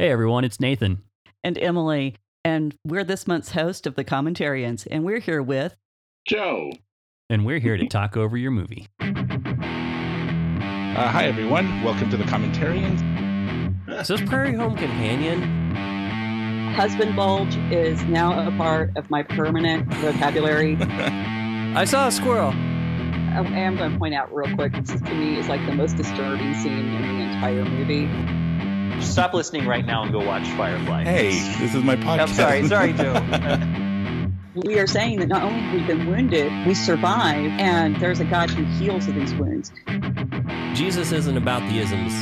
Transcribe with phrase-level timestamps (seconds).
[0.00, 1.02] Hey everyone, it's Nathan.
[1.44, 5.76] and Emily, and we're this month's host of the Commentarians, and we're here with
[6.26, 6.72] Joe.
[7.28, 8.86] And we're here to talk over your movie.
[8.98, 9.04] Uh,
[11.06, 11.82] hi, everyone.
[11.82, 13.02] Welcome to the Commentarians.
[14.00, 15.42] Is this Prairie Home Companion?
[16.72, 20.78] Husband Bulge is now a part of my permanent vocabulary.
[20.80, 22.52] I saw a squirrel.
[22.52, 25.74] I am going to point out real quick, this is, to me is like the
[25.74, 28.39] most disturbing scene in the entire movie.
[29.00, 31.04] Stop listening right now and go watch Firefly.
[31.04, 32.20] Hey, this is my podcast.
[32.20, 33.86] I'm sorry, sorry, Joe.
[34.56, 38.24] We are saying that not only have we been wounded, we survive, and there's a
[38.24, 39.70] God who heals of these wounds.
[40.74, 42.12] Jesus isn't about the isms.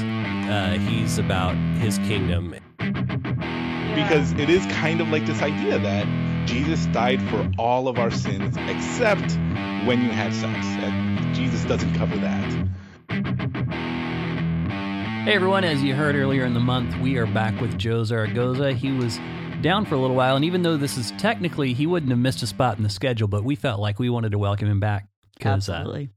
[0.47, 2.55] Uh, he's about his kingdom.
[2.79, 6.07] because it is kind of like this idea that
[6.47, 9.33] Jesus died for all of our sins except
[9.87, 10.67] when you had sex.
[10.67, 12.69] And Jesus doesn't cover that.
[15.29, 18.73] Hey everyone, as you heard earlier in the month, we are back with Joe Zaragoza.
[18.73, 19.19] He was
[19.61, 22.43] down for a little while, and even though this is technically, he wouldn't have missed
[22.43, 25.07] a spot in the schedule, but we felt like we wanted to welcome him back
[25.37, 26.09] because uh, Absolutely.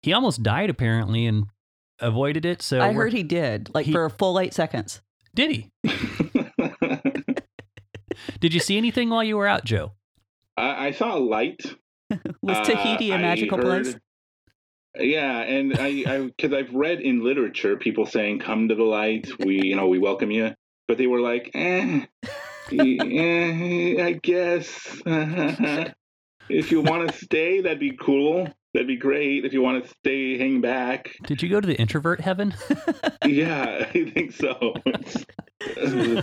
[0.00, 1.44] he almost died apparently and
[2.00, 2.62] avoided it.
[2.62, 5.02] So I we're- heard he did, like he- for a full eight seconds.
[5.34, 5.70] did he?
[8.40, 9.92] Did you see anything while you were out, Joe?
[10.56, 11.60] I, I saw a light.
[12.42, 13.96] Was Uh, Tahiti a I magical heard- place?
[14.96, 19.60] Yeah, and I, because I've read in literature people saying, "Come to the light, we,
[19.62, 20.54] you know, we welcome you,"
[20.86, 22.06] but they were like, "Eh,
[22.72, 25.02] eh I guess
[26.48, 28.48] if you want to stay, that'd be cool.
[28.72, 29.44] That'd be great.
[29.44, 31.14] If you want to stay, hang back.
[31.26, 32.54] Did you go to the introvert heaven?
[33.26, 34.74] Yeah, I think so.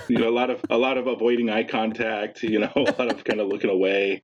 [0.07, 2.43] You know, a lot of a lot of avoiding eye contact.
[2.43, 4.21] You know, a lot of kind of looking away,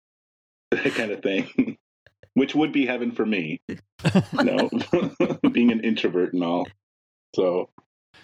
[0.70, 1.78] that kind of thing,
[2.38, 3.60] which would be heaven for me.
[3.68, 4.70] You know,
[5.52, 6.68] being an introvert and all.
[7.36, 7.70] So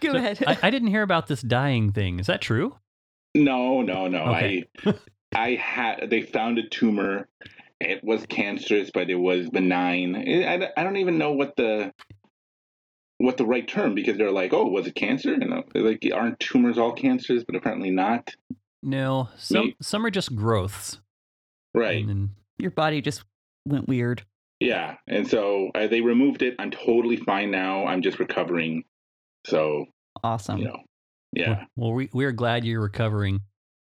[0.01, 0.43] Go So, ahead.
[0.45, 2.19] I, I didn't hear about this dying thing.
[2.19, 2.77] Is that true?
[3.35, 4.25] no, no, no.
[4.35, 4.65] Okay.
[4.85, 4.93] I
[5.35, 7.27] I had they found a tumor.
[7.79, 10.15] It was cancerous, but it was benign.
[10.15, 11.91] I, I- I don't even know what the
[13.17, 15.31] what the right term because they're like, oh, was it cancer?
[15.31, 17.43] You know, they're like aren't tumors all cancers?
[17.43, 18.29] But apparently not.
[18.83, 20.99] No, some Me- some are just growths.
[21.73, 22.01] Right.
[22.01, 23.23] And then- Your body just
[23.65, 24.23] went weird.
[24.59, 26.55] Yeah, and so uh, they removed it.
[26.59, 27.85] I'm totally fine now.
[27.85, 28.85] I'm just recovering.
[29.45, 29.85] So
[30.23, 30.59] Awesome.
[30.59, 30.77] you know,
[31.33, 31.65] yeah.
[31.75, 33.41] Well, we, we're glad you're recovering,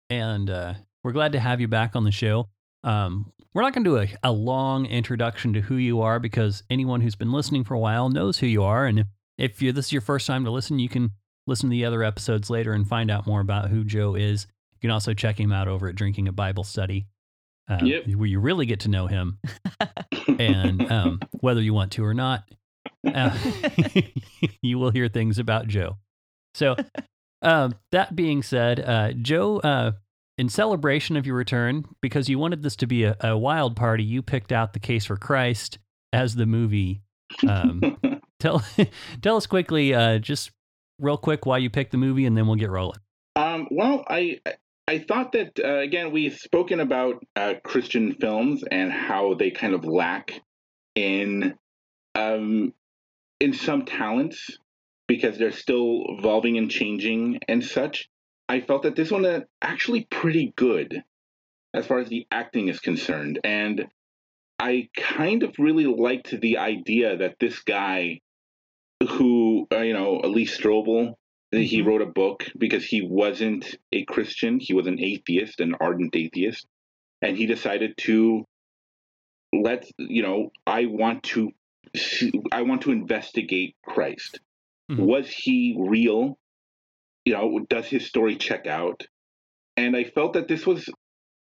[0.08, 0.74] and uh,
[1.04, 2.48] we're glad to have you back on the show.
[2.82, 6.62] Um, we're not going to do a, a long introduction to who you are because
[6.70, 8.86] anyone who's been listening for a while knows who you are.
[8.86, 11.10] And if, if you're, this is your first time to listen, you can
[11.46, 14.46] listen to the other episodes later and find out more about who Joe is.
[14.74, 17.06] You can also check him out over at Drinking a Bible Study,
[17.70, 18.08] uh, Yep.
[18.16, 19.38] where you really get to know him
[20.38, 22.44] and um, whether you want to or not,
[23.06, 23.36] uh,
[24.62, 25.96] you will hear things about Joe.
[26.54, 26.76] So,
[27.42, 29.92] um, that being said, uh, Joe, uh,
[30.36, 34.02] in celebration of your return, because you wanted this to be a, a wild party,
[34.02, 35.78] you picked out The Case for Christ
[36.12, 37.02] as the movie.
[37.46, 37.98] Um,
[38.40, 38.64] tell
[39.22, 40.50] tell us quickly, uh, just
[40.98, 42.98] real quick, why you picked the movie, and then we'll get rolling.
[43.36, 44.40] Um, well, I
[44.90, 49.72] I thought that uh, again we've spoken about uh, Christian films and how they kind
[49.72, 50.32] of lack
[50.96, 51.54] in
[52.16, 52.74] um,
[53.38, 54.58] in some talents
[55.06, 58.08] because they're still evolving and changing and such.
[58.48, 61.04] I felt that this one is actually pretty good
[61.72, 63.86] as far as the acting is concerned, and
[64.58, 68.22] I kind of really liked the idea that this guy,
[69.08, 71.14] who uh, you know, Lee Strobel,
[71.52, 71.86] he Mhm.
[71.86, 74.60] wrote a book because he wasn't a Christian.
[74.60, 76.66] He was an atheist, an ardent atheist.
[77.22, 78.44] And he decided to
[79.52, 81.52] let, you know, I want to,
[82.52, 84.40] I want to investigate Christ.
[84.90, 85.06] Mhm.
[85.06, 86.38] Was he real?
[87.24, 89.06] You know, does his story check out?
[89.76, 90.88] And I felt that this was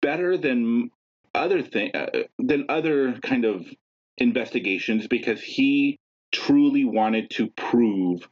[0.02, 0.90] better than
[1.34, 3.72] other thing, uh, than other kind of
[4.18, 5.98] investigations because he
[6.32, 8.28] truly wanted to prove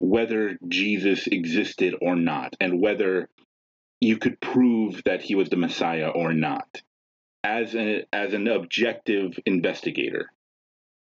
[0.00, 3.28] whether Jesus existed or not, and whether
[4.00, 6.82] you could prove that he was the Messiah or not,
[7.44, 10.32] as a, as an objective investigator.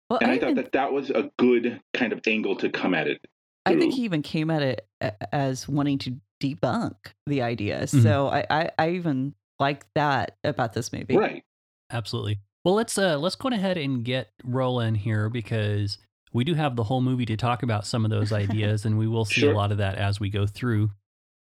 [0.09, 2.71] well, And I, I, thought even- that that was a good kind of angle to
[2.71, 3.21] come at it.
[3.67, 4.87] I think he even came at it
[5.33, 7.81] as wanting to debunk the idea.
[7.83, 7.99] Mm-hmm.
[7.99, 8.03] Mhm.
[8.03, 11.17] So I, I, I even like that about this movie.
[11.17, 11.43] right.
[11.91, 12.41] Absolutely.
[12.65, 15.99] Well, let's uh let's go ahead and get rolling here because
[16.35, 19.07] we do have the whole movie to talk about some of those ideas, and we
[19.09, 19.53] will see Sure.
[19.53, 20.91] a lot of that as we go through.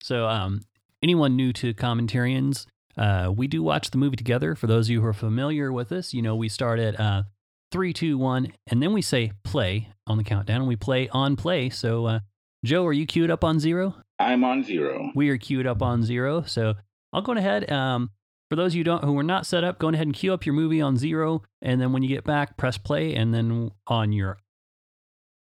[0.03, 0.63] So, um,
[1.03, 2.67] anyone new to commentarians,
[2.97, 4.55] uh, we do watch the movie together.
[4.57, 7.23] For those of you who are familiar with us, you know we start at uh,
[7.71, 11.37] three, two, one, and then we say play on the countdown, and we play on
[11.37, 11.71] play.
[11.71, 12.21] So, uh,
[12.65, 13.95] Joe, are you queued up on zero?
[14.19, 15.13] I'm on zero.
[15.15, 16.43] We are queued up on zero.
[16.43, 16.75] So
[17.13, 17.71] I'll go ahead.
[17.71, 18.11] Um,
[18.51, 20.45] for those of you don't who are not set up, go ahead and queue up
[20.45, 24.13] your movie on zero, and then when you get back, press play, and then on
[24.13, 24.37] your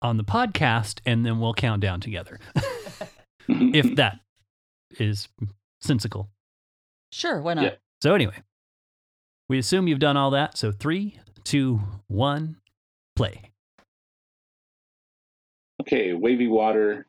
[0.02, 2.38] on the podcast, and then we'll count down together.
[3.48, 4.20] if that
[4.98, 5.28] is
[5.80, 6.28] sensical.
[7.12, 7.64] Sure, why not?
[7.64, 7.74] Yeah.
[8.02, 8.36] So anyway,
[9.48, 10.56] we assume you've done all that.
[10.56, 12.56] So three, two, one,
[13.16, 13.50] play.
[15.82, 17.06] okay, wavy water,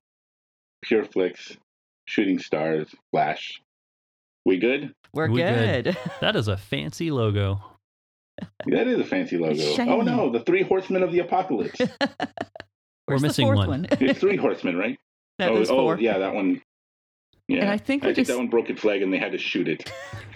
[0.82, 1.56] Pure Flix,
[2.06, 3.62] shooting stars, flash.
[4.46, 4.94] We good?
[5.14, 5.84] We're We good.
[5.86, 5.98] good.
[6.22, 7.62] That is a fancy logo.
[8.66, 9.54] That is a fancy logo.
[9.76, 9.92] Shiny.
[9.92, 11.80] Oh no, the three horsemen of the apocalypse.
[13.06, 13.68] Where's the missing fourth one.
[13.68, 13.88] one?
[14.00, 14.98] It's three horsemen, right?
[15.40, 16.00] no, oh, there's oh, four.
[16.00, 16.62] yeah, that one.
[17.48, 19.32] Yeah, And I think I think just that one broke its leg and they had
[19.34, 19.92] to shoot it.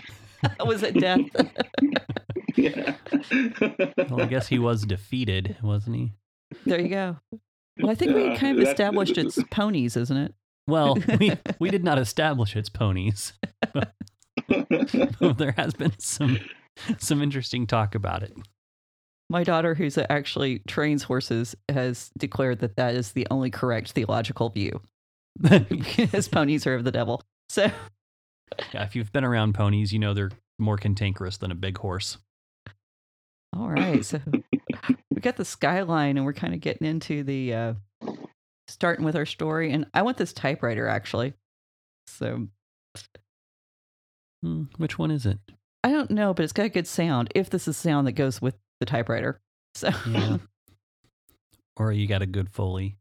[0.66, 1.22] was it death.
[2.56, 2.96] yeah.
[4.10, 6.12] Well, I guess he was defeated, wasn't he?
[6.66, 7.18] there you go.
[7.80, 10.34] Well, I think we Uh, kind of established it's ponies, isn't it?
[10.68, 13.34] Well, we, we did not establish its ponies.
[13.74, 13.94] but
[15.38, 16.40] there has been some
[16.98, 18.34] some interesting talk about it.
[19.30, 24.50] My daughter, who's actually trains horses, has declared that that is the only correct theological
[24.50, 24.82] view.
[25.42, 27.22] Because ponies are of the devil.
[27.50, 27.70] So
[28.74, 32.18] Yeah, if you've been around ponies, you know they're more cantankerous than a big horse.
[33.56, 34.04] All right.
[34.06, 34.22] So
[35.12, 37.74] we got the skyline and we're kind of getting into the uh
[38.68, 39.72] starting with our story.
[39.72, 41.34] And I want this typewriter actually.
[42.08, 42.48] So
[44.42, 45.40] Hmm, which one is it?
[45.84, 48.42] I don't know, but it's got a good sound if this is sound that goes
[48.42, 49.40] with the typewriter.
[49.76, 50.38] So Yeah.
[51.78, 52.98] or you got a good Foley.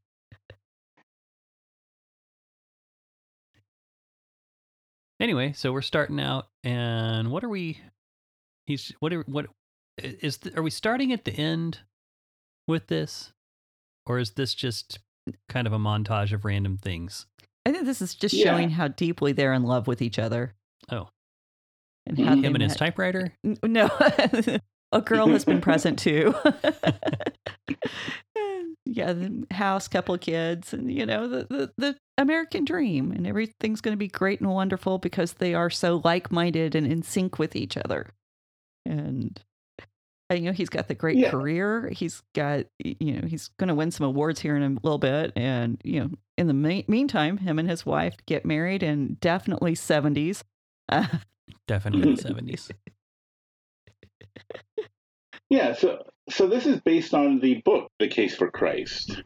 [5.21, 7.79] Anyway, so we're starting out, and what are we?
[8.67, 9.13] He's what?
[9.13, 9.47] Are, what
[9.99, 10.39] is?
[10.39, 11.81] The, are we starting at the end
[12.67, 13.33] with this,
[14.07, 14.99] or is this just
[15.49, 17.27] kind of a montage of random things?
[17.65, 18.51] I think this is just Yeah.
[18.53, 20.55] showing how deeply they're in love with each other.
[20.91, 21.09] Oh.
[22.07, 22.45] And how Mhm.
[22.45, 23.33] Him and his typewriter.
[23.63, 23.89] No,
[24.95, 26.35] a girl has been present too.
[28.87, 33.27] yeah, the house, couple of kids, and you know the, the the American dream, and
[33.27, 37.39] everything's going to be great and wonderful because they are so like-minded and in sync
[37.39, 38.09] with each other.
[38.87, 39.41] And,
[40.31, 41.31] and you know he's got the great Yeah.
[41.31, 41.89] career.
[41.93, 45.33] He's got you know he's going to win some awards here in a little bit,
[45.37, 49.75] and you know in the me- meantime, him and his wife get married in definitely
[49.75, 50.45] seventies.
[50.89, 51.07] Uh,
[51.67, 52.71] Definitely seventies.
[55.51, 59.23] Yeah, so so this is based on the book, The Case for Christ.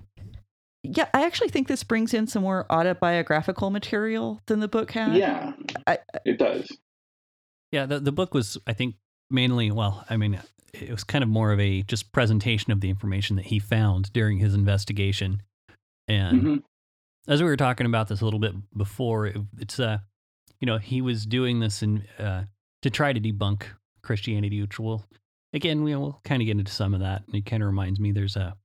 [0.83, 5.17] Yeah, I actually think this brings in some more autobiographical material than the book had.
[5.17, 5.53] Yeah,
[5.87, 6.71] I- it does.
[7.73, 8.97] Yeah, the the book was, I think,
[9.31, 9.71] mainly.
[9.71, 10.41] Well, I mean,
[10.73, 14.13] it was kind of more of a just presentation of the information that he found
[14.13, 15.43] during his investigation,
[16.09, 16.63] and Mhm.
[17.27, 19.99] as we were talking about this a little bit before, it, it's uh,
[20.61, 22.45] you know, he was doing this in uh
[22.83, 23.65] to try to debunk
[24.09, 25.05] Christianity, which will
[25.53, 27.23] again we will kind of get into some of that.
[27.27, 28.57] And it kind of reminds me, there's a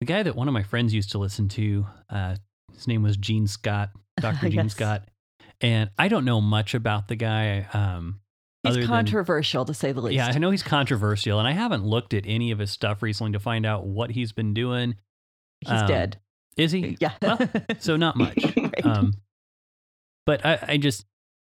[0.00, 1.86] the guy that one of my friends used to listen to.
[2.08, 2.36] Uh,
[2.72, 3.90] his name was Gene Scott,
[4.20, 4.72] Doctor Gene Yes.
[4.72, 5.08] Scott,
[5.60, 7.66] and I don't know much about the guy.
[7.72, 8.20] Um,
[8.62, 10.16] He's other than- controversial to say the least.
[10.16, 13.32] yeah, I know he's controversial, and I haven't looked at any of his stuff recently
[13.32, 14.94] to find out what he's been doing.
[15.60, 16.18] He's um, dead.
[16.56, 16.96] Is he?
[17.00, 17.12] Yeah.
[17.22, 17.38] Well,
[17.78, 18.36] so not much.
[18.56, 18.84] Right.
[18.84, 19.14] Um,
[20.26, 21.06] but I, I just,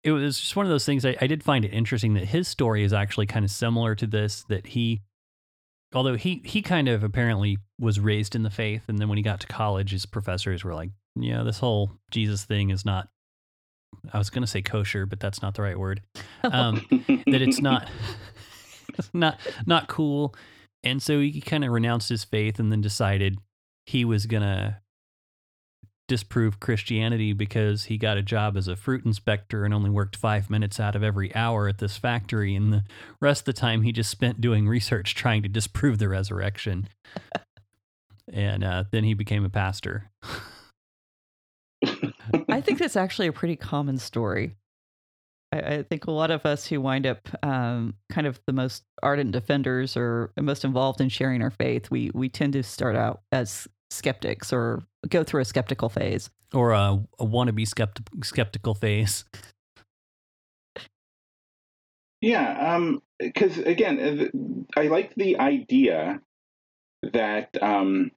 [0.05, 1.05] it was just one of those things.
[1.05, 4.07] I, I did find it interesting that his story is actually kind of similar to
[4.07, 4.45] this.
[4.49, 5.01] That he,
[5.93, 9.23] although he he kind of apparently was raised in the faith, and then when he
[9.23, 13.09] got to college, his professors were like, "Yeah, this whole Jesus thing is not."
[14.13, 16.01] I was going to say kosher, but that's not the right word.
[16.43, 17.89] Um, that it's not
[19.13, 20.35] not not cool
[20.85, 23.39] and so he kind of renounced his faith and then decided
[23.85, 24.77] he was going to
[26.07, 30.49] disprove christianity because he got a job as a fruit inspector and only worked five
[30.49, 32.83] minutes out of every hour at this factory and the
[33.19, 36.87] rest of the time he just spent doing research trying to disprove the resurrection
[38.33, 40.11] and uh, then he became a pastor
[42.49, 44.55] I think that's actually a pretty common story.
[45.51, 48.83] I, I think a lot of us who wind up um, kind of the most
[49.03, 53.21] ardent defenders or most involved in sharing our faith, we we tend to start out
[53.31, 56.29] as skeptics or go through a skeptical phase.
[56.53, 59.25] or a, a wannabe skepti- skeptical phase
[62.21, 64.31] Yeah, um, because again,
[64.75, 66.21] uh, I like the idea
[67.13, 68.11] that um,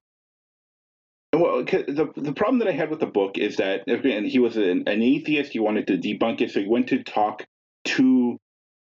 [1.33, 4.39] well, 'cause the the problem that I had with the book is that again, he
[4.39, 5.51] was an, an atheist.
[5.51, 7.45] He wanted to debunk it, so he went to talk
[7.85, 8.37] to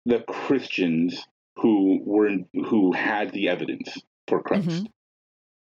[0.06, 1.25] the Christians
[1.58, 4.88] who were who had the evidence for Christ, Mhm.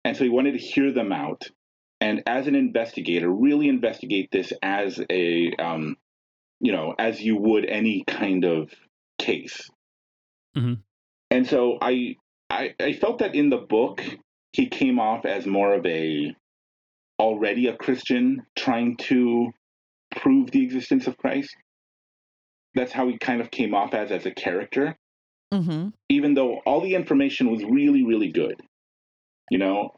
[0.06, 1.50] And so he wanted to hear them out.
[2.00, 5.96] and as an investigator, really investigate this as a, um,
[6.60, 8.70] you know, as you would any kind of
[9.18, 9.70] case.
[10.56, 10.82] Mhm.
[11.30, 12.16] And so I,
[12.50, 14.02] I, I felt that in the book
[14.52, 16.34] he came off as more of a
[17.18, 19.50] already a Christian trying to
[20.14, 21.56] prove the existence of Christ.
[22.74, 24.96] That's how he kind of came off as as a character,
[25.52, 25.88] Mm-hmm.
[26.10, 28.60] even though all the information was really, really good.
[29.50, 29.94] You know,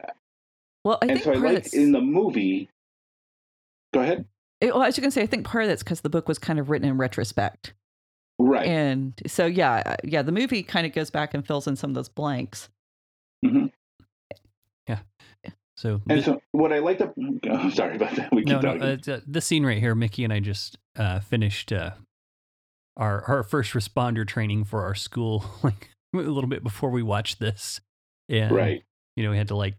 [0.85, 2.69] Well, I and think so I part of like that's, in the movie.
[3.95, 4.27] Go ahead.
[4.61, 6.29] it- well, I was just gonna say, I think part of that's because the book
[6.29, 7.73] was kind of written in retrospect,
[8.39, 8.67] Right.
[8.67, 11.91] and so yeah, uh, yeah, the movie kind of goes back and fills in some
[11.91, 12.69] of those blanks.
[13.43, 15.01] Yeah.
[15.77, 17.15] So, and thi- so what I like Up,
[17.51, 18.33] oh, sorry about that.
[18.33, 19.13] We keep no, no, talking.
[19.13, 21.93] uh, uh, this scene right here, Mickey and I just uh, finished uh,
[22.97, 27.39] our our first responder training for our school, like a little bit before we watched
[27.39, 27.81] this.
[28.29, 28.83] And, right.
[29.19, 29.75] You know, we had to like,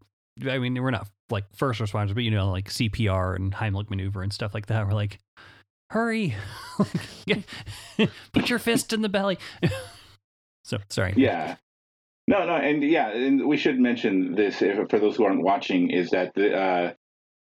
[0.46, 4.22] I mean, we're not like first responders, but you know, like CPR and Heimlich maneuver
[4.22, 4.86] and stuff like that.
[4.86, 5.20] We're like,
[5.92, 6.36] hurry,
[8.34, 9.38] put your fist in the belly.
[10.66, 11.14] so sorry.
[11.16, 11.56] Yeah.
[12.28, 15.90] No, no, and yeah, and we should mention this if, for those who aren't watching
[15.90, 16.94] is that the uh,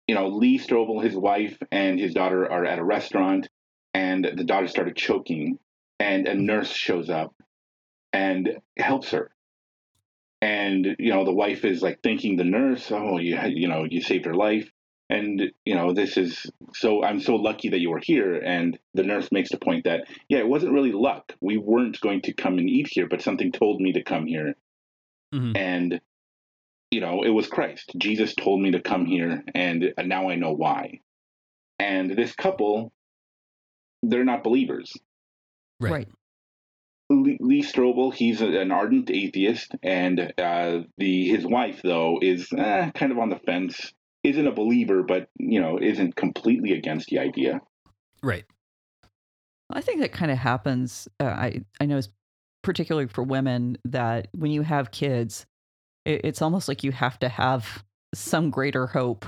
[0.07, 3.47] you know Lee Strobel, his wife and his daughter are at a restaurant,
[3.93, 5.57] and the daughter started choking,
[6.01, 7.33] and a nurse shows up
[8.11, 9.31] and helps her,
[10.47, 13.83] and you know the wife is like thanking the nurse, oh you had- you know
[13.83, 14.71] you saved her life,
[15.09, 19.03] and you know this is so I'm so lucky that you were here, and the
[19.03, 22.57] nurse makes the point that yeah it wasn't really luck, we weren't going to come
[22.59, 24.55] and eat here, but something told me to come here.
[25.35, 25.57] Mm-hmm.
[25.57, 25.99] and
[26.89, 27.91] you know it was christ.
[27.97, 31.01] Jesus told me to come here and now i know why.
[31.79, 32.93] And this couple
[34.01, 34.93] they're not believers.
[35.81, 35.91] Right.
[35.91, 36.07] right.
[37.09, 42.91] Lee, lee strobel he's an ardent atheist and uh, the his wife though is eh,
[42.91, 47.19] kind of on the fence isn't a believer but you know isn't completely against the
[47.19, 47.61] idea
[48.23, 48.45] Right.
[49.69, 51.07] I think that kind of happens.
[51.19, 52.09] Uh, I I know, it's
[52.63, 55.45] particularly for women, that when you have kids,
[56.05, 57.83] it, it's almost like you have to have
[58.13, 59.25] some greater hope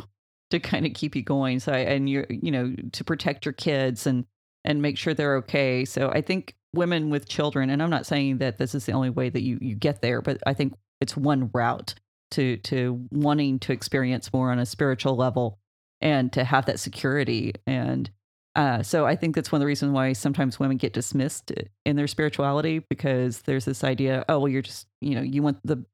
[0.50, 1.60] to kind of keep you going.
[1.60, 4.26] So, I, and you you know to protect your kids and
[4.66, 5.86] and make sure they're okay.
[5.86, 9.10] So, I think women with children, and I'm not saying that this is the only
[9.10, 11.96] way that you you get there, but I think it's one route
[12.32, 15.58] to to wanting to experience more on a spiritual level
[16.02, 18.10] and to have that security and
[18.56, 21.52] uh, so I think that's one of the reasons why sometimes women get dismissed
[21.86, 25.60] in their spirituality because there's this idea, oh well, you're just you know you want
[25.64, 25.86] the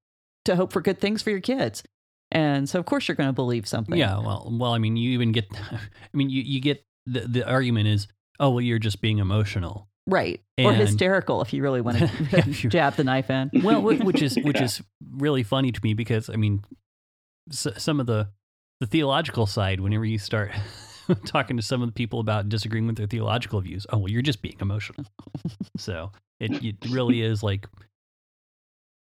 [0.46, 1.84] to hope for good things for your kids,
[2.32, 3.98] and so of course you're going to believe something.
[3.98, 4.18] Yeah.
[4.20, 5.80] Well, well, I mean, you even get, I
[6.14, 8.08] mean, you, you get the, the argument is,
[8.40, 9.88] oh, well, you're just being emotional.
[10.08, 10.42] Right.
[10.58, 12.04] or hysterical if you really want to
[12.38, 13.50] if jab the knife in.
[13.64, 14.64] well which is which Yeah.
[14.66, 14.82] is
[15.12, 16.64] really funny to me because i mean
[17.52, 18.30] s- some of the
[18.82, 20.52] the theological side whenever you start
[21.26, 24.22] talking to some of the people about disagreeing with their theological views oh well you're
[24.22, 25.06] just being emotional
[25.78, 27.68] so it, it really is like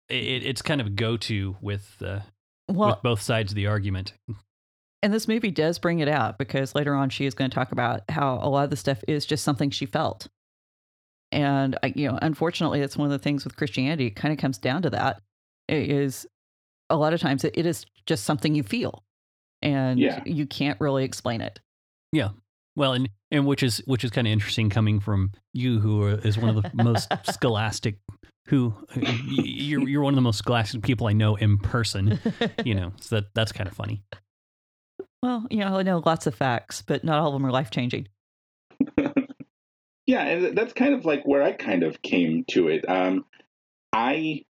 [0.08, 2.20] it, it's kind of a go-to with uh,
[2.68, 4.12] well, with both sides of the argument
[5.02, 7.72] and this movie does bring it out because later on she is going to talk
[7.72, 10.28] about how a lot of the stuff is just something she felt.
[11.34, 14.06] And I- you know, unfortunately, that's one of the things with Christianity.
[14.06, 15.20] It kind of comes down to that.
[15.68, 16.26] It is
[16.90, 19.02] a lot of times it, it is just something you feel,
[19.62, 20.22] and Yeah.
[20.24, 21.58] you can't really explain it.
[22.12, 22.30] Yeah.
[22.76, 26.18] Well and and which is which is kind of interesting coming from you who are,
[26.26, 27.98] is one of the most scholastic
[28.48, 32.20] who uh, you're you're one of the most scholastic people i know in person
[32.64, 34.02] you know so that that's kind of funny
[35.22, 37.70] well, you know, I know lots of facts, but not all of them are life
[37.70, 38.08] changing.
[40.06, 42.88] yeah and that's kind of like where i kind of came to it.
[42.88, 43.24] Um
[43.92, 44.44] i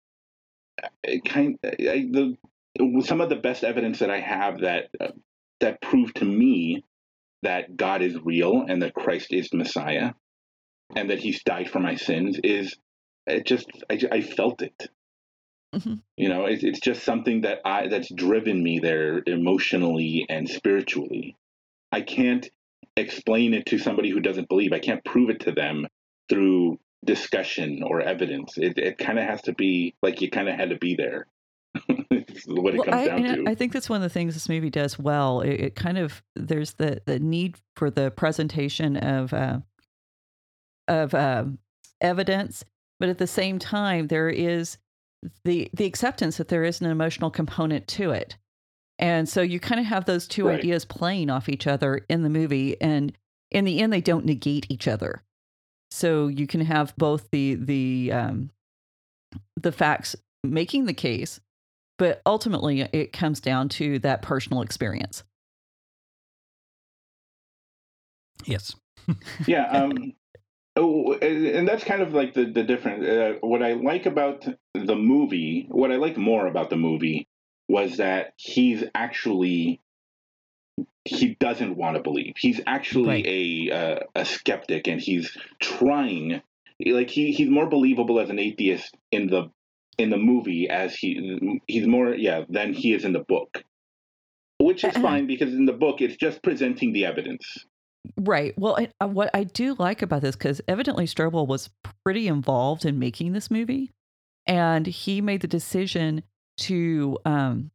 [1.24, 2.36] kind I, the
[3.02, 5.12] some of the best evidence that i have that uh,
[5.60, 6.84] that proved to me
[7.42, 10.12] that god is real and that christ is messiah
[10.96, 12.76] and that he's died for my sins is
[13.26, 14.88] it just i, I felt it.
[15.74, 16.00] Mhm.
[16.16, 21.36] you know it's, it's just something that i that's driven me there emotionally and spiritually.
[21.92, 22.48] I can't
[22.96, 24.72] explain it to somebody who doesn't believe.
[24.72, 25.86] I can't prove it to them
[26.28, 28.56] through discussion or evidence.
[28.56, 31.26] It, it kind of has to be like you kind of had to be there.
[32.46, 33.50] What it Well, comes I, down to.
[33.50, 35.40] I think that's one of the things this movie does well.
[35.40, 39.60] It, it kind of there's the the need for the presentation of uh,
[40.88, 41.58] of um
[42.00, 42.64] evidence,
[42.98, 44.78] but at the same time there is
[45.44, 48.36] the the acceptance that there is an emotional component to it,
[48.98, 50.58] and so you kind of have those two Right.
[50.58, 53.12] ideas playing off each other in the movie, and
[53.50, 55.22] in the end they don't negate each other.
[55.90, 58.50] So you can have both the the um,
[59.60, 61.40] the facts making the case,
[61.98, 65.22] but ultimately it comes down to that personal experience.
[68.44, 68.74] Yes.
[69.46, 69.70] yeah.
[69.84, 70.12] Um,
[70.76, 73.04] oh, and and that's kind of like the the difference.
[73.06, 77.28] Uh, what I like about the movie, what I like more about the movie,
[77.68, 79.80] was that he's actually
[81.04, 82.34] he doesn't want to believe.
[82.38, 83.26] He's actually Right.
[83.26, 86.40] a uh, a skeptic, and he's trying.
[86.84, 89.50] Like he he's more believable as an atheist in the
[89.98, 93.62] in the movie as he he's more yeah than he is in the book,
[94.58, 95.02] which is Uh-uh.
[95.02, 97.46] fine because in the book it's just presenting the evidence.
[98.18, 98.52] Right.
[98.58, 101.70] Well, I, uh, what I do like about this, because evidently Strobel was
[102.04, 103.92] pretty involved in making this movie,
[104.46, 106.22] and he made the decision
[106.58, 107.70] to um,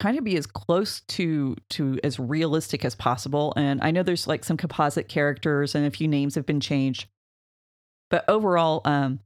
[0.00, 3.52] kind of be as close to to as realistic as possible.
[3.56, 7.08] And I know there's like some composite characters, and a few names have been changed,
[8.10, 9.20] but overall, um,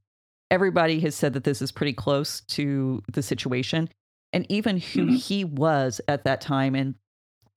[0.50, 3.89] everybody has said that this is pretty close to the situation,
[4.33, 5.17] and even who Mhm.
[5.17, 6.75] he was at that time.
[6.75, 6.95] And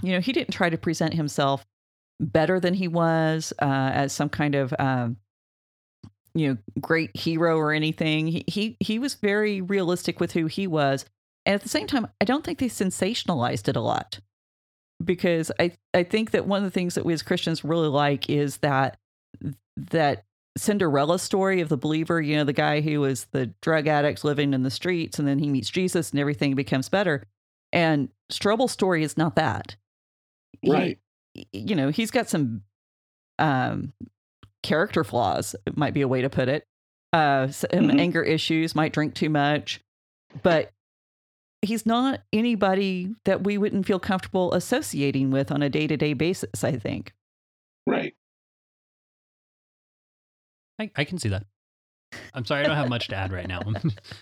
[0.01, 1.65] you know, he didn't try to present himself
[2.19, 5.17] better than he was uh, as some kind of um,
[6.35, 8.27] you know great hero or anything.
[8.27, 11.05] He, he he was very realistic with who he was,
[11.45, 14.19] and at the same time, I don't think they sensationalized it a lot
[15.03, 18.29] because I I think that one of the things that we as Christians really like
[18.29, 18.97] is that
[19.77, 20.25] that
[20.57, 22.21] Cinderella story of the believer.
[22.21, 25.39] You know, the guy who was the drug addict living in the streets, and then
[25.39, 27.25] he meets Jesus, and everything becomes better.
[27.71, 29.75] And Strobel's story is not that.
[30.61, 30.99] He- Right.
[31.51, 32.61] you know, he's got some
[33.39, 33.91] um,
[34.63, 36.65] character flaws, it might be a way to put it.
[37.11, 37.99] Uh, some Mhm.
[37.99, 39.79] anger issues, might drink too much,
[40.41, 40.71] but
[41.61, 46.13] he's not anybody that we wouldn't feel comfortable associating with on a day to day
[46.13, 47.13] basis, I think.
[47.85, 48.15] Right.
[50.79, 51.45] I, I can see that.
[52.33, 53.61] I'm sorry, I don't have much to add right now.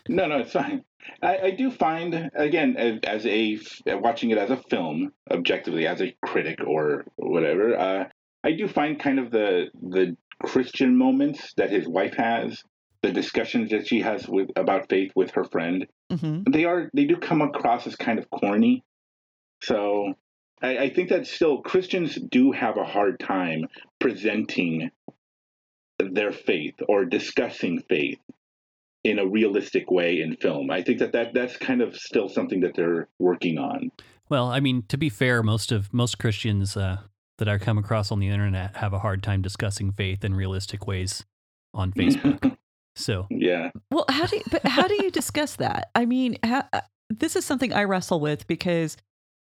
[0.07, 0.83] No, no, it's fine.
[1.21, 6.01] I, I do find, again, as, as a watching it as a film, objectively, as
[6.01, 8.05] a critic or whatever, uh,
[8.43, 12.63] I do find kind of the the Christian moments that his wife has,
[13.01, 17.06] the discussions that she has with about faith with her friend, hmm they are they
[17.06, 18.84] do come across as kind of corny.
[19.62, 20.13] So
[20.62, 23.67] I, I think that still Christians do have a hard time
[23.99, 24.91] presenting
[25.99, 28.19] their faith or discussing faith
[29.04, 30.69] in a realistic way in film.
[30.69, 33.91] I think that, that that's kind of still something that they're working on.
[34.30, 36.97] well, I mean, to be fair, most of most Christians uh,
[37.41, 40.86] that I come across on the internet have a hard time discussing faith in realistic
[40.86, 41.25] ways
[41.73, 42.56] on Facebook.
[42.95, 43.71] so Yeah.
[43.89, 45.89] Well, how do you, but how do you discuss that?
[45.95, 48.95] I mean, how, uh, this is something I wrestle with because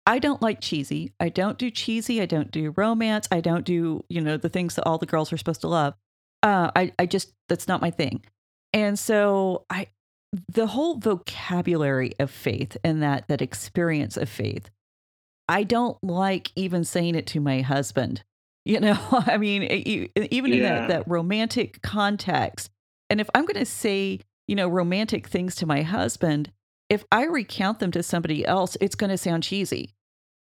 [0.07, 1.13] I don't like cheesy.
[1.21, 2.23] I don't do cheesy.
[2.23, 3.29] I don't do romance.
[3.31, 5.93] I don't do you know the things that all the girls are supposed to love.
[6.43, 8.25] Uh, I I just that's not my thing.
[8.73, 9.89] And so I
[10.49, 14.71] the whole vocabulary of faith and that that experience of faith,
[15.49, 18.23] I don't like even saying it to my husband.
[18.65, 22.71] You know, I mean, it- you- even in that that romantic context.
[23.11, 26.51] And if I'm going to say, you know, romantic things to my husband,
[26.89, 29.91] if I recount them to somebody else, it's going to sound cheesy.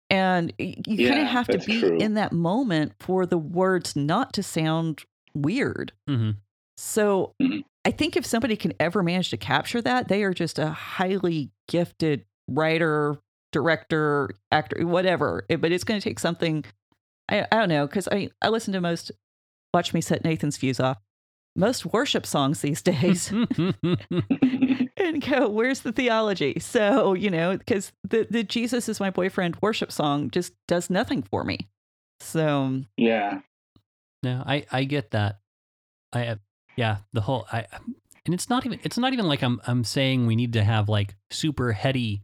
[0.08, 1.98] And y- you kind of have to be true.
[1.98, 5.92] in that moment for the words not to sound weird.
[6.08, 6.36] mhm.
[6.76, 7.64] So Mhm.
[7.84, 11.50] I think if somebody can ever manage to capture that, they are just a highly
[11.68, 13.18] gifted writer,
[13.52, 15.44] director, actor, whatever.
[15.48, 16.64] It- But it's going to take something.
[17.28, 19.10] I, I don't know because I I listen to most.
[19.72, 20.98] Watch me set Nathan's fuse off.
[21.56, 23.30] Most worship songs these days
[24.96, 26.58] and go, where's the theology?
[26.60, 31.22] So, you know, because the, the Jesus is my boyfriend worship song just does nothing
[31.22, 31.68] for me.
[32.20, 33.40] So, yeah.
[34.22, 35.40] No, I I get that.
[36.12, 36.36] I uh,
[36.76, 37.66] yeah, the whole I
[38.26, 40.88] and it's not even it's not even like I'm I'm saying we need to have
[40.88, 42.22] like super heady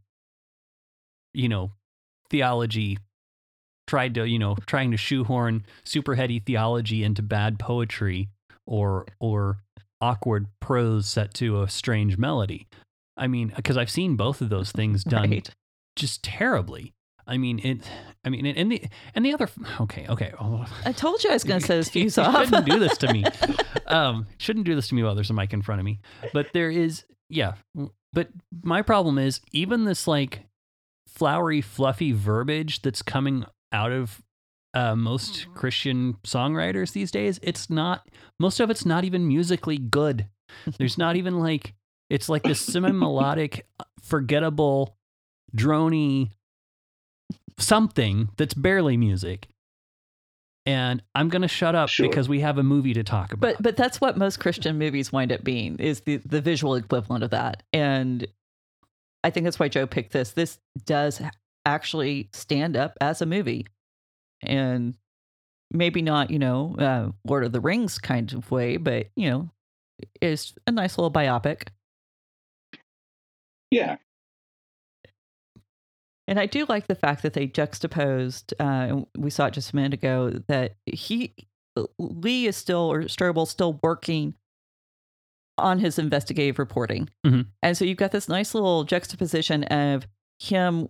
[1.36, 1.70] you know,
[2.30, 2.98] theology
[3.86, 8.28] tried to, you know, trying to shoehorn super heady theology into bad poetry
[8.66, 9.58] or or
[10.00, 12.66] awkward prose set to a strange melody.
[13.16, 15.50] I mean, because I've seen both of those things done right.
[15.94, 16.94] just terribly.
[17.28, 17.80] I mean, it.
[18.24, 18.82] I mean, and the
[19.14, 19.48] and the other.
[19.80, 20.32] Okay, okay.
[20.40, 22.44] Oh, I told you I was going to set his fuse you off.
[22.44, 23.24] shouldn't do this to me.
[23.88, 26.00] Um, shouldn't do this to me while there's a mic in front of me.
[26.32, 27.52] But there is, yeah.
[28.12, 28.30] But
[28.64, 30.40] my problem is even this like
[31.16, 34.22] flowery, fluffy verbiage that's coming out of
[34.74, 37.40] uh, most Christian songwriters these days.
[37.42, 38.08] It's not.
[38.38, 40.26] Most of it's not even musically good.
[40.78, 41.74] There's not even like.
[42.08, 43.66] It's like this semi-melodic,
[44.00, 44.96] forgettable,
[45.56, 46.30] drony
[47.58, 49.48] something that's barely music.
[50.66, 52.08] And I'm going to shut up Sure.
[52.08, 53.40] because we have a movie to talk about.
[53.40, 57.24] But but that's what most Christian movies wind up being is the the visual equivalent
[57.24, 57.62] of that.
[57.72, 58.26] And
[59.26, 60.30] I think that's why Joe picked this.
[60.30, 61.20] This does
[61.64, 63.66] actually stand up as a movie.
[64.42, 64.94] And
[65.72, 69.50] maybe not you know uh, Lord of the Rings kind of way, but you know
[70.20, 71.68] is a nice little biopic.
[73.72, 73.96] Yeah,
[76.28, 78.54] And I do like the fact that they juxtaposed.
[78.60, 81.34] Uh, and we saw it just a minute ago that he
[81.98, 84.34] Lee is still or Strobel still working
[85.58, 87.46] on his investigative reporting, Mhm.
[87.62, 90.06] and so you've got this nice little juxtaposition of
[90.38, 90.88] him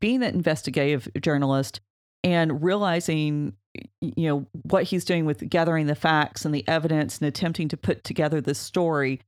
[0.00, 1.80] being that investigative journalist
[2.24, 3.54] and realizing
[4.00, 7.76] you know what he's doing with gathering the facts and the evidence and attempting to
[7.76, 9.20] put together this story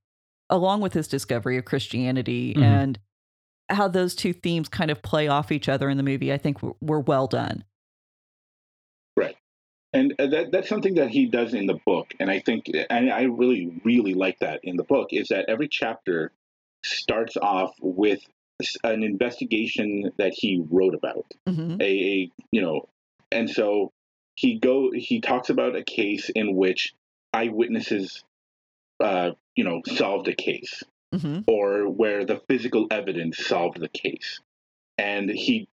[0.48, 2.62] along with his discovery of Christianity Mhm.
[2.62, 2.98] and
[3.68, 6.58] how those two themes kind of play off each other in the movie, I think
[6.80, 7.62] were well done.
[9.92, 13.10] And uh, that that's something that he does in the book, and I think, and
[13.10, 16.32] I really really like that in the book is that every chapter
[16.84, 18.20] starts off with
[18.84, 21.26] an investigation that he wrote about.
[21.48, 21.80] Mm-hmm.
[21.80, 22.88] a, a you know
[23.30, 23.92] and so
[24.34, 26.94] he go he talks about a case in which
[27.32, 28.24] eyewitnesses
[29.00, 30.82] uh you know solved a case
[31.14, 31.40] Mm-hmm.
[31.46, 34.40] or where the physical evidence solved the case
[34.98, 35.66] and he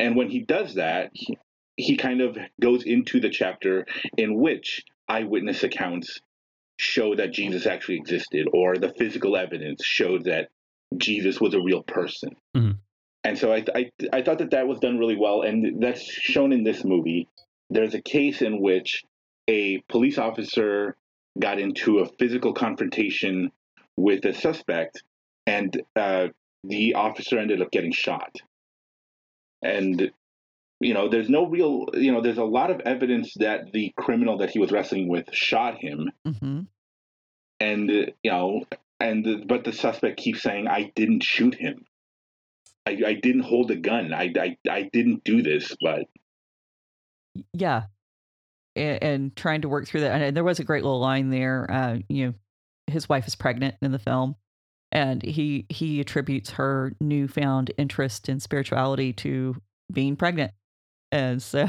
[0.00, 1.38] and when he does that he,
[1.76, 6.20] he kind of goes into the chapter in which eyewitness accounts
[6.78, 10.48] show that jesus actually existed or the physical evidence showed that
[10.96, 12.78] jesus was a real person Mhm.
[13.24, 16.52] and so I, I i thought that that was done really well and that's shown
[16.52, 17.28] in this movie
[17.70, 19.04] there's a case in which
[19.48, 20.96] a police officer
[21.38, 23.50] got into a physical confrontation
[23.96, 25.02] with a suspect,
[25.46, 26.28] and uh,
[26.64, 28.36] the officer ended up getting shot.
[29.62, 30.10] And
[30.80, 34.38] you know, there's no real, you know, there's a lot of evidence that the criminal
[34.38, 36.62] that he was wrestling with shot him, Mm-hmm.
[37.60, 38.64] and uh, you know,
[38.98, 41.84] and but the suspect keeps saying, "I didn't shoot him.
[42.86, 44.12] I, I didn't hold a gun.
[44.14, 46.06] I, I I didn't do this." But
[47.52, 47.84] Yeah.
[48.76, 50.20] And, and trying to work through that.
[50.20, 51.70] And there was a great little line there.
[51.70, 52.34] Uh, you know,
[52.86, 54.36] his wife is pregnant in the film,
[54.92, 59.56] and he he attributes her newfound interest in spirituality to
[59.92, 60.52] being pregnant.
[61.12, 61.68] And so,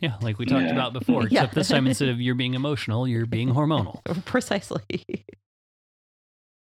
[0.00, 0.72] Yeah, like we talked Yeah.
[0.72, 1.22] about before.
[1.30, 1.40] Yeah.
[1.42, 4.02] Except this time, instead of you're being emotional, you're being hormonal.
[4.24, 4.82] precisely.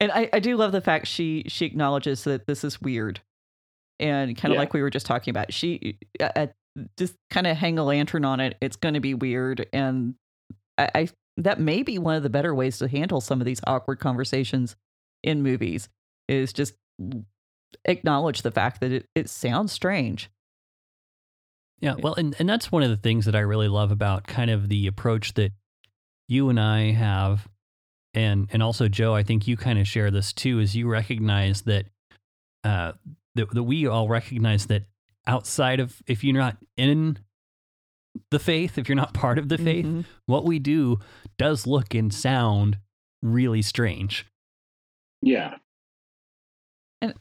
[0.03, 3.21] And I, I do love the fact she she acknowledges that this is weird,
[3.99, 4.61] and kind of Yeah.
[4.61, 5.53] like we were just talking about.
[5.53, 6.47] She uh, uh,
[6.99, 8.57] just kind of hang a lantern on it.
[8.63, 10.15] It's going to be weird, and
[10.79, 13.61] I, I that may be one of the better ways to handle some of these
[13.67, 14.75] awkward conversations
[15.23, 15.91] in movies.
[16.29, 16.73] Is just
[17.85, 20.31] acknowledge the fact that it, it sounds strange.
[21.81, 24.51] Yeah, well, and, and that's one of the things that I really love about kind
[24.51, 25.53] of the approach that
[26.29, 27.49] you and I have,
[28.15, 31.63] and and also Joe, I think you kind of share this too, is you recognize
[31.63, 31.87] that
[32.65, 32.93] uh
[33.37, 34.85] that, that we all recognize that
[35.27, 37.19] outside of if you're not in
[38.31, 40.05] the faith, if you're not part of the faith, Mhm.
[40.27, 40.99] what we do
[41.39, 42.79] does look and sound
[43.23, 44.27] really strange.
[45.23, 45.57] yeah,
[47.01, 47.15] And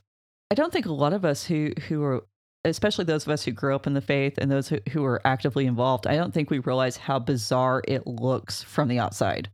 [0.52, 2.26] I don't think a lot of us who who are
[2.66, 5.22] especially those of us who grew up in the faith and those who, who are
[5.26, 9.50] actively involved, I don't think we realize how bizarre it looks from the outside.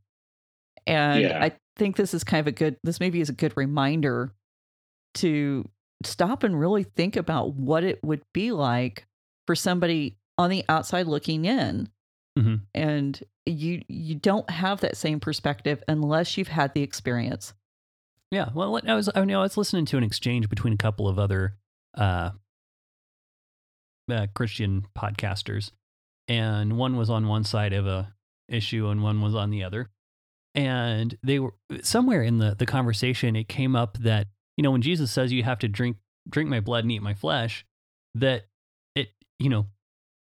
[0.88, 1.44] And Yeah.
[1.44, 4.32] I think this is kind of a good this movie is a good reminder
[5.16, 5.68] to
[6.04, 9.06] stop and really think about what it would be like
[9.48, 11.90] for somebody on the outside looking in.
[12.38, 12.62] Mhm.
[12.74, 17.54] And you you don't have that same perspective unless you've had the experience.
[18.32, 21.08] Yeah, well, I was I, mean, I was listening to an exchange between a couple
[21.08, 21.56] of other
[21.94, 22.32] uh,
[24.12, 25.72] uh, Christian podcasters,
[26.28, 28.14] and one was on one side of a
[28.50, 29.90] issue, and one was on the other,
[30.54, 33.36] and they were somewhere in the the conversation.
[33.36, 35.98] It came up that you know when Jesus says you have to drink
[36.30, 37.66] drink my blood and eat my flesh,
[38.16, 38.46] that
[38.96, 39.68] it you know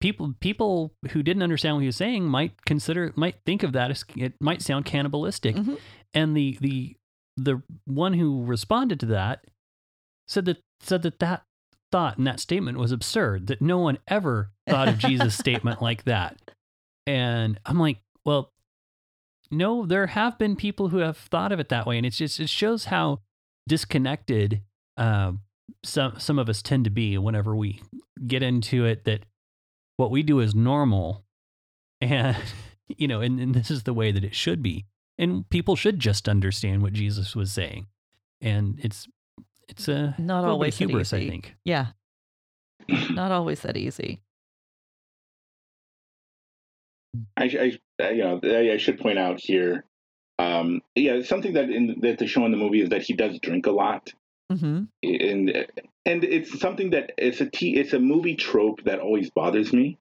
[0.00, 3.90] people people who didn't understand what he was saying might consider might think of that
[3.90, 5.78] as it might sound cannibalistic Mhm.
[6.14, 6.96] and the the
[7.36, 9.44] the one who responded to that
[10.26, 11.44] said that said that that
[11.90, 16.04] thought and that statement was absurd that no one ever thought of jesus statement like
[16.04, 16.36] that.
[17.06, 18.52] And i'm like well
[19.50, 21.96] no there have been people who have thought of it that way.
[21.96, 23.20] And it's just it shows how
[23.66, 24.62] disconnected
[24.96, 25.32] uh,
[25.84, 27.80] some some of us tend to be whenever we
[28.26, 29.24] get into it that
[29.96, 31.24] what we do is normal.
[32.00, 32.36] And
[32.88, 34.86] you know and, and this is the way that it should be.
[35.20, 37.86] And people should just understand what jesus was saying.
[38.40, 39.08] And it's
[39.68, 41.28] it's a Not little bit always of that i easy.
[41.30, 41.86] think Yeah.
[43.10, 44.22] Not always that easy.
[47.36, 49.84] I, I I- you know I, I should point out here.
[50.38, 53.38] Um, yeah, something that in that they show in the movie is that he does
[53.40, 54.12] drink a lot.
[54.50, 55.66] hmm and
[56.06, 59.98] and it's something that it's a t it's a movie trope that always bothers me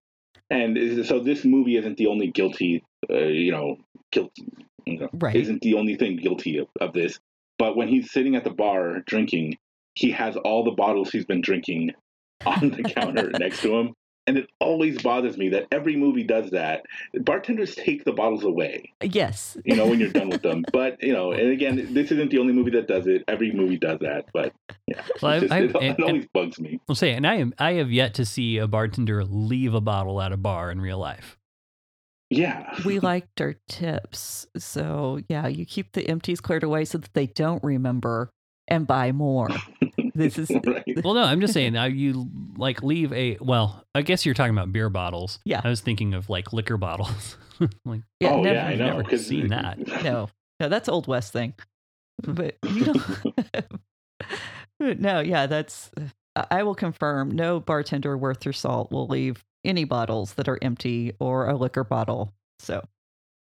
[0.49, 3.77] And so this movie isn't the only guilty, uh, you know,
[4.13, 4.45] guilty,
[4.85, 5.35] you know, Right.
[5.35, 7.19] isn't the only thing guilty of, of this.
[7.59, 9.57] But when he's sitting at the bar drinking,
[9.95, 11.91] he has all the bottles he's been drinking
[12.45, 13.93] on the counter next to him.
[14.27, 16.83] And it always bothers me that every movie does that.
[17.13, 19.55] Bartenders take the bottles away, Yes.
[19.63, 20.65] you know, when you're done with them.
[20.73, 23.23] But, you know, and again, this isn't the only movie that does it.
[23.29, 24.25] Every movie does that.
[24.33, 24.51] But,
[24.85, 25.01] yeah.
[25.21, 26.77] Well, It's I- just- I- it, and- it always bugs me.
[26.89, 30.21] I'll say, and I am I have yet to see a bartender leave a bottle
[30.21, 31.37] at a bar in real life.
[32.29, 32.73] Yeah.
[32.85, 34.47] we liked our tips.
[34.57, 38.29] So, yeah, you keep the empties cleared away so that they don't remember
[38.67, 39.49] and buy more.
[40.13, 40.83] This is right.
[41.03, 43.83] Well, no, I'm just saying now you like leave a well.
[43.93, 45.37] I guess you're talking about beer bottles.
[45.45, 45.61] Yeah.
[45.63, 47.37] I was thinking of like liquor bottles.
[47.85, 48.85] like yeah, oh, never, yeah, I I've know.
[48.87, 49.77] never 'cause- seen that.
[50.03, 51.53] no, no, that's old west thing.
[52.23, 52.85] But you
[54.79, 54.99] don't.
[54.99, 55.91] no, yeah, that's.
[56.35, 57.29] I I will confirm.
[57.29, 61.83] No bartender worth their salt will leave any bottles that are empty or a liquor
[61.83, 62.33] bottle.
[62.59, 62.83] So,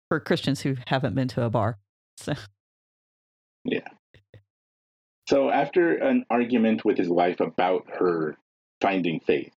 [0.09, 1.79] for Christians who haven't been to a bar,
[2.17, 2.35] so
[3.65, 3.89] Yeah.
[5.29, 8.37] So after an argument with his wife about her
[8.81, 9.53] finding faith,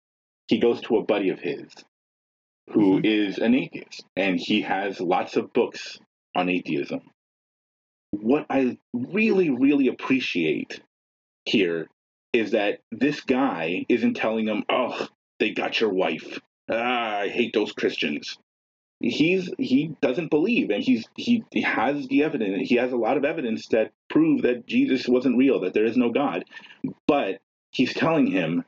[0.47, 1.69] he goes to a buddy of his
[2.71, 3.05] who mm-hmm.
[3.05, 5.99] is an atheist and he has lots of books
[6.35, 7.01] on atheism.
[8.11, 10.81] What I really, really appreciate
[11.45, 11.87] here
[12.31, 15.07] is that this guy isn't telling him, oh,
[15.39, 16.39] they got your wife.
[16.69, 18.37] Ah, I hate those Christians.
[18.99, 23.15] He's he doesn't believe and he's he, he has the evidence he has a lot
[23.15, 26.45] of evidence that prove that Jesus wasn't real, that there is no God.
[27.07, 27.39] But
[27.71, 28.65] he's telling him,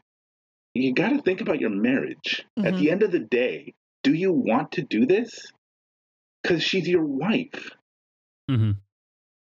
[0.76, 2.46] you got to think about your marriage.
[2.58, 2.78] At Mhm.
[2.78, 5.52] the end of the day, do you want to do this?
[6.44, 7.72] Because she's your wife.
[8.52, 8.72] Mm-hmm.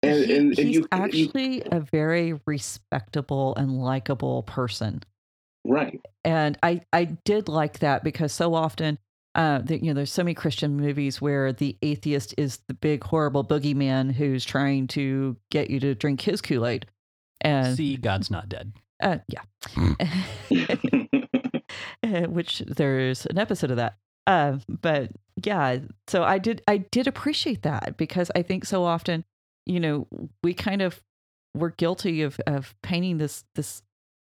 [0.02, 5.02] And, he- and, and he's you, you- actually a very respectable and likable person.
[5.64, 6.00] Right.
[6.24, 8.98] and I I did like that because so often
[9.34, 13.02] uh that you know there's so many Christian movies where the atheist is the big
[13.04, 16.86] horrible boogeyman who's trying to get you to drink his Kool-Aid.
[17.40, 18.72] And See, God's not dead.
[19.02, 19.42] uh yeah.
[22.26, 23.96] Which there's an episode of that.
[24.26, 25.10] Uh, but
[25.42, 29.24] yeah, so I did I did appreciate that because I think so often,
[29.66, 30.06] you know,
[30.42, 31.02] we kind of
[31.54, 33.82] we're guilty of of painting this this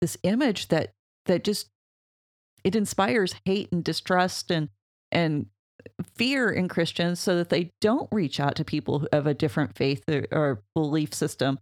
[0.00, 0.92] this image that
[1.26, 1.68] that just
[2.62, 4.68] it inspires hate and distrust and
[5.12, 5.46] and
[6.14, 10.02] fear in Christians so that they don't reach out to people of a different faith
[10.08, 11.58] or, or belief system.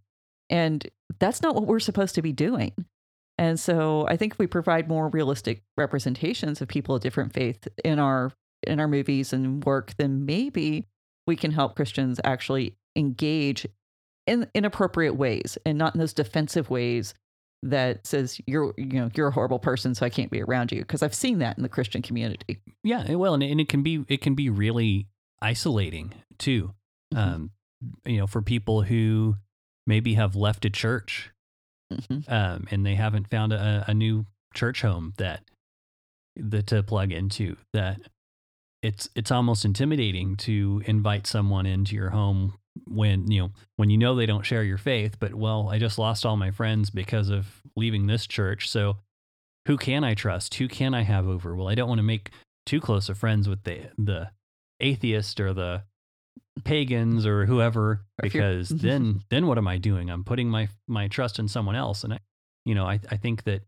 [0.49, 0.87] And
[1.19, 2.73] that's not what we're supposed to be doing.
[3.37, 7.67] And so I think if we provide more realistic representations of people of different faith
[7.83, 8.31] in our
[8.65, 10.87] in our movies and work, then maybe
[11.27, 13.67] we can help Christians actually engage
[14.27, 17.13] in in appropriate ways and not in those defensive ways
[17.63, 20.79] that says you're you know you're a horrible person so I can't be around you
[20.79, 22.59] because I've seen that in the Christian community.
[22.83, 25.07] Yeah, it- well, and, and it can be it can be really
[25.41, 26.73] isolating too.
[27.13, 27.17] Mhm.
[27.17, 27.51] Um,
[28.05, 29.35] you know, for people who
[29.85, 31.31] maybe have left a church
[31.91, 32.31] Mhm.
[32.31, 35.43] um, and they haven't found a, a new church home that
[36.35, 37.99] that to plug into that
[38.81, 42.53] it's it's almost intimidating to invite someone into your home
[42.87, 45.99] when you know when you know they don't share your faith but well i just
[45.99, 48.97] lost all my friends because of leaving this church so
[49.67, 50.55] who can i trust?
[50.55, 51.55] Who can i have over?
[51.55, 52.31] Well i don't want to make
[52.65, 54.29] too close of friends with the the
[54.79, 55.83] atheist or the
[56.63, 60.09] pagans or whoever Or if you're- because then then what am i doing?
[60.09, 62.19] I'm putting my my trust in someone else and i
[62.65, 63.61] you know i i think that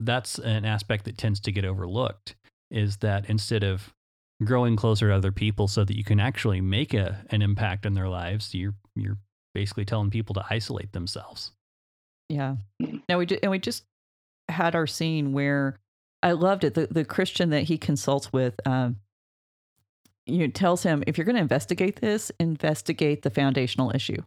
[0.00, 2.34] that's an aspect that tends to get overlooked
[2.70, 3.92] is that instead of
[4.44, 7.94] growing closer to other people so that you can actually make a an impact in
[7.94, 9.18] their lives you're you're
[9.54, 11.52] basically telling people to isolate themselves
[12.28, 12.56] Yeah.
[13.08, 13.84] Now we ju- and we just
[14.48, 15.78] had our scene where
[16.22, 16.74] I loved it.
[16.74, 18.96] The the Christian that he consults with, um,
[20.26, 24.22] you know, tells him if you're going to investigate this, investigate the foundational issue.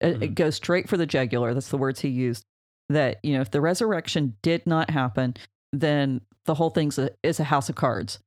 [0.00, 0.34] It, it Mhm.
[0.34, 1.54] goes straight for the jugular.
[1.54, 2.44] That's the words he used.
[2.88, 5.34] That you know, if the resurrection did not happen,
[5.72, 8.18] then the whole thing's a, is a house of cards,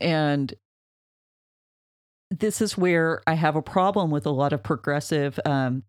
[0.00, 0.54] and
[2.30, 5.84] this is where I have a problem with a lot of progressive um,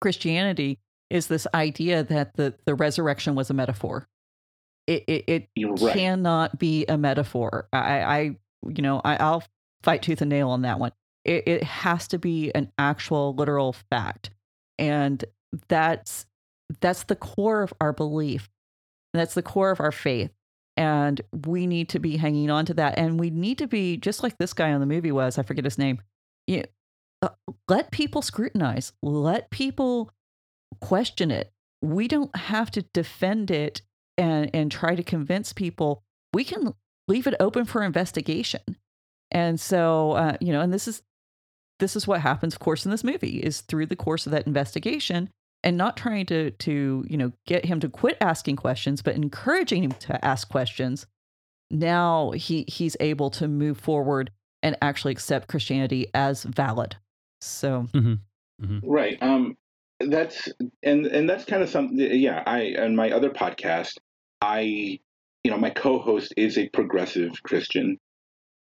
[0.00, 0.78] Christianity
[1.10, 4.06] is this idea that the, the resurrection was a metaphor.
[4.86, 5.48] It it, it
[5.80, 5.92] right.
[5.94, 7.68] cannot be a metaphor.
[7.72, 8.20] I, I
[8.66, 9.44] you know I, I'll
[9.82, 10.92] fight tooth and nail on that one.
[11.24, 14.30] It, it has to be an actual literal fact,
[14.78, 15.22] and
[15.68, 16.26] that's
[16.80, 18.48] that's the core of our belief.
[19.12, 20.30] That's the core of our faith.
[20.78, 22.96] And we need to be hanging on to that.
[22.96, 25.36] And we need to be just like this guy on the movie was.
[25.36, 26.00] I forget his name.
[26.46, 26.62] You
[27.20, 27.30] uh,
[27.68, 28.92] let people scrutinize.
[29.02, 30.12] Let people
[30.80, 31.50] question it.
[31.82, 33.82] We don't have to defend it
[34.16, 36.04] and and try to convince people.
[36.32, 36.72] We can
[37.08, 38.60] leave it open for investigation.
[39.32, 41.02] And so, uh, you know, and this is
[41.80, 44.46] this is what happens, of course, in this movie is through the course of that
[44.46, 45.28] investigation
[45.64, 49.84] and not trying to to you know get him to quit asking questions, but encouraging
[49.84, 51.06] him to ask questions.
[51.70, 54.30] Now he he's able to move forward
[54.62, 56.96] and actually accept Christianity as valid.
[57.40, 57.86] So
[58.82, 59.18] Right.
[59.20, 59.56] Um
[60.00, 60.48] that's
[60.82, 63.94] and and that's kind of something yeah, I on my other podcast,
[64.40, 64.98] I
[65.44, 67.98] you know, my co-host is a progressive Christian.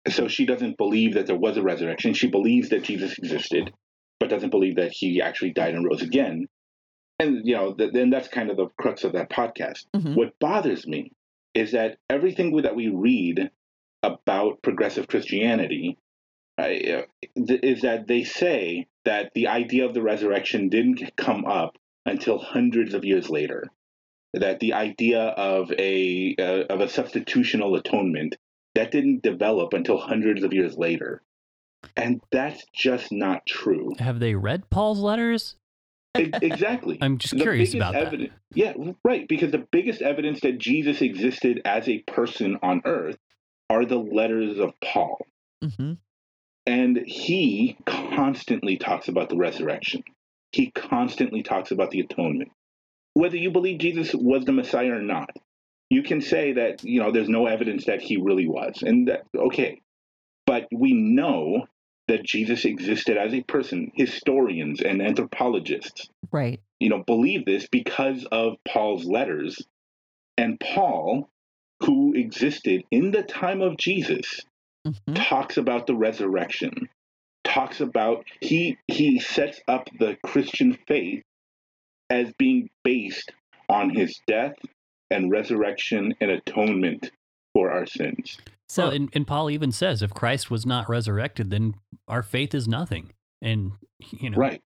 [0.09, 2.15] So she doesn't believe that there was a resurrection.
[2.15, 3.73] She believes that Jesus existed,
[4.21, 6.47] but doesn't believe that he actually died and rose again.
[7.19, 9.87] And you know, th- then that's kind of the crux of that podcast.
[9.95, 10.15] mhm.
[10.15, 11.13] What bothers me
[11.55, 13.51] is that everything that we read
[14.03, 15.99] about progressive Christianity
[16.59, 16.69] uh,
[17.35, 22.95] is that they say that the idea of the resurrection didn't come up until hundreds
[22.95, 23.65] of years later.
[24.35, 28.37] That the idea of a uh, of a substitutional atonement
[28.75, 31.23] that didn't develop until hundreds of years later,
[31.97, 33.93] and that's just not true.
[33.99, 35.57] Have they read Paul's letters?
[36.19, 36.99] Exactly.
[37.03, 38.07] I'm just The curious about that.
[38.07, 38.73] evidence, Yeah,
[39.05, 39.27] right.
[39.29, 43.17] Because the biggest evidence that Jesus existed as a person on earth
[43.71, 45.19] are the letters of Paul.
[45.63, 45.99] Mhm.
[46.67, 50.03] And he constantly talks about the resurrection.
[50.53, 52.51] He constantly talks about the atonement.
[53.15, 55.31] Whether you believe Jesus was the Messiah or not,
[55.91, 58.83] you can say that, you know, there's no evidence that he really was.
[58.83, 59.81] And that, okay.
[60.45, 61.67] But we know
[62.09, 63.91] that Jesus existed as a person.
[63.95, 66.61] Historians and anthropologists right.
[66.81, 69.61] you know, believe this because of Paul's letters.
[70.39, 71.29] And Paul,
[71.81, 74.43] who existed in the time of Jesus,
[74.87, 75.15] Mhm.
[75.29, 76.89] talks about the resurrection.
[77.45, 81.23] Talks about he he sets up the Christian faith
[82.11, 83.33] as being based
[83.69, 84.55] on his death
[85.11, 87.11] and resurrection and atonement
[87.53, 88.39] for our sins.
[88.69, 91.75] So well, and, and Paul even says if Christ was not resurrected, then
[92.09, 93.13] our faith is nothing.
[93.43, 94.63] And you know, Right.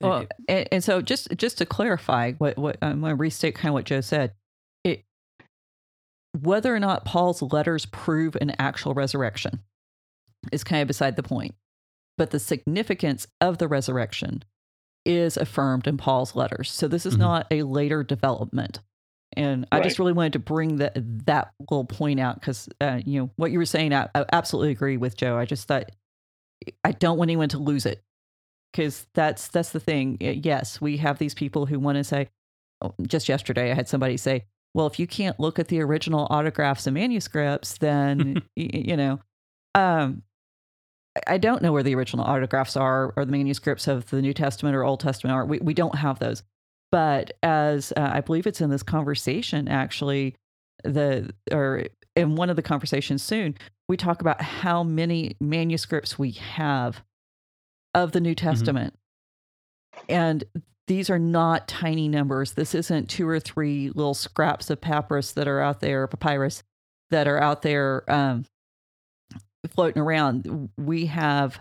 [0.00, 3.54] Well, it- and, and so just just to clarify what what I'm going to restate
[3.54, 4.32] kind of what Joe said.
[4.84, 5.04] It
[6.40, 9.60] whether or not Paul's letters prove an actual resurrection
[10.52, 11.54] is kind of beside the point.
[12.18, 14.42] But the significance of the resurrection
[15.04, 16.70] is affirmed in Paul's letters.
[16.70, 17.20] So this is Mhm.
[17.20, 18.80] not a later development.
[19.36, 20.92] And I just really wanted to bring that
[21.26, 23.92] that little point out because uh, you know what you were saying.
[23.92, 25.36] I, I absolutely agree with Joe.
[25.36, 25.90] I just thought
[26.84, 28.02] I don't want anyone to lose it
[28.72, 30.16] because that's that's the thing.
[30.20, 32.28] Yes, we have these people who want to say.
[32.82, 34.44] oh, Just yesterday, I had somebody say,
[34.74, 39.20] "Well, if you can't look at the original autographs and manuscripts, then y- you know."
[39.74, 40.22] Um,
[41.16, 44.32] I- I don't know where the original autographs are or the manuscripts of the New
[44.34, 45.44] Testament or Old Testament are.
[45.44, 46.42] We we don't have those.
[46.96, 50.34] But as uh, I believe it's in this conversation, actually,
[50.82, 51.82] the or
[52.14, 53.54] in one of the conversations soon,
[53.86, 57.02] we talk about how many manuscripts we have
[57.92, 58.94] of the New Testament.
[60.08, 60.44] And
[60.86, 62.52] these are not tiny numbers.
[62.52, 66.62] This isn't two or three little scraps of papyrus that are out there, papyrus
[67.10, 68.46] that are out there um,
[69.68, 70.70] floating around.
[70.78, 71.60] We have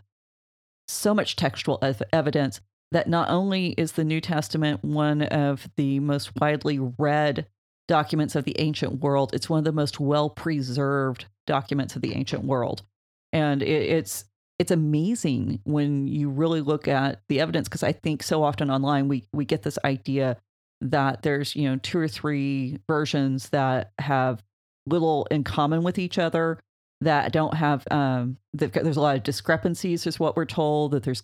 [0.88, 6.00] so much textual ev- evidence that not only is the New Testament one of the
[6.00, 7.48] most widely read
[7.88, 12.16] documents of the ancient world, it's one of the most well preserved documents of the
[12.16, 12.84] ancient world.
[13.34, 14.26] And it, it's
[14.58, 19.08] it's amazing when you really look at the evidence because I think so often online
[19.08, 20.38] we we get this idea
[20.82, 24.44] that there's you know two or three versions that have
[24.88, 26.60] little in common with each other
[27.02, 31.24] that don't have um there's a lot of discrepancies is what we're told that there's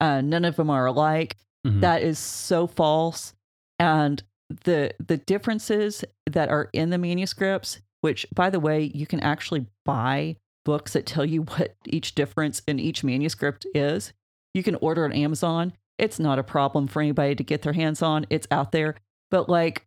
[0.00, 1.36] uh, none of them are alike.
[1.66, 1.80] Mhm.
[1.82, 3.34] that is so false.
[3.78, 4.22] And
[4.64, 9.66] the the differences that are in the manuscripts which by the way you can actually
[9.84, 10.34] buy
[10.64, 14.12] books that tell you what each difference in each manuscript is.
[14.54, 15.74] You can order on amazon.
[15.98, 18.24] It's not a problem for anybody to get their hands on.
[18.30, 18.96] It's out there.
[19.30, 19.86] But like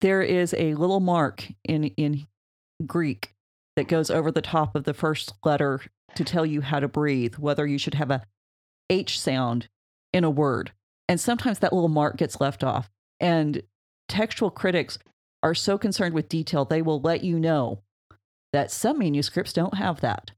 [0.00, 2.26] there is a little mark in in
[2.84, 3.32] greek
[3.76, 5.80] that goes over the top of the first letter
[6.16, 8.22] to tell you how to breathe whether you should have a
[8.88, 9.68] h sound
[10.12, 10.72] in a word
[11.08, 12.90] and sometimes that little mark gets left off.
[13.20, 13.62] And
[14.08, 14.98] textual critics
[15.42, 17.82] are so concerned with detail they will let you know
[18.52, 20.30] that some manuscripts don't have that.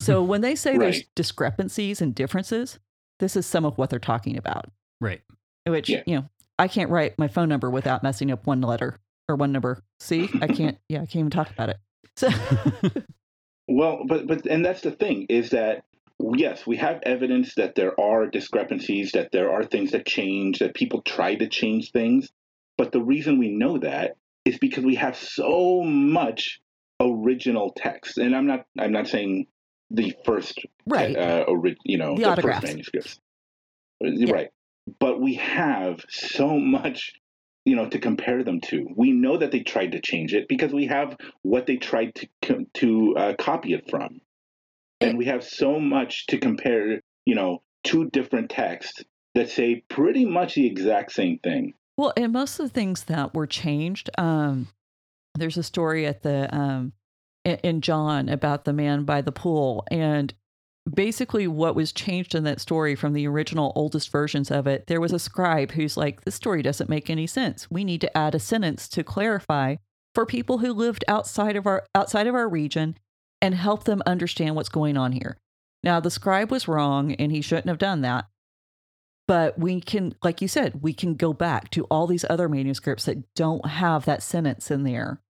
[0.00, 2.78] So when they say there's discrepancies and differences
[3.20, 4.66] this is some of what they're talking about.
[5.00, 5.20] Right.
[5.66, 6.02] which Yeah.
[6.06, 6.28] you know
[6.58, 9.82] i can't write my phone number without messing up one letter or one number.
[10.00, 10.28] See?
[10.40, 11.78] I can't yeah i can't even talk about it.
[12.16, 12.28] So
[13.68, 15.84] Well, but but and that's the thing is that
[16.20, 20.74] yes, we have evidence that there are discrepancies, that there are things that change, that
[20.74, 22.30] people try to change things.
[22.78, 26.60] But the reason we know that is because we have so much
[27.00, 29.46] original text, and I'm not I'm not saying
[29.90, 31.16] the first Right.
[31.16, 32.60] uh, ori- you know The the, autographs.
[32.60, 33.20] first manuscripts,
[34.00, 34.48] right?
[34.98, 37.12] But we have so much
[37.64, 38.86] you know to compare them to.
[38.96, 42.66] We know that they tried to change it because we have what they tried to
[42.74, 44.20] to uh, copy it from,
[45.00, 47.00] and we have so much to compare.
[47.26, 49.02] You know, two different texts
[49.34, 51.74] that say pretty much the exact same thing.
[51.96, 54.68] Well, and most of the things that were changed, um,
[55.34, 56.92] there's a story at the um,
[57.44, 60.34] in, John about the man by the pool, and
[60.92, 65.00] basically what was changed in that story from the original oldest versions of it, there
[65.00, 67.70] was a scribe who's like, "This story doesn't make any sense.
[67.70, 69.76] We need to add a sentence to clarify
[70.14, 72.96] for people who lived outside of our outside of our region
[73.44, 75.38] and help them understand what's going on here."
[75.82, 78.26] Now, the scribe was wrong, and he shouldn't have done that
[79.26, 83.06] but we can like you said we can go back to all these other manuscripts
[83.06, 85.20] that don't have that sentence in there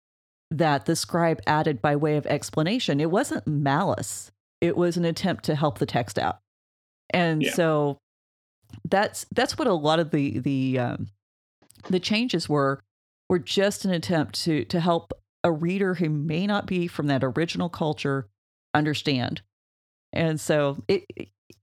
[0.50, 5.44] that the scribe added by way of explanation it wasn't malice it was an attempt
[5.44, 6.40] to help the text out
[7.10, 7.52] and Yeah.
[7.52, 7.98] so
[8.88, 11.08] that's that's what a lot of the the um,
[11.88, 12.80] the changes were
[13.28, 15.12] were just an attempt to to help
[15.44, 18.26] a reader who may not be from that original culture
[18.74, 19.42] understand
[20.12, 21.04] and so it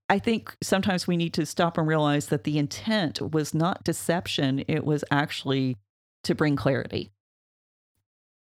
[0.09, 4.63] I think sometimes we need to stop and realize that the intent was not deception,
[4.67, 5.77] it was actually
[6.25, 7.11] to bring clarity.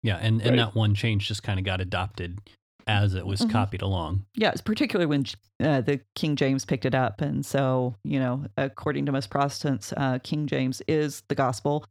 [0.03, 0.57] Yeah, and, and Right.
[0.57, 2.39] that one change just kind of got adopted
[2.87, 3.51] as it was Mhm.
[3.51, 4.25] copied along.
[4.35, 5.27] Yeah, it's particularly when
[5.63, 7.21] uh, the King James picked it up.
[7.21, 11.87] And so, you know, according to most Protestants, uh, King James is the gospel.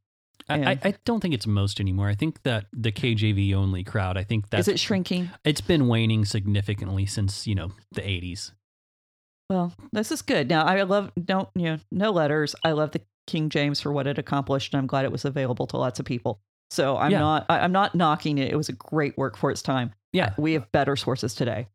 [0.50, 2.08] I, I, I don't think it's most anymore.
[2.10, 5.30] I think that the KJV only crowd, I think that's is it shrinking?
[5.44, 8.52] it's been waning significantly since, you know, the 80s.
[9.50, 10.50] Well, this is good.
[10.50, 12.56] Now, I love, don't, you know, no letters.
[12.64, 14.74] I love the King James for what it accomplished.
[14.74, 16.39] And I'm glad it was available to lots of people.
[16.70, 17.20] So I'm Yeah.
[17.20, 18.50] not, I, I'm not knocking it.
[18.52, 19.94] It was a great work for its time.
[20.14, 20.34] Yeah.
[20.38, 21.68] we have better sources today.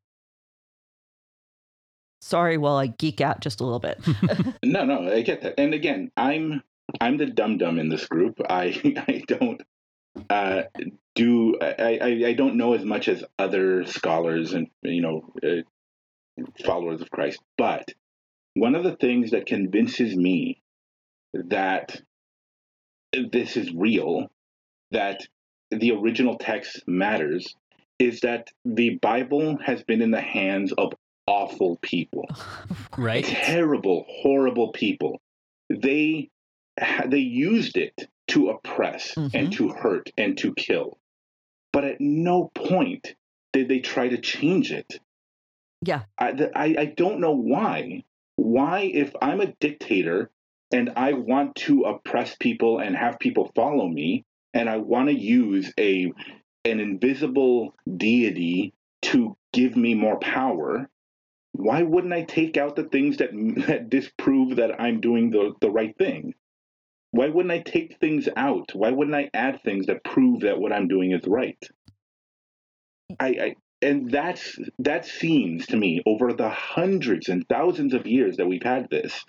[2.23, 4.01] Sorry, while I geek out just a little bit.
[4.64, 5.55] No, no, I get that.
[5.59, 6.62] And again, I'm
[7.01, 8.41] I'm the dum dum in this group.
[8.49, 9.62] I I don't
[10.30, 10.62] uh,
[11.14, 16.43] do I, I I don't know as much as other scholars and you know uh,
[16.64, 17.41] followers of Christ.
[17.59, 17.93] But
[18.55, 20.62] one of the things that convinces me
[21.34, 22.01] that
[23.12, 24.28] this is real,
[24.91, 25.26] that
[25.70, 27.55] the original text matters,
[27.99, 30.93] is that the Bible has been in the hands of
[31.26, 32.28] awful people
[32.99, 33.24] right?
[33.24, 35.20] terrible, horrible people.
[35.68, 36.30] They
[37.07, 39.51] they used it to oppress and mm-hmm.
[39.51, 40.99] to hurt and to kill,
[41.72, 43.14] but at no point
[43.53, 44.99] did they try to change it.
[45.83, 46.03] Yeah.
[46.18, 48.05] I I, I don't know why.
[48.37, 50.31] Why, if I'm a dictator
[50.72, 55.14] and I want to oppress people and have people follow me, and I want to
[55.14, 56.12] use a
[56.64, 60.91] an invisible deity to give me more power,
[61.53, 63.31] why wouldn't I take out the things that
[63.66, 66.35] that disprove that I'm doing the the right thing?
[67.17, 68.73] Why wouldn't I take things out?
[68.75, 71.59] Why wouldn't I add things that prove that what I'm doing is right?
[73.19, 78.37] I, I and that's that seems to me over the hundreds and thousands of years
[78.37, 79.25] that we've had this.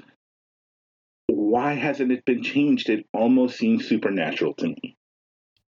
[1.28, 2.90] Why hasn't it been changed?
[2.90, 4.98] It almost seems supernatural to me.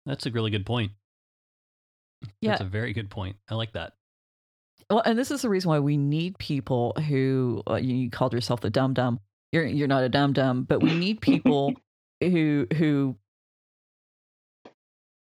[0.05, 0.91] That's a really good point.
[2.41, 2.51] Yeah.
[2.51, 3.37] That's a very good point.
[3.49, 3.93] I like that.
[4.89, 8.33] Well, and this is the reason why we need people who uh, you, you called
[8.33, 9.21] yourself the dum dum.
[9.53, 11.73] You're you're not a dum dum, but we need people
[12.21, 13.15] who who.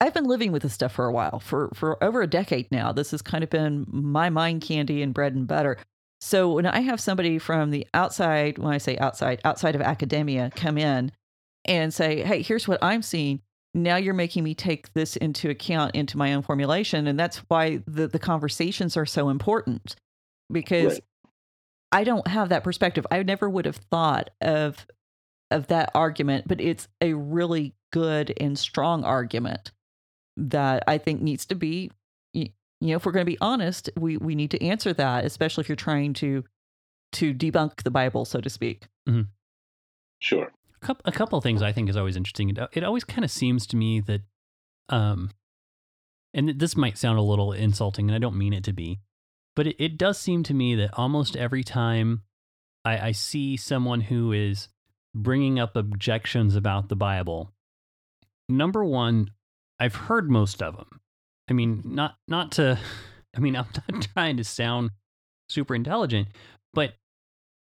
[0.02, 2.92] I've been living with this stuff for a while, for for over a decade now.
[2.92, 5.78] This has kind of been my mind candy and bread and butter.
[6.20, 10.52] So when I have somebody from the outside, when I say outside, outside of academia,
[10.56, 11.12] come in
[11.66, 13.42] and say, "Hey, here's what I'm seeing,"
[13.74, 17.82] now you're making me take this into account into my own formulation and that's why
[17.88, 19.96] the, the conversations are so important
[20.52, 21.04] because Right.
[21.92, 24.86] i don't have that perspective i never would have thought of
[25.54, 29.72] of that argument but it's a really good and strong argument
[30.36, 31.92] that i think needs to be
[32.34, 32.50] you
[32.82, 35.70] know if we're going to be honest we we need to answer that especially if
[35.70, 36.44] you're trying to
[37.12, 38.88] to debunk the bible so to speak
[40.24, 40.54] Sure.
[40.82, 42.50] A couple, a couple of things I think is always interesting.
[42.50, 44.22] It, it always kind of seems to me that,
[44.88, 45.32] um,
[46.34, 49.02] and this might sound a little insulting, and I don't mean it to be,
[49.54, 52.22] but it, it does seem to me that almost every time
[52.86, 54.70] I, I see someone who is
[55.16, 57.52] bringing up objections about the Bible,
[58.50, 59.32] number one,
[59.80, 61.00] I've heard most of them.
[61.50, 62.80] I mean, not not to,
[63.36, 64.92] I mean, I'm not trying to sound
[65.50, 66.30] super intelligent,
[66.74, 66.94] but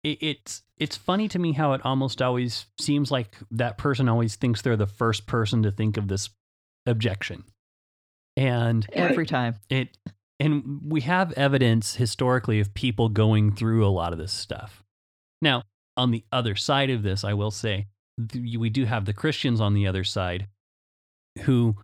[0.03, 4.37] it, it's it's funny to me how it almost always seems like that person always
[4.37, 6.31] thinks they're the first person to think of this
[6.87, 7.45] objection.
[8.37, 9.57] And Every time.
[9.69, 9.99] it
[10.41, 14.85] and we have evidence historically of people going through a lot of this stuff.
[15.43, 15.65] Now,
[15.99, 17.89] on the other side of this, I will say
[18.35, 20.49] we do have the Christians on the other side
[21.43, 21.77] who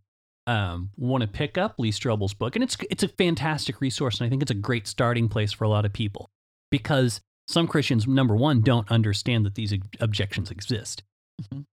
[0.47, 4.27] um, want to pick up Lee Strobel's book, and it's it's a fantastic resource, and
[4.27, 6.31] I think it's a great starting place for a lot of people
[6.71, 11.03] because some Christians, number one, don't understand that these objections exist.
[11.43, 11.65] Mhm.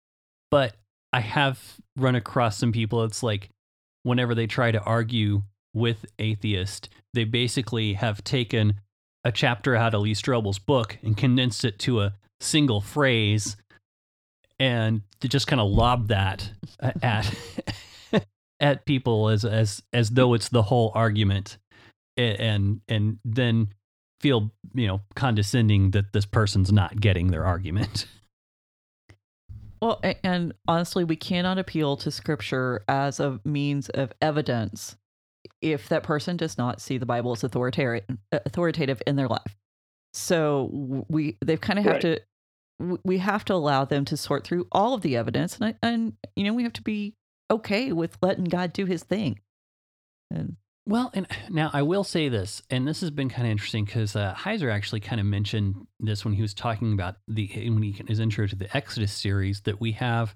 [0.49, 0.75] But
[1.13, 3.03] I have run across some people.
[3.03, 3.49] It's like
[4.03, 8.81] whenever they try to argue with atheist, they basically have taken
[9.23, 13.55] a chapter out of Lee Strobel's book and condensed it to a single phrase,
[14.59, 16.51] and to just kind of lob that
[17.01, 17.33] at
[18.59, 21.57] at people as as as though it's the whole argument,
[22.17, 23.69] and and then
[24.19, 28.05] feel you know condescending that this person's not getting their argument.
[29.81, 34.95] Well, and honestly, we cannot appeal to scripture as a means of evidence
[35.59, 39.57] if that person does not see the Bible as authoritative uh, authoritative in their life.
[40.13, 40.69] So
[41.09, 42.01] we they've kind of have Right.
[42.01, 42.25] to w-
[43.03, 46.13] we have to allow them to sort through all of the evidence and I- and
[46.35, 47.15] you know we have to be
[47.49, 49.39] okay with letting God do his thing.
[50.29, 50.55] And
[50.85, 54.15] Well, and now I will say this, and this has been kind of interesting because
[54.15, 57.91] uh, Heiser actually kind of mentioned this when he was talking about the when he
[58.07, 60.35] his intro to the Exodus series that we have,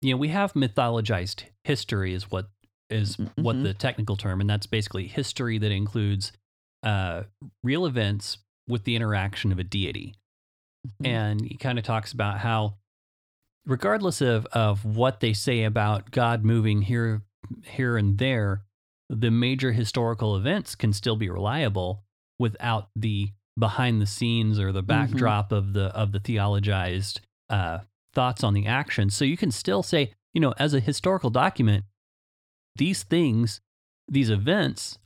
[0.00, 2.48] you know, we have mythologized history is what
[2.88, 3.64] is what Mhm.
[3.64, 6.32] the technical term, and that's basically history that includes
[6.84, 7.24] uh,
[7.64, 8.38] real events
[8.68, 10.14] with the interaction of a deity
[11.04, 12.74] and he kind of talks about how
[13.66, 17.22] regardless of of what they say about God moving here
[17.62, 18.62] here and there
[19.08, 22.04] the major historical events can still be reliable
[22.38, 27.20] without the behind the scenes or the backdrop of the of the theologized
[27.50, 27.78] uh,
[28.14, 29.10] thoughts on the action.
[29.10, 31.84] So you can still say you know as a historical document
[32.76, 33.60] these things
[34.08, 34.98] these events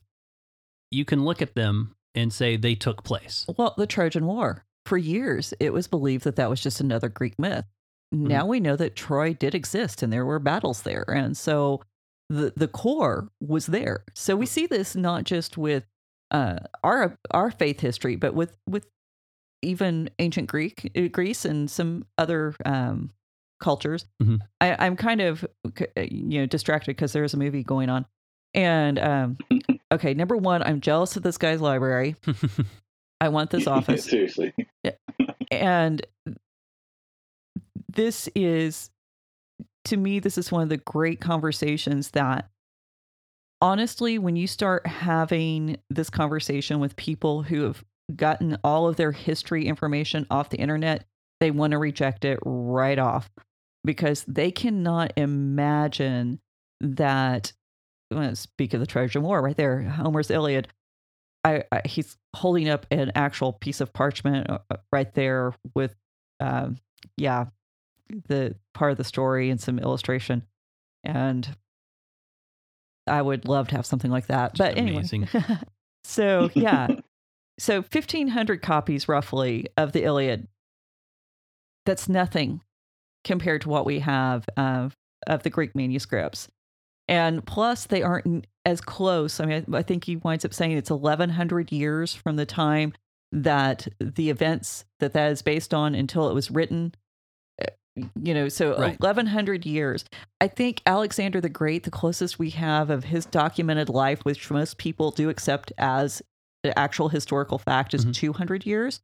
[0.91, 3.47] you can look at them and say they took place.
[3.57, 4.65] Well, the Trojan War.
[4.87, 7.65] For years, it was believed that that was just another Greek myth.
[8.15, 11.05] Now we know that Troy did exist and there were battles there.
[11.09, 11.81] And so
[12.29, 14.05] the, the core was there.
[14.15, 15.85] So we see this not just with
[16.31, 18.87] uh, our our faith history, but with, with
[19.63, 23.11] even ancient Greek, uh, Greece and some other um,
[23.61, 24.05] cultures.
[24.23, 24.41] Mhm.
[24.61, 28.05] I, I'm kind of uh, you know distracted because there's a movie going on.
[28.53, 29.39] And um,
[29.93, 32.17] okay, number one, I'm jealous of this guy's library.
[33.23, 34.05] I want this office.
[34.05, 34.53] Seriously.
[35.51, 36.05] and
[37.95, 38.91] this is
[39.85, 42.49] to me this is one of the great conversations that
[43.61, 47.85] honestly when you start having this conversation with people who have
[48.17, 51.05] gotten all of their history information off the internet
[51.41, 53.31] they want to reject it right off
[53.85, 56.41] because they cannot imagine
[56.81, 57.53] that
[58.11, 60.69] well, speak of the Trojan War right there Homer's Iliad
[61.45, 65.95] I, I he's holding up an actual piece of parchment uh, uh, right there with
[66.41, 66.79] um
[67.17, 67.47] yeah
[68.29, 70.43] the part of the story and some illustration
[71.05, 71.57] and
[73.07, 74.55] I would love to have something like that.
[74.55, 74.99] Just but anyway.
[74.99, 75.29] amazing.
[76.05, 76.89] so yeah.
[77.59, 80.49] So 1500 copies roughly of the Iliad.
[81.85, 82.63] That's nothing
[83.25, 86.49] compared to what we have of of the Greek manuscripts.
[87.09, 89.41] And plus they aren't as close.
[89.41, 92.93] I mean I, I think he winds up saying it's 1100 years from the time
[93.33, 96.95] that the events that that is based on until it was written
[97.61, 97.67] Uh,
[98.23, 98.99] you know so Right.
[99.01, 100.05] 1100 years
[100.41, 104.77] i think alexander the great the closest we have of his documented life which most
[104.79, 106.23] people do accept as
[106.63, 108.15] the actual historical fact is Mhm.
[108.15, 109.01] 200 years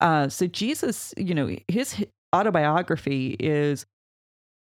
[0.00, 3.86] uh, so jesus you know his autobiography is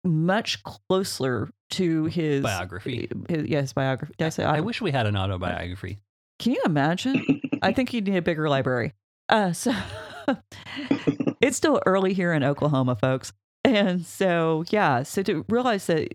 [0.05, 3.09] much closer to his Biography.
[3.29, 6.01] Eh, his, yeah, his biography did i say I wish we had an uh, autobiography.
[6.39, 8.93] can you imagine I think you'd need a bigger library.
[9.29, 9.73] Uh, so
[11.41, 13.33] it's still early here in Oklahoma, folks.
[13.65, 16.15] And so, yeah, so to realize that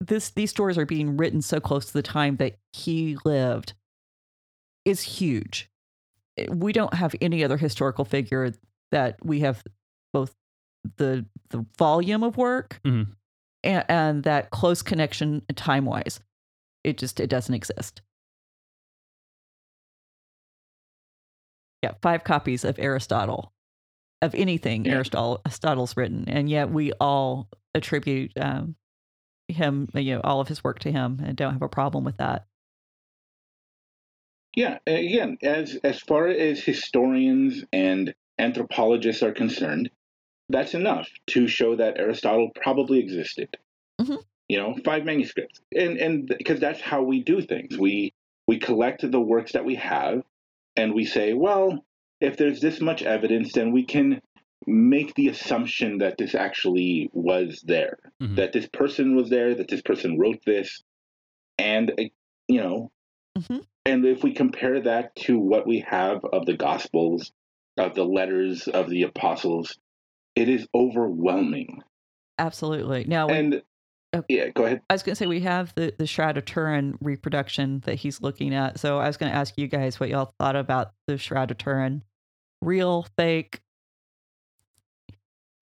[0.00, 3.72] this these stories are being written so close to the time that he lived
[4.84, 5.70] is huge.
[6.36, 8.52] Eh, we don't have any other historical figure
[8.90, 9.62] that we have
[10.12, 10.34] both
[10.96, 13.14] the the volume of work Mhm.
[13.62, 16.20] and, and that close connection time wise.
[16.84, 18.00] It just it doesn't exist.
[21.82, 23.52] Yeah, five copies of Aristotle,
[24.22, 24.94] of anything Yeah.
[24.94, 28.76] Aristotle Aristotle's written, and yet we all attribute um,
[29.48, 32.18] him, you know, all of his work to him, and don't have a problem with
[32.18, 32.46] that.
[34.56, 39.90] Yeah, again, as as far as historians and anthropologists are concerned,
[40.50, 43.56] that's enough to show that Aristotle probably existed.
[44.00, 44.22] Mhm.
[44.48, 47.78] you know, five manuscripts, and and because that's how we do things.
[47.78, 48.12] We
[48.48, 50.24] we collect the works that we have,
[50.74, 51.84] and we say, well,
[52.20, 54.20] if there's this much evidence, then we can
[54.66, 58.34] make the assumption that this actually was there, Mhm.
[58.36, 60.82] that this person was there, that this person wrote this,
[61.58, 62.04] and uh,
[62.48, 62.90] you know,
[63.38, 63.64] Mhm.
[63.86, 67.30] and if we compare that to what we have of the Gospels,
[67.76, 69.78] of the letters of the apostles,
[70.36, 71.82] it is overwhelming.
[72.38, 73.04] Absolutely.
[73.04, 73.62] Now, when, And
[74.12, 74.24] Oh.
[74.28, 74.80] yeah, go ahead.
[74.90, 78.20] I was going to say we have the the Shroud of Turin reproduction that he's
[78.20, 78.80] looking at.
[78.80, 81.58] So I was going to ask you guys what y'all thought about the Shroud of
[81.58, 82.02] Turin.
[82.60, 83.60] Real, fake?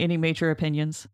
[0.01, 1.09] Any major opinions?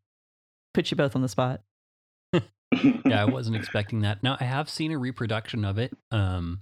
[0.74, 1.62] Put you both on the spot.
[2.32, 4.22] yeah, I wasn't expecting that.
[4.22, 5.92] Now I have seen a reproduction of it.
[6.12, 6.60] Um,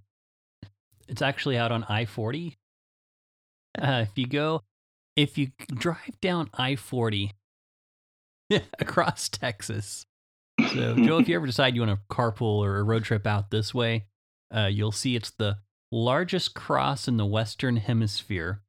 [1.07, 2.57] it's actually out on I forty.
[3.79, 4.63] Uh, if you go,
[5.17, 7.33] if you drive down I forty
[8.79, 10.07] across Texas,
[10.73, 13.51] so Joe, if you ever decide you want to carpool or a road trip out
[13.51, 14.07] this way,
[14.55, 15.59] uh, you'll see it's the
[15.91, 18.63] largest cross in the Western Hemisphere.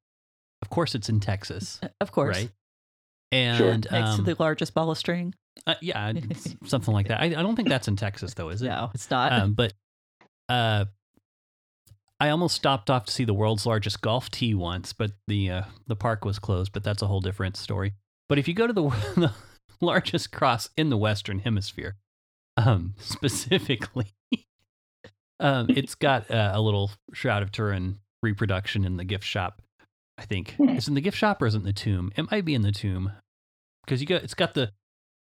[0.61, 2.37] Of course, it's in Texas, Of course.
[2.37, 2.51] right?
[3.31, 3.71] And Sure.
[3.73, 5.33] Next to um, the largest ball of string.
[5.67, 6.13] uh, yeah,
[6.65, 7.19] something like that.
[7.21, 8.67] I, I don't think that's in Texas though, is it?
[8.67, 9.33] No, it's not.
[9.33, 9.73] um, but
[10.49, 10.85] uh,
[12.23, 15.61] I almost stopped off to see the world's largest golf tee once, but the uh,
[15.87, 16.71] the park was closed.
[16.71, 17.95] But that's a whole different story.
[18.29, 18.81] But if you go to the,
[19.17, 19.33] the
[19.81, 21.97] largest cross in the Western Hemisphere,
[22.55, 24.13] um, specifically,
[25.41, 29.61] um, it's got uh, a little Shroud of Turin reproduction in the gift shop.
[30.17, 32.13] I think it's in the gift shop or is it in the tomb?
[32.15, 33.11] It might be in the tomb
[33.83, 34.71] because you got it's got the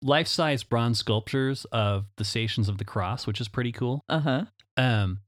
[0.04, 4.04] life size bronze sculptures of the stations of the cross, which is pretty cool.
[4.10, 4.46] uh huh.
[4.78, 5.22] Um,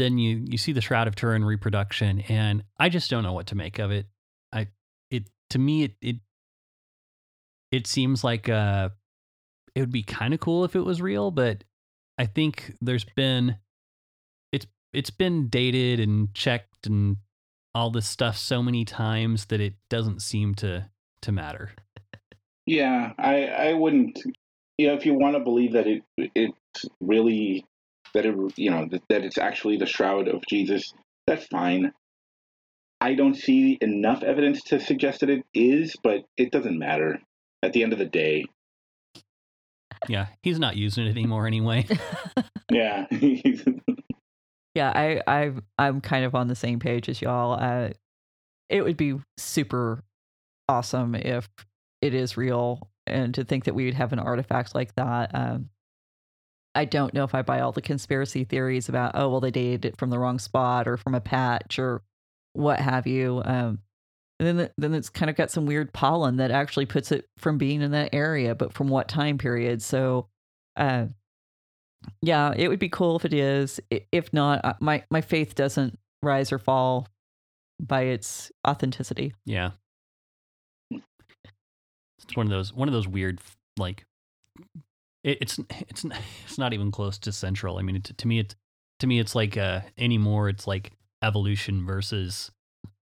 [0.00, 3.48] then you you see the Shroud of Turin reproduction, and I just don't know what
[3.48, 4.06] to make of it.
[4.52, 4.68] I
[5.10, 6.16] it to me it it
[7.70, 8.88] it seems like uh
[9.74, 11.64] it would be kind of cool if it was real, but
[12.18, 13.56] I think there's been
[14.52, 17.18] it's it's been dated and checked and
[17.74, 20.88] all this stuff so many times that it doesn't seem to
[21.22, 21.70] to matter.
[22.66, 24.18] Yeah, I I wouldn't.
[24.78, 27.66] You know, if you want to believe that it it's really
[28.14, 30.92] that it you know that, that it's actually the shroud of Jesus,
[31.26, 31.92] that's fine.
[33.00, 37.18] I don't see enough evidence to suggest that it is, but it doesn't matter.
[37.62, 38.46] At the end of the day,
[40.08, 41.86] Yeah, he's not using it anymore anyway.
[42.70, 43.06] yeah,
[44.74, 47.58] Yeah, I, I, I'm kind of on the same page as y'all.
[47.60, 47.90] Uh,
[48.68, 50.04] it would be super
[50.68, 51.48] awesome if
[52.00, 55.34] it is real, and to think that we would have an artifact like that.
[55.34, 55.69] Um,
[56.74, 59.84] I don't know if I buy all the conspiracy theories about oh well they dated
[59.84, 62.02] it from the wrong spot or from a patch or
[62.52, 63.42] what have you.
[63.44, 63.80] Um,
[64.38, 67.26] and then the, then it's kind of got some weird pollen that actually puts it
[67.36, 69.82] from being in that area, but from what time period?
[69.82, 70.28] So,
[70.76, 71.06] uh,
[72.22, 73.80] yeah, it would be cool if it is.
[73.90, 77.06] If not, uh, my my faith doesn't rise or fall
[77.78, 79.34] by its authenticity.
[79.44, 79.72] Yeah.
[80.90, 83.40] It's one of those one of those weird
[83.78, 84.04] like
[85.24, 85.58] it, it's
[85.88, 86.04] it's
[86.44, 87.78] it's not even close to central.
[87.78, 88.56] I mean, it, to me it's
[89.00, 90.92] to me it's like uh anymore it's like
[91.22, 92.50] evolution versus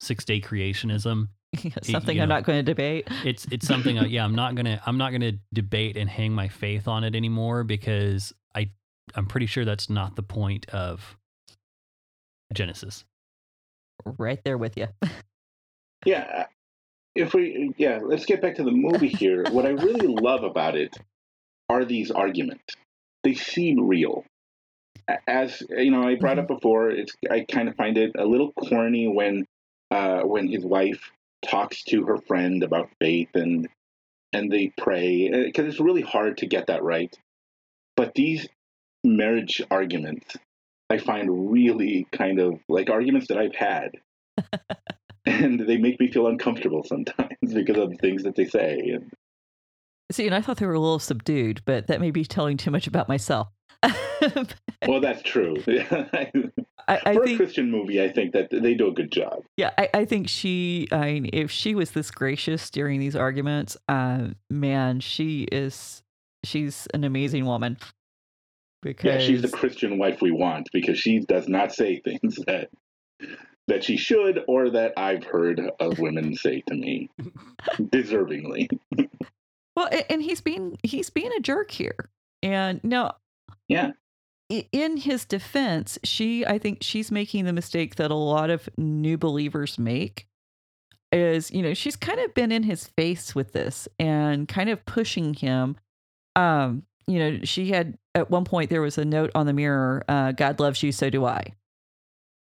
[0.00, 1.28] six day creationism.
[1.82, 2.36] Something you I'm know.
[2.36, 3.08] not going to debate.
[3.24, 6.48] It's it's something uh, yeah I'm not gonna I'm not gonna debate and hang my
[6.48, 8.70] faith on it anymore because I
[9.14, 11.16] I'm pretty sure that's not the point of
[12.52, 13.04] Genesis.
[14.18, 14.88] Right there with you.
[16.04, 16.46] yeah.
[17.14, 19.44] If we yeah, let's get back to the movie here.
[19.50, 20.96] what I really love about it
[21.68, 22.74] are these arguments.
[23.24, 24.24] They seem real.
[25.26, 28.52] As you know, I brought up before, it's I kind of find it a little
[28.52, 29.46] corny when
[29.90, 31.10] uh, when his wife
[31.42, 33.68] talks to her friend about faith and
[34.32, 37.14] and they pray because it's really hard to get that right.
[37.96, 38.46] But these
[39.04, 40.36] marriage arguments,
[40.90, 43.92] I find really kind of like arguments that I've had,
[45.26, 48.78] and they make me feel uncomfortable sometimes because of the things that they say.
[48.94, 49.12] And
[50.10, 52.70] See, and I thought they were a little subdued, but that may be telling too
[52.70, 53.48] much about myself.
[54.86, 55.56] Well, that's true.
[56.88, 59.42] I For a Christian movie, I think that they do a good job.
[59.56, 60.88] Yeah, I, I think she.
[60.90, 66.02] I mean, if she was this gracious during these arguments, uh, man, she is.
[66.44, 67.76] She's an amazing woman.
[68.80, 72.70] Because Yeah, she's the Christian wife we want because she does not say things that
[73.66, 77.10] that she should or that I've heard of women say to me,
[77.78, 78.68] deservingly.
[79.78, 82.10] Well, and he's being he's being a jerk here,
[82.42, 83.12] and no,
[84.48, 88.68] Yeah, in his defense, she I think she's making the mistake that a lot of
[88.76, 90.26] new believers make
[91.12, 94.84] is, you know, she's kind of been in his face with this and kind of
[94.86, 95.76] pushing him
[96.36, 100.04] um you know, she had at one point there was a note on the mirror,
[100.08, 101.54] uh, God loves you, so do I.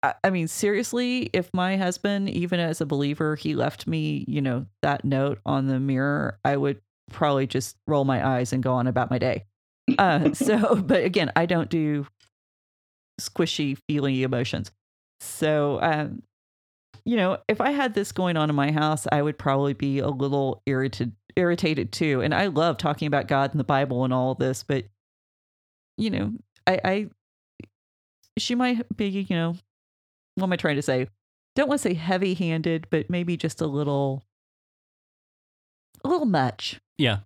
[0.03, 0.13] I.
[0.23, 4.67] I mean, seriously, if my husband, even as a believer, he left me, you know,
[4.83, 8.87] that note on the mirror, I would probably just roll my eyes and go on
[8.87, 9.45] about my day.
[9.97, 12.07] Uh, so, but again, I don't do
[13.19, 14.71] squishy, feely emotions.
[15.19, 16.23] So, um,
[17.05, 19.99] you know, if I had this going on in my house, I would probably be
[19.99, 22.21] a little irritated irritated too.
[22.21, 24.85] And I love talking about God and the Bible and all this, but
[25.97, 26.33] you know,
[26.67, 27.09] I, I
[28.37, 29.55] she might be, you know,
[30.35, 31.07] what am I trying to say?
[31.55, 34.23] Don't want to say heavy handed, but maybe just a little
[36.03, 36.79] a little much.
[37.01, 37.17] Yeah.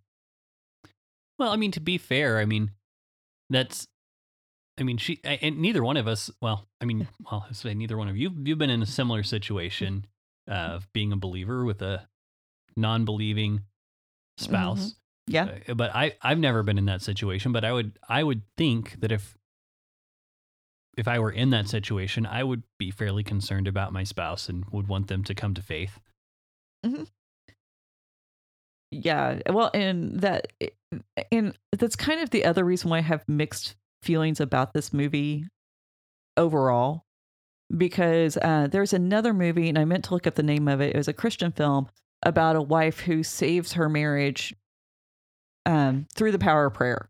[1.38, 2.71] Well, I mean, to be fair, I mean,
[3.49, 3.88] that's,
[4.80, 7.97] I mean, she, and neither one of us, well, I mean, well, I say neither
[7.97, 10.07] one of you, you've been in a similar situation
[10.47, 12.07] of being a believer with a
[12.78, 13.63] non believing
[14.38, 14.91] spouse.
[14.91, 15.34] Mm-hmm.
[15.34, 15.49] Yeah.
[15.67, 19.01] Uh, but I, I've never been in that situation, but I would, I would think
[19.01, 19.38] that if,
[20.95, 24.63] if I were in that situation, I would be fairly concerned about my spouse and
[24.71, 25.99] would want them to come to faith.
[26.86, 27.03] Mm-hmm
[28.91, 30.51] yeah well and that
[31.31, 35.45] and that's kind of the other reason why i have mixed feelings about this movie
[36.38, 37.03] overall
[37.75, 40.93] because uh, there's another movie and i meant to look up the name of it
[40.93, 41.89] it was a christian film
[42.23, 44.53] about a wife who saves her marriage
[45.65, 47.09] um, through the power of prayer.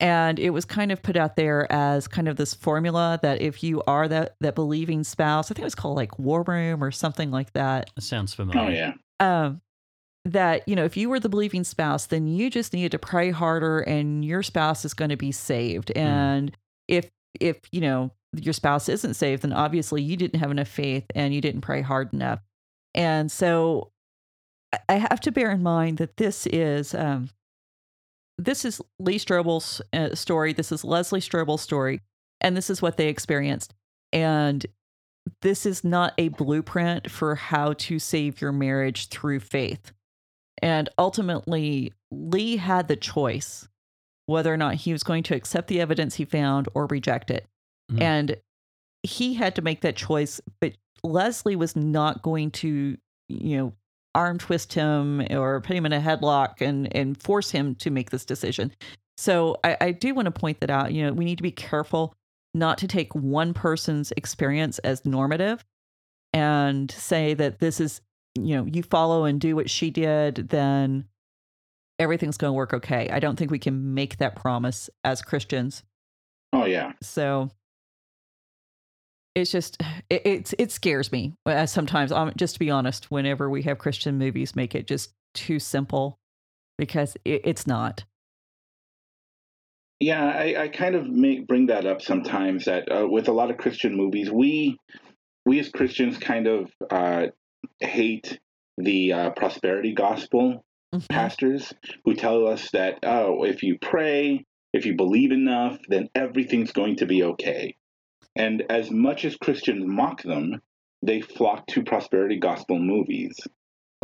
[0.00, 3.62] And it was kind of put out there as kind of this formula that if
[3.62, 6.90] you are that that believing spouse i think it was called like war room or
[6.90, 7.88] something like that.
[7.94, 8.60] That sounds familiar.
[8.60, 8.94] oh yeah.
[9.20, 9.60] Um
[10.24, 13.30] that you know if you were the believing spouse then you just needed to pray
[13.30, 15.88] harder and your spouse is going to be saved.
[15.88, 16.00] Mm.
[16.00, 16.56] and
[16.88, 17.10] if
[17.40, 21.34] if you know your spouse isn't saved then obviously you didn't have enough faith and
[21.34, 22.40] you didn't pray hard enough.
[22.94, 23.90] And so
[24.88, 27.28] I- have to bear in mind that this is um
[28.38, 30.52] this is lee strobel's uh, story.
[30.52, 32.00] This is leslie strobel's story
[32.40, 33.74] and this is what they experienced.
[34.12, 34.64] And
[35.42, 39.92] this is not a blueprint for how to save your marriage through faith
[40.62, 43.68] and ultimately, Lee had the choice
[44.26, 47.46] whether or not he was going to accept the evidence he found or reject it.
[47.90, 48.00] Mhm.
[48.00, 48.36] And
[49.02, 52.96] he had to make that choice, but Leslie was not going to,
[53.28, 53.72] you know,
[54.14, 58.10] arm twist him or put him in a headlock and and force him to make
[58.10, 58.70] this decision.
[59.16, 60.92] So I, I do want to point that out.
[60.92, 62.14] You know, we need to be careful
[62.54, 65.64] not to take one person's experience as normative
[66.32, 68.00] and say that this is
[68.34, 71.04] you know, you follow and do what she did, then
[71.98, 73.08] everything's going to work okay.
[73.10, 75.82] I don't think we can make that promise as Christians.
[76.52, 76.92] Oh yeah.
[77.02, 77.50] So
[79.34, 79.80] it's just
[80.10, 82.12] it it, it scares me uh, sometimes.
[82.12, 86.18] Um, just to be honest, whenever we have Christian movies, make it just too simple
[86.78, 88.04] because it, it's not.
[90.00, 92.64] Yeah, I, I kind of make, bring that up sometimes.
[92.64, 94.76] That uh, with a lot of Christian movies, we
[95.46, 97.26] we as Christians kind of uh,
[97.80, 98.38] hate
[98.78, 100.64] the uh, prosperity gospel
[100.94, 101.08] Mhm.
[101.08, 101.72] pastors
[102.04, 104.44] who tell us that oh, if you pray,
[104.74, 107.76] if you believe enough, then everything's going to be okay.
[108.36, 110.60] And as much as Christians mock them,
[111.02, 113.34] they flock to prosperity gospel movies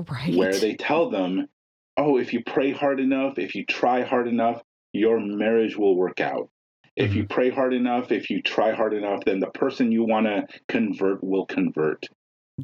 [0.08, 0.34] Right.
[0.34, 1.48] where they tell them,
[1.96, 4.62] oh, if you pray hard enough, if you try hard enough,
[4.92, 6.50] your marriage will work out.
[6.96, 10.26] If you pray hard enough, if you try hard enough, then the person you want
[10.26, 12.06] to convert will convert,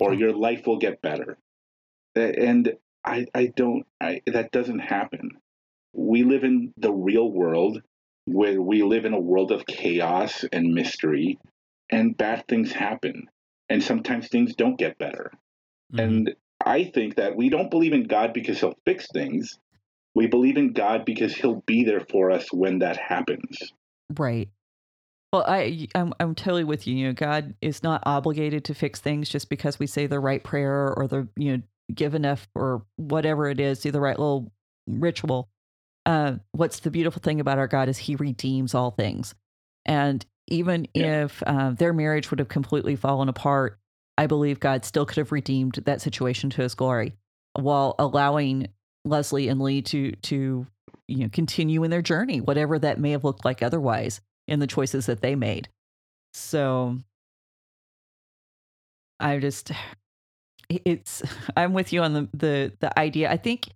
[0.00, 1.38] or your life will get better.
[2.14, 2.74] And
[3.04, 5.30] I, I don't, I, that doesn't happen.
[5.92, 7.82] We live in the real world
[8.26, 11.38] where we live in a world of chaos and mystery,
[11.90, 13.28] and bad things happen.
[13.68, 15.30] And sometimes things don't get better.
[15.92, 16.02] Mhm.
[16.02, 19.58] And I think that we don't believe in God because he'll fix things.
[20.14, 23.58] We believe in God because he'll be there for us when that happens.
[24.16, 24.48] Right.
[25.34, 26.94] Well, I I'm I'm totally with you.
[26.94, 30.40] You know, God is not obligated to fix things just because we say the right
[30.40, 31.62] prayer or the you know
[31.92, 34.52] give enough or whatever it is, do the right little
[34.86, 35.48] ritual.
[36.06, 39.34] Uh, what's the beautiful thing about our God is He redeems all things,
[39.84, 41.24] and even Yeah.
[41.24, 43.80] if uh, their marriage would have completely fallen apart,
[44.16, 47.16] I believe God still could have redeemed that situation to His glory,
[47.54, 48.68] while allowing
[49.04, 50.64] Leslie and Lee to to
[51.08, 54.66] you know continue in their journey, whatever that may have looked like otherwise in the
[54.66, 55.68] choices that they made.
[56.32, 56.98] So
[59.20, 59.70] I just
[60.68, 61.22] it's
[61.56, 63.30] I'm with you on the the the idea.
[63.30, 63.68] I think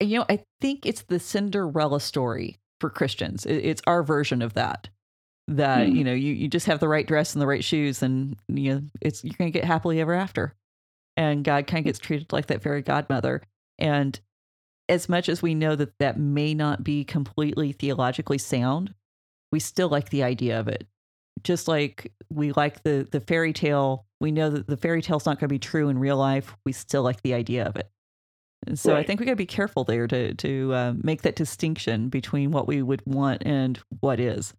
[0.00, 3.46] you know I think it's the Cinderella story for Christians.
[3.46, 4.88] It, it's our version of that.
[5.48, 5.94] That Hmm.
[5.94, 8.74] you know you you just have the right dress and the right shoes and you
[8.74, 10.54] know it's you're going to get happily ever after.
[11.16, 13.42] And God kind of gets treated like that fairy godmother.
[13.78, 14.18] And
[14.88, 18.94] as much as we know that that may not be completely theologically sound,
[19.52, 20.86] we still like the idea of it.
[21.42, 25.38] Just like we like the the fairy tale, we know that the fairy tale's not
[25.38, 26.56] going to be true in real life.
[26.64, 27.88] We still like the idea of it.
[28.66, 31.36] And so I think we got to be careful there to to uh, make that
[31.36, 34.52] distinction between what we would want and what is.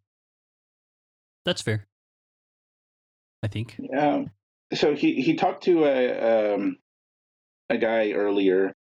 [1.46, 1.86] That's fair.
[3.44, 3.78] I think.
[3.98, 4.32] Um,
[4.74, 6.78] so he he talked to a um,
[7.70, 8.74] a guy earlier,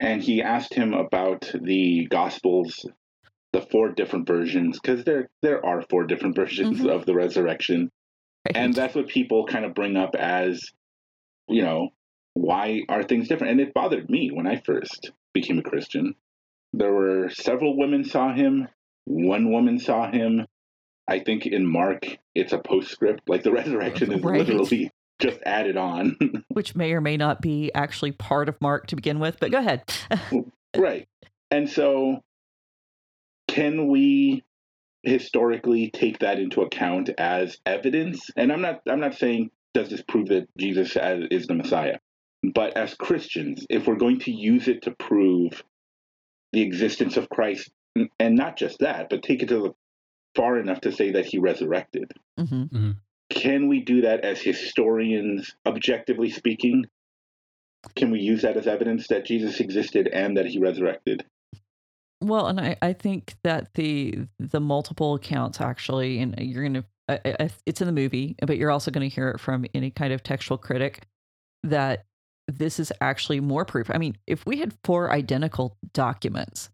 [0.00, 2.84] and he asked him about the Gospels,
[3.54, 6.90] the four different versions, because there there are four different versions Mhm.
[6.90, 7.90] of the resurrection,
[8.46, 8.56] Right?
[8.56, 10.70] and that's what people kind of bring up as,
[11.48, 11.90] you know,
[12.34, 13.52] why are things different?
[13.52, 16.14] And it bothered me when I first became a Christian.
[16.72, 18.68] There were several women saw him.
[19.04, 20.46] One woman saw him.
[21.06, 23.28] I think in Mark, it's a postscript.
[23.28, 24.38] Like the resurrection is Right.
[24.40, 24.90] literally
[25.20, 26.16] just added on.
[26.48, 29.38] which may or may not be actually part of Mark to begin with.
[29.38, 29.82] But go ahead.
[30.76, 31.06] right.
[31.52, 32.20] And so,
[33.54, 34.42] can we
[35.04, 38.30] historically take that into account as evidence?
[38.36, 38.82] And I'm not.
[38.88, 40.96] I'm not saying does this prove that Jesus
[41.30, 41.98] is the Messiah,
[42.42, 45.62] but as Christians, if we're going to use it to prove
[46.52, 47.70] the existence of Christ,
[48.18, 49.74] and not just that, but take it to the
[50.34, 52.12] far enough to say that he resurrected.
[52.38, 52.92] hmm
[53.30, 56.84] can we do that as historians objectively speaking
[57.96, 61.24] can we use that as evidence that jesus existed and that he resurrected
[62.24, 67.20] Well, and I, I think that the the multiple accounts actually, and you're gonna, I,
[67.24, 70.12] I, it's in the movie, but you're also going to hear it from any kind
[70.12, 71.06] of textual critic
[71.64, 72.06] that
[72.48, 73.90] this is actually more proof.
[73.90, 76.70] I mean, if we had four identical documents,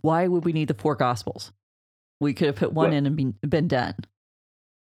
[0.00, 1.52] why would we need the four gospels?
[2.20, 3.94] We could have put one in and been, been done.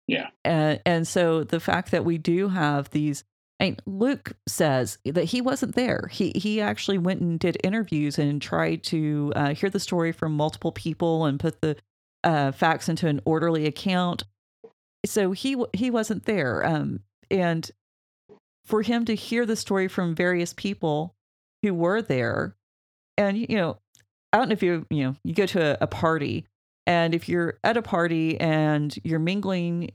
[0.06, 0.28] Yeah.
[0.44, 3.24] And and so the fact that we do have these
[3.62, 6.08] Mean, Luke says that he wasn't there.
[6.10, 10.32] He he actually went and did interviews and tried to uh, hear the story from
[10.32, 11.76] multiple people and put the
[12.24, 14.24] uh, facts into an orderly account.
[15.06, 16.66] So he he wasn't there.
[16.66, 17.00] Um,
[17.30, 17.70] and
[18.64, 21.14] for him to hear the story from various people
[21.62, 22.56] who were there,
[23.16, 23.78] and you know,
[24.32, 26.46] I don't know if you you know you go to a, a party,
[26.88, 29.90] and if you're at a party and you're mingling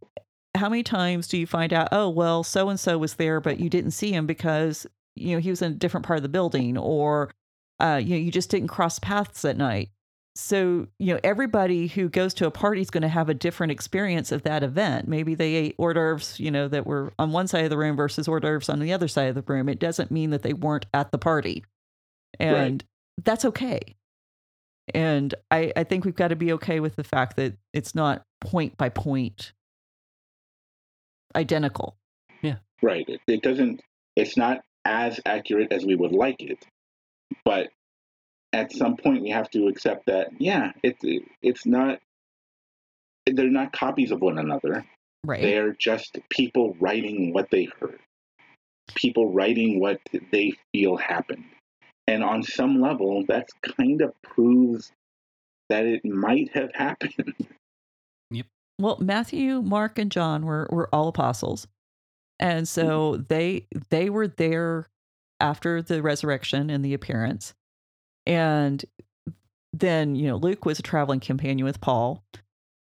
[0.58, 3.60] how many times do you find out oh well so and so was there but
[3.60, 4.86] you didn't see him because
[5.16, 7.32] you know he was in a different part of the building or
[7.80, 9.90] uh, you know you just didn't cross paths that night.
[10.36, 13.72] So you know everybody who goes to a party is going to have a different
[13.72, 15.08] experience of that event.
[15.08, 17.96] Maybe they ate hors d'oeuvres you know that were on one side of the room
[17.96, 19.70] versus hors d'oeuvres on the other side of the room.
[19.70, 21.64] It doesn't mean that they weren't at the party.
[22.40, 22.84] And
[23.24, 23.80] that's okay.
[24.94, 28.24] And I, I think we've got to be okay with the fact that it's not
[28.42, 29.54] point by point
[31.36, 31.96] identical
[32.42, 32.58] Yeah.
[32.82, 33.82] right it, it doesn't
[34.16, 36.66] it's not as accurate as we would like it
[37.44, 37.70] but
[38.54, 41.04] at some point we have to accept that yeah it's
[41.42, 42.00] it's not
[43.26, 44.86] they're not copies of one another
[45.26, 48.00] right They're just people writing what they heard,
[48.96, 50.00] people writing what
[50.32, 51.44] they feel happened.
[52.08, 53.48] And on some level, that
[53.78, 54.92] kind of proves
[55.70, 57.36] that it might have happened.
[58.80, 61.68] Well, Matthew, Mark, and John were were all apostles,
[62.40, 64.88] and so they they were there
[65.40, 67.54] after the resurrection and the appearance,
[68.26, 68.84] and
[69.74, 72.24] then you know Luke was a traveling companion with Paul,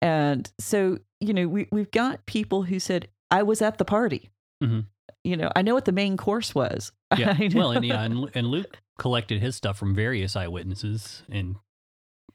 [0.00, 4.30] and so you know we we've got people who said I was at the party.
[4.62, 4.86] Mhm.
[5.22, 6.92] You know, I know what the main course was.
[7.18, 7.36] Yeah.
[7.54, 11.56] Well, and yeah, and, and Luke collected his stuff from various eyewitnesses, and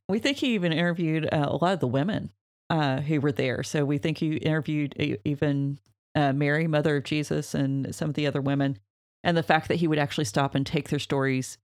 [0.09, 2.31] We think he even interviewed uh, a lot of the women
[2.69, 3.63] uh, who were there.
[3.63, 5.79] So we think he interviewed even
[6.15, 8.79] uh, Mary, mother of Jesus, and some of the other women.
[9.23, 11.57] And the fact that he would actually stop and take their stories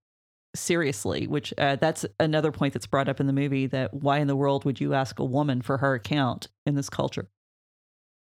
[0.56, 4.28] seriously, which uh, that's another point that's brought up in the movie that why in
[4.28, 7.30] the world would you ask a woman for her account in this culture?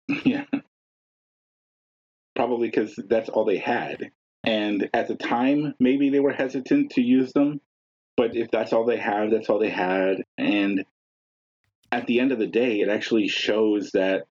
[0.24, 0.44] yeah.
[2.36, 4.10] Probably because that's all they had.
[4.44, 7.60] And at the time, maybe they were hesitant to use them.
[8.16, 10.22] But if that's all they have, that's all they had.
[10.38, 10.84] And
[11.94, 14.24] at the end of the day, it actually shows that,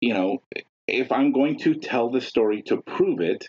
[0.00, 0.42] you know,
[0.88, 3.46] if I'm going to tell the story to prove it,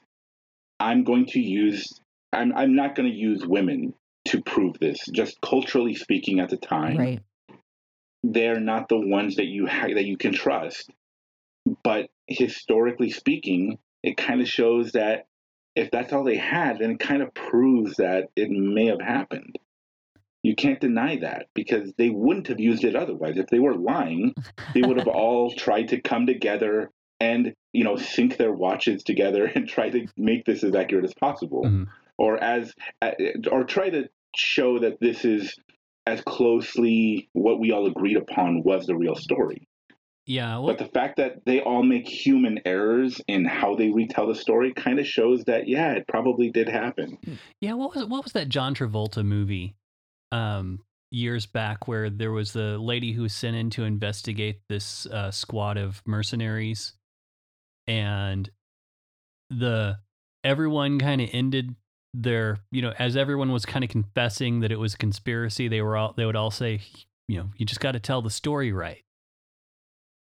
[0.79, 1.99] I'm going to use,
[2.31, 4.99] I'm, I'm not going to use women to prove this.
[5.11, 7.21] Just culturally speaking, at the time, Right.
[8.21, 10.91] they're not the ones that you ha- that you can trust.
[11.83, 15.25] But historically speaking, it kind of shows that
[15.75, 19.57] if that's all they had, then it kind of proves that it may have happened.
[20.43, 23.37] You can't deny that because they wouldn't have used it otherwise.
[23.37, 24.33] If they were lying,
[24.73, 29.45] they would have all tried to come together and you know sync their watches together
[29.45, 31.63] and try to make this as accurate as possible.
[31.65, 31.87] Mhm.
[32.17, 33.11] or as uh,
[33.51, 35.55] or try to show that this is
[36.05, 39.67] as closely what we all agreed upon was the real story.
[40.25, 44.27] Yeah, well, But the fact that they all make human errors in how they retell
[44.27, 47.17] the story kind of shows that yeah, it probably did happen.
[47.61, 47.73] yeah.
[47.73, 49.75] What was what was that John Travolta movie,
[50.33, 50.79] um,
[51.11, 55.29] years back where there was the lady who was sent in to investigate this uh,
[55.29, 56.93] squad of mercenaries,
[57.87, 58.49] and
[59.49, 59.99] the
[60.43, 61.75] everyone kind of ended
[62.15, 65.81] their you know as everyone was kind of confessing that it was a conspiracy they
[65.81, 66.79] were all they would all say
[67.27, 69.03] you know you just got to tell the story right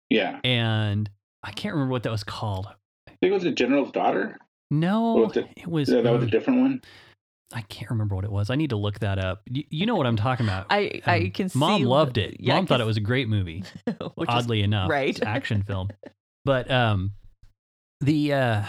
[0.09, 1.09] Yeah, and
[1.43, 2.67] i can't remember what that was called
[3.07, 4.37] I think it was the general's daughter.
[4.71, 5.47] no was it?
[5.57, 6.81] it was Yeah, that was a um, different one.
[7.53, 8.49] I can't remember what it was.
[8.49, 9.41] I need to look that up.
[9.45, 10.65] You, you know what i'm talking about.
[10.69, 12.37] I I Um, can mom see loved it.
[12.39, 13.63] yeah, mom thought it was a great movie
[14.15, 14.89] which is- oddly enough.
[14.89, 15.21] right.
[15.23, 15.89] action film.
[16.43, 17.11] But um
[18.01, 18.63] the uh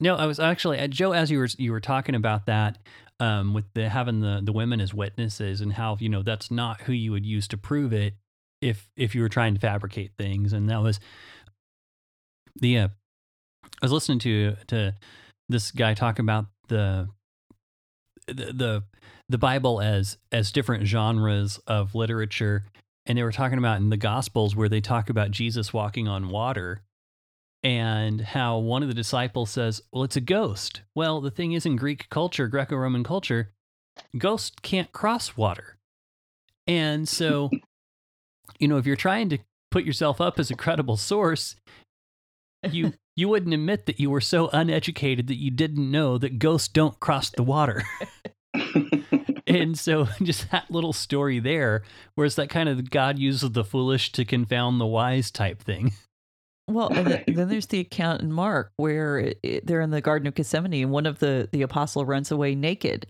[0.00, 2.78] no i was actually uh, joe as you were you were talking about that
[3.20, 6.82] um with the having the the women as witnesses and how you know that's not
[6.82, 8.14] who you would use to prove it
[8.60, 10.52] if if you were trying to fabricate things.
[10.52, 11.00] And that was
[12.60, 14.94] the uh i was listening to to
[15.48, 17.08] this guy talk about the
[18.26, 18.84] the
[19.28, 22.64] the, bible as as different genres of literature.
[23.06, 26.28] And they were talking about in the gospels where they talk about jesus walking on
[26.28, 26.82] water
[27.64, 30.82] and how one of the disciples says well it's a ghost.
[30.94, 33.50] Well the thing is in greek culture greco-roman culture
[34.16, 35.76] ghosts can't cross water.
[36.66, 37.50] And so
[38.58, 39.38] you know if you're trying to
[39.70, 41.56] put yourself up as a credible source
[42.70, 46.68] you you wouldn't admit that you were so uneducated that you didn't know that ghosts
[46.68, 47.82] don't cross the water.
[49.46, 51.82] And so just that little story there
[52.14, 55.92] where it's that kind of god uses the foolish to confound the wise type thing.
[56.68, 60.00] Well, and then, then there's the account in Mark where it, it- they're in the
[60.00, 63.04] Garden of Gethsemane and one of the the apostle runs away naked,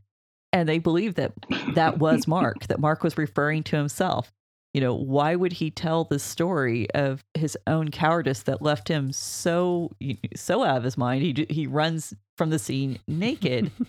[0.55, 1.33] and they believe that
[1.75, 4.33] that was Mark, that Mark was referring to himself.
[4.75, 9.13] You know, why would he tell the story of his own cowardice that left him
[9.13, 9.91] so
[10.35, 11.23] so out of his mind?
[11.23, 13.71] He he runs from the scene naked.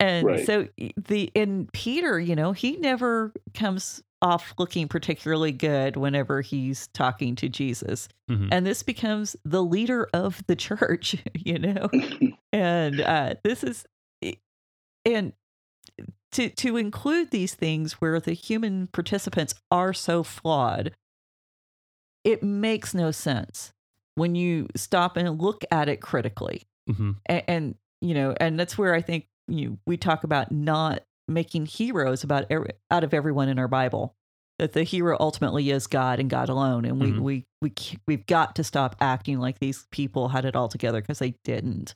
[0.00, 0.44] And Right.
[0.44, 6.88] so the in Peter, you know, he never comes off looking particularly good whenever he's
[6.88, 8.48] talking to Jesus Mhm.
[8.50, 11.88] and this becomes the leader of the church you know
[12.52, 13.84] and uh this is
[15.04, 15.32] and
[16.34, 20.92] to to include these things where the human participants are so flawed
[22.24, 23.72] it makes no sense
[24.14, 27.16] when you stop and look at it critically Mhm.
[27.26, 31.64] and, and you know and that's where i think you we talk about not making
[31.66, 34.14] heroes about every, out of everyone in our bible
[34.58, 37.18] that the hero ultimately is god and god alone and we Mhm.
[37.20, 37.72] we we
[38.06, 41.94] we've got to stop acting like these people had it all together because they didn't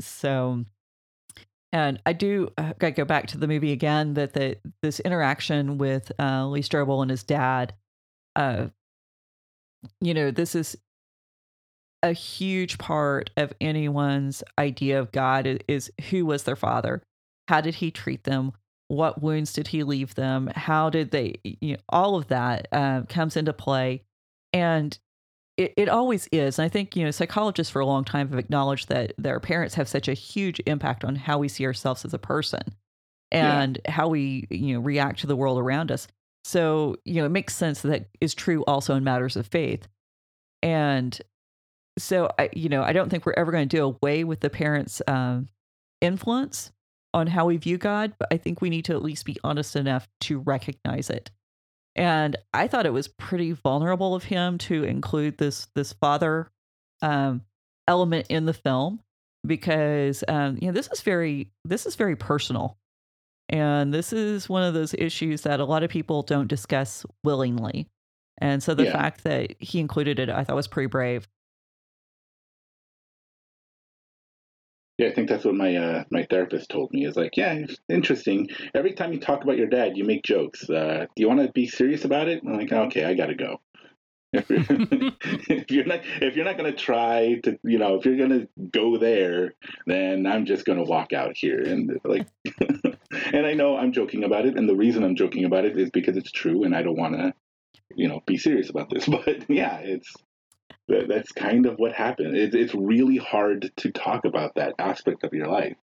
[0.00, 0.64] so
[1.72, 5.78] and i do uh, gotta go back to the movie again that the this interaction
[5.78, 7.74] with uh lee strobel and his dad
[8.36, 8.66] uh
[10.00, 10.76] you know this is
[12.02, 17.02] a huge part of anyone's idea of God i- is who was their father?
[17.48, 18.52] How did he treat them?
[18.88, 20.50] What wounds did he leave them?
[20.54, 24.02] How did they, you know, all of that uh, comes into play.
[24.52, 24.98] And
[25.60, 26.58] it, it always is.
[26.58, 29.74] And I think, you know, psychologists for a long time have acknowledged that their parents
[29.74, 32.62] have such a huge impact on how we see ourselves as a person
[33.30, 33.60] Yeah.
[33.60, 36.08] and how we, you know, react to the world around us.
[36.44, 39.86] So, you know, it makes sense that, that is true also in matters of faith.
[40.62, 41.20] And
[41.98, 44.48] so I, you know, I don't think we're ever going to do away with the
[44.50, 45.48] parents' um,
[46.00, 46.72] influence
[47.12, 49.76] on how we view God, but I think we need to at least be honest
[49.76, 51.30] enough to recognize it.
[52.00, 56.50] And I thought it was pretty vulnerable of him to include this this father
[57.02, 57.42] um,
[57.86, 59.00] element in the film
[59.46, 62.78] because um, you know this is very this is very personal,
[63.50, 67.86] and this is one of those issues that a lot of people don't discuss willingly.
[68.38, 68.92] And so the Yeah.
[68.92, 71.28] fact that he included it, I thought was pretty brave.
[75.00, 77.06] Yeah, I think that's what my uh, my therapist told me.
[77.06, 78.48] Is like, yeah, it's interesting.
[78.74, 80.68] Every time you talk about your dad, you make jokes.
[80.68, 82.42] Uh, do you want to be serious about it?
[82.46, 83.60] I'm like, okay, I gotta go.
[84.42, 88.98] If you're, not if you're not gonna try to, you know, if you're gonna go
[88.98, 89.54] there,
[89.86, 91.62] then I'm just gonna walk out here.
[91.62, 92.26] And like,
[93.32, 95.88] and I know I'm joking about it, and the reason I'm joking about it is
[95.88, 97.32] because it's true, and I don't want to,
[97.96, 99.06] you know, be serious about this.
[99.06, 100.12] But yeah, it's
[100.88, 102.36] that's kind of what happened.
[102.36, 105.76] It, it's really hard to talk about that aspect of your life.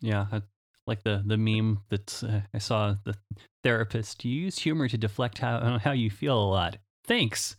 [0.00, 0.42] Yeah, I-
[0.86, 3.14] like the the meme that uh, I saw the
[3.62, 4.22] therapist.
[4.22, 6.76] You use humor to deflect how how you feel a lot.
[7.06, 7.56] Thanks.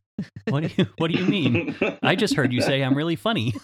[0.48, 1.76] What do you What do you mean?
[2.04, 3.56] I just heard you say I'm really funny.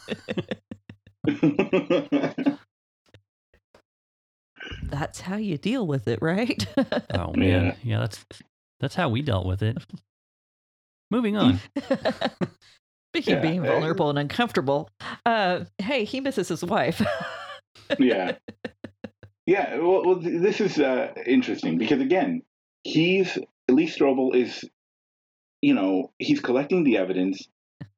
[4.84, 6.66] that's how you deal with it, right?
[7.14, 7.76] Oh man, yeah.
[7.84, 8.00] Yeah.
[8.00, 8.26] that's
[8.80, 9.78] that's how we dealt with it.
[11.12, 11.60] Moving on.
[13.14, 14.90] Speaking of being uh, vulnerable and uncomfortable,
[15.26, 17.06] uh, hey, he misses his wife.
[18.00, 18.38] yeah.
[19.46, 22.42] Yeah well, well this is uh, interesting because again
[22.84, 23.38] he's
[23.70, 24.64] lee strobel is
[25.62, 27.46] you know he's collecting the evidence.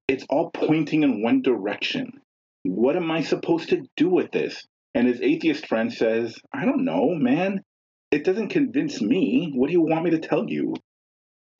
[0.07, 2.22] It's all pointing in one direction.
[2.64, 4.66] What am i supposed to do with this?
[4.95, 7.61] And his atheist friend says i don't know man.
[8.09, 9.51] It doesn't convince me.
[9.53, 10.74] What do you want me to tell you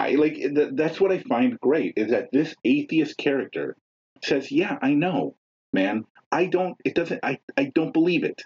[0.10, 3.76] i like th- that's what i find great is that this atheist character
[4.24, 5.36] says yeah i know
[5.72, 8.42] man I don't it doesn't I, I don't believe it.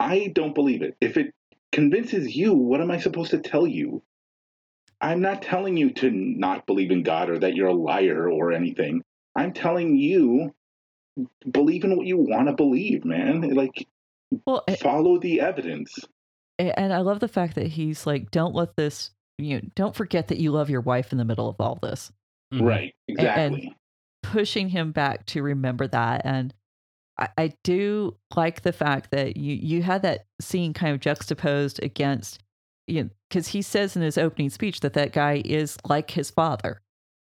[0.00, 0.96] I don't believe it.
[1.00, 1.32] If it
[1.70, 4.02] convinces you, what am I supposed to tell you?
[5.00, 8.52] I'm not telling you to not believe in God or that you're a liar or
[8.52, 9.02] anything.
[9.36, 10.52] I'm telling you
[11.48, 13.42] believe in what you want to believe, man.
[13.54, 13.86] Like
[14.44, 15.96] well, a- follow the evidence.
[16.58, 19.94] Eh, and I love the fact that he's like, don't let this, you know, don't
[19.96, 22.10] forget that you love your wife in the middle of all this.
[22.54, 22.62] Mhm.
[22.62, 22.94] Right.
[23.08, 23.74] Exactly.
[24.22, 26.52] pushing him back to remember that and
[27.16, 31.80] I, I do like the fact that you you had that scene kind of juxtaposed
[31.82, 32.40] against
[32.88, 36.28] you know because he says in his opening speech that that guy is like his
[36.30, 36.80] father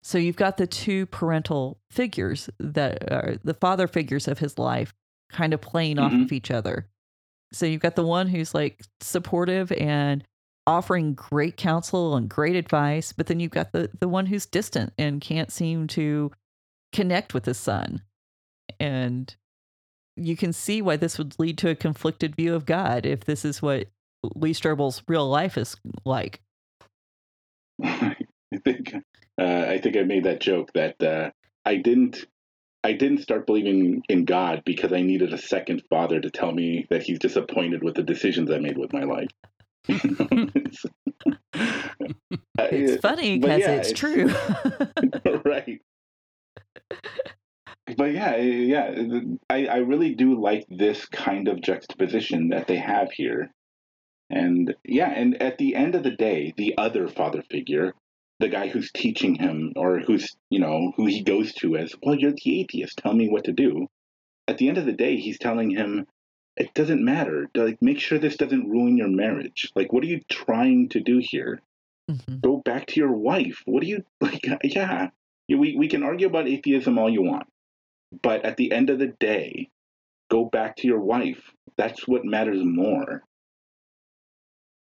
[0.04, 4.94] so you've got the two parental figures that are the father figures of his life
[5.30, 6.24] kind of playing off Mhm.
[6.26, 6.86] of each other
[7.52, 10.22] so you've got the one who's like supportive and
[10.66, 14.92] offering great counsel and great advice but then you've got the the one who's distant
[14.96, 16.30] and can't seem to
[16.94, 18.00] connect with his son.
[18.80, 19.34] And
[20.16, 23.44] you can see why this would lead to a conflicted view of God if this
[23.44, 23.88] is what
[24.22, 26.40] Lee Strobel's real life is like.
[27.82, 28.16] I
[28.64, 28.94] think
[29.38, 31.30] uh, I think I made that joke that uh,
[31.64, 32.24] I didn't
[32.84, 36.86] I didn't start believing in God because I needed a second father to tell me
[36.90, 39.30] that he's disappointed with the decisions I made with my life.
[39.88, 40.86] It's-
[42.56, 44.32] Uh, funny because yeah, it's, it's- true.
[45.44, 45.80] right.
[47.96, 48.94] But yeah, yeah,
[49.50, 53.52] I, I really do like this kind of juxtaposition that they have here.
[54.30, 57.92] And yeah, and at the end of the day, the other father figure,
[58.40, 62.14] the guy who's teaching him or who's, you know, who he goes to as, well,
[62.16, 63.86] you're the atheist, tell me what to do.
[64.48, 66.06] At the end of the day, he's telling him,
[66.56, 67.48] it doesn't matter.
[67.54, 69.72] Like, make sure this doesn't ruin your marriage.
[69.74, 71.60] Like, what are you trying to do here?
[72.10, 72.42] Mhm.
[72.42, 73.62] go back to your wife.
[73.64, 74.44] What do you like?
[74.62, 75.08] Yeah,
[75.48, 77.46] we we can argue about atheism all you want,
[78.22, 79.70] but at the end of the day,
[80.30, 81.50] go back to your wife.
[81.76, 83.24] That's what matters more.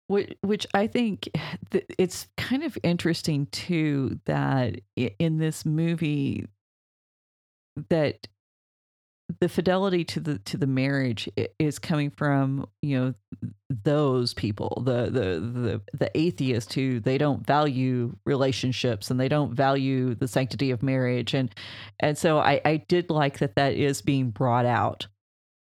[0.08, 1.30] Which, which I think
[1.72, 6.46] th- it's kind of interesting too that in this movie
[7.90, 8.28] that
[9.40, 13.14] the fidelity to the to the marriage is coming from you know
[13.70, 19.54] those people the the the the atheist who they don't value relationships and they don't
[19.54, 21.34] value the sanctity of marriage.
[21.34, 21.54] And
[22.00, 25.08] and so I I did like that that is being brought out.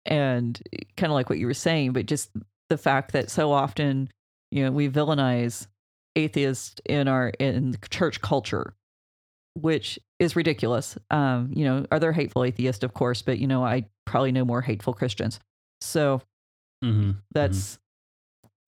[0.06, 0.60] And
[0.96, 2.32] kind of like what you were saying but just
[2.70, 4.10] the fact that so often
[4.50, 5.68] you know we villainize
[6.16, 8.74] atheists in our in church culture
[9.54, 13.64] which is ridiculous um you know are there hateful atheists of course but you know
[13.64, 15.40] i probably know more hateful christians
[15.82, 16.22] so
[16.84, 17.16] Mhm.
[17.34, 17.80] that's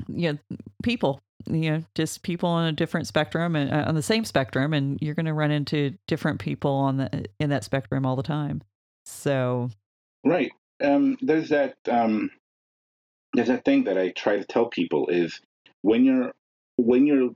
[0.08, 0.40] you know
[0.84, 4.74] people you know just people on a different spectrum and uh, on the same spectrum
[4.74, 8.24] and you're going to run into different people on the in that spectrum all the
[8.24, 8.62] time
[9.06, 9.70] so
[10.24, 10.52] Right.
[10.84, 11.76] Um, there's that.
[11.90, 12.30] Um,
[13.34, 15.42] there's that thing that I try to tell people is
[15.82, 16.32] when you're
[16.78, 17.32] when you're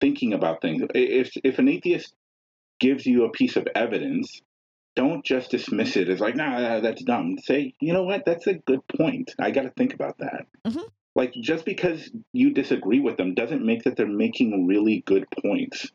[0.00, 0.82] thinking about things.
[0.94, 2.12] If if an atheist
[2.82, 4.42] gives you a piece of evidence,
[4.96, 7.38] don't just dismiss it as like, nah, that's dumb.
[7.38, 8.24] Say, you know what?
[8.26, 9.30] That's a good point.
[9.38, 10.46] I got to think about that.
[10.66, 10.86] Mhm.
[11.14, 15.90] Like just because you disagree with them doesn't make that they're making really good points.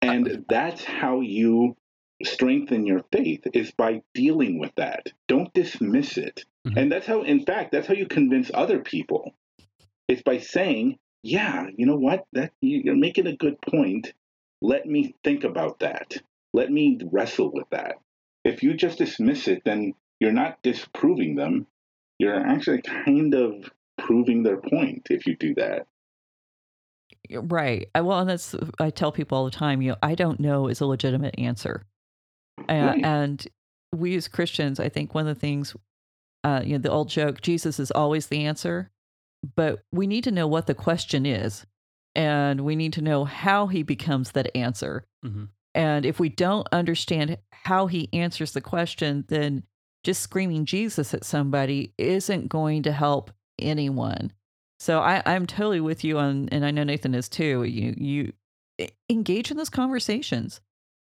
[0.00, 1.76] And that's how you
[2.24, 5.12] strengthen your faith is by dealing with that.
[5.28, 6.44] Don't dismiss it.
[6.66, 6.76] Mhm.
[6.76, 9.34] And that's how, in fact, that's how you convince other people.
[10.08, 12.26] It's by saying, "Yeah, you know what?
[12.32, 14.14] That you're making a good point.
[14.60, 16.14] Let me think about that.
[16.52, 17.96] Let me wrestle with that."
[18.44, 21.66] If you just dismiss it, then you're not disproving them.
[22.18, 25.86] You're actually kind of proving their point if you do that.
[27.30, 30.40] right I, well and that's i tell people all the time you know i don't
[30.40, 31.84] know is a legitimate answer
[32.68, 33.46] uh, and
[33.94, 35.76] we as christians i think one of the things
[36.44, 38.90] uh, you know the old joke jesus is always the answer
[39.56, 41.66] but we need to know what the question is
[42.18, 45.48] and we need to know how he becomes that answer Mhm.
[45.74, 49.62] and if we don't understand how he answers the question then
[50.04, 54.32] just screaming jesus at somebody isn't going to help anyone
[54.80, 57.64] So I, I'm totally with you on, and I know Nathan is too.
[57.64, 58.32] You you
[59.10, 60.60] engage in those conversations,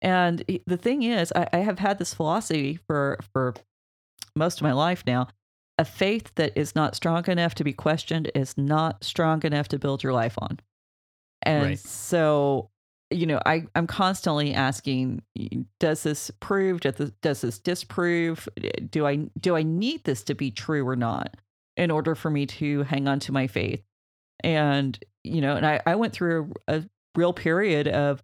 [0.03, 3.55] and the thing is, I, I have had this philosophy for for
[4.37, 5.29] most of my life now.
[5.79, 9.79] A faith that is not strong enough to be questioned is not strong enough to
[9.79, 10.61] build your life on.
[11.45, 11.79] And Right.
[11.79, 12.71] so,
[13.11, 15.23] you know, I, I'm constantly asking,
[15.79, 18.49] does this prove, does this, does this disprove?
[18.91, 21.37] Do I do I need this to be true or not
[21.77, 23.83] in order for me to hang on to my faith?
[24.43, 26.85] And, you know, and I, I went through a, a
[27.15, 28.23] real period of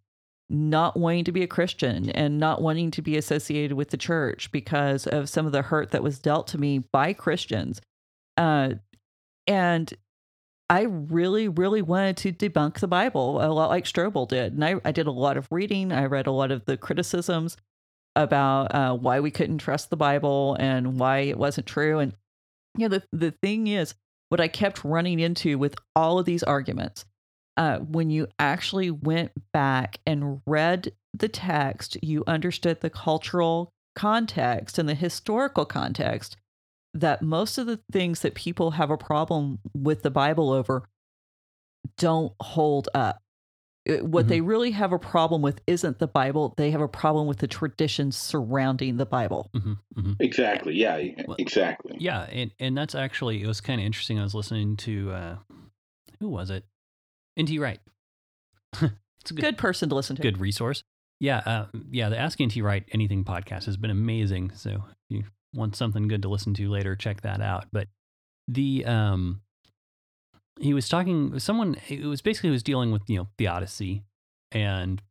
[0.48, 4.50] not wanting to be a Christian and not wanting to be associated with the church
[4.50, 7.80] because of some of the hurt that was dealt to me by Christians.
[8.36, 8.70] Uh,
[9.46, 9.94] and
[10.70, 14.52] I really, really wanted to debunk the Bible a lot like Strobel did.
[14.52, 15.90] And I, I did a lot of reading.
[15.90, 17.56] I read a lot of the criticisms
[18.14, 21.98] about uh, why we couldn't trust the Bible and why it wasn't true.
[21.98, 22.14] And,
[22.78, 23.94] you know, the, the thing is,
[24.28, 27.04] what I kept running into with all of these arguments
[27.56, 34.78] uh, when you actually went back and read the text, you understood the cultural context
[34.78, 36.36] and the historical context
[36.94, 40.84] that most of the things that people have a problem with the Bible over
[41.96, 43.22] don't hold up.
[43.88, 47.26] Uh, What they really have a problem with isn't the Bible, they have a problem
[47.26, 49.50] with the traditions surrounding the Bible.
[49.54, 50.74] hmm hmm Exactly.
[50.74, 50.98] Yeah.
[51.26, 51.96] Well, Exactly.
[51.98, 54.18] Yeah, and and that's actually it was kind of interesting.
[54.18, 55.36] I was listening to uh,
[56.20, 56.64] who was it?
[57.36, 57.58] N.T.
[57.58, 57.80] Wright.
[58.82, 60.22] it's a good Good person to listen to.
[60.22, 60.82] good resource.
[61.18, 62.08] Yeah, uh, yeah.
[62.10, 62.60] The Ask N.T.
[62.62, 64.52] Wright Anything podcast has been amazing.
[64.54, 65.24] So you
[65.54, 67.66] want something good to listen to later, check that out.
[67.72, 67.88] But
[68.48, 69.42] the um,
[70.60, 71.38] he was talking.
[71.38, 74.04] Someone it was basically was dealing with you know theodicy
[74.52, 75.02] and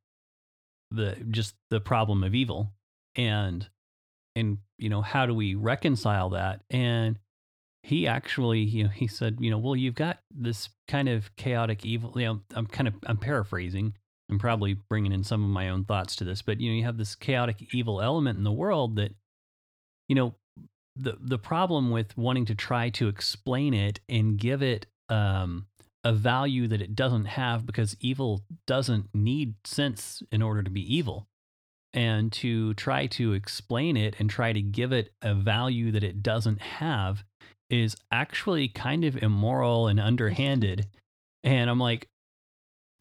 [0.91, 2.74] the just the problem of evil
[3.16, 3.68] and
[4.36, 7.20] and you know how do we reconcile that and
[7.84, 11.86] he actually you know he said you know well you've got this kind of chaotic
[11.86, 13.94] evil you know i'm kind of i'm paraphrasing
[14.30, 16.84] i'm probably bringing in some of my own thoughts to this but you know you
[16.84, 19.14] have this chaotic evil element in the world that
[20.10, 20.36] you know
[20.98, 25.68] the the problem with wanting to try to explain it and give it um
[26.03, 30.95] a value that it doesn't have because evil doesn't need sense in order to be
[30.95, 31.27] evil
[31.94, 36.22] and to try to explain it and try to give it a value that it
[36.22, 37.23] doesn't have
[37.69, 40.88] is actually kind of immoral and underhanded.
[41.44, 42.07] And I'm like,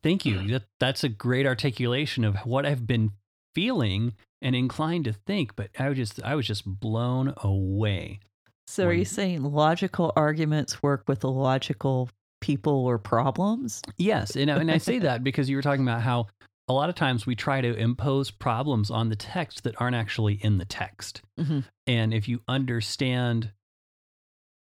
[0.02, 0.47] thank you.
[0.48, 3.12] That, that's a great articulation of what I've been
[3.55, 8.20] feeling and inclined to think, but I was just I was just blown away.
[8.66, 12.10] So, are you saying logical arguments work with illogical
[12.40, 13.82] people or problems?
[13.97, 16.27] Yes, and, I- and I say that because you were talking about how
[16.69, 20.35] a lot of times we try to impose problems on the text that aren't actually
[20.35, 21.23] in the text.
[21.40, 21.65] Mhm.
[21.86, 23.52] And if you understand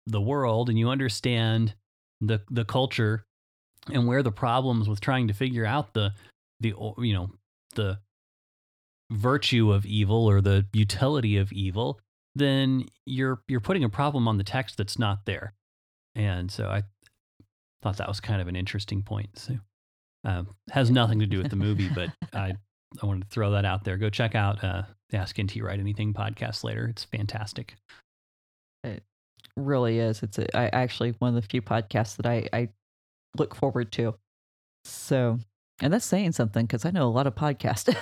[0.06, 1.74] the world and you understand
[2.20, 3.24] the the culture
[3.92, 6.12] and where the problems with trying to figure out the
[6.60, 7.30] the you know
[7.74, 7.98] the
[9.10, 12.00] virtue of evil or the utility of evil,
[12.34, 15.54] then you're you're putting a problem on the text that's not there.
[16.14, 16.82] And so I
[17.82, 19.38] thought that was kind of an interesting point.
[19.38, 19.54] So
[20.24, 22.54] um, has nothing to do with the movie, but I
[23.02, 23.96] I wanted to throw that out there.
[23.96, 26.86] Go check out uh, the Ask NT Wright Anything podcast later.
[26.86, 27.76] It's fantastic.
[28.84, 29.02] It
[29.56, 30.22] really is.
[30.22, 32.68] It's a, I, actually one of the few podcasts that I, I
[33.36, 34.14] look forward to.
[34.84, 35.38] So,
[35.80, 37.94] and that's saying something because I know a lot of podcasts.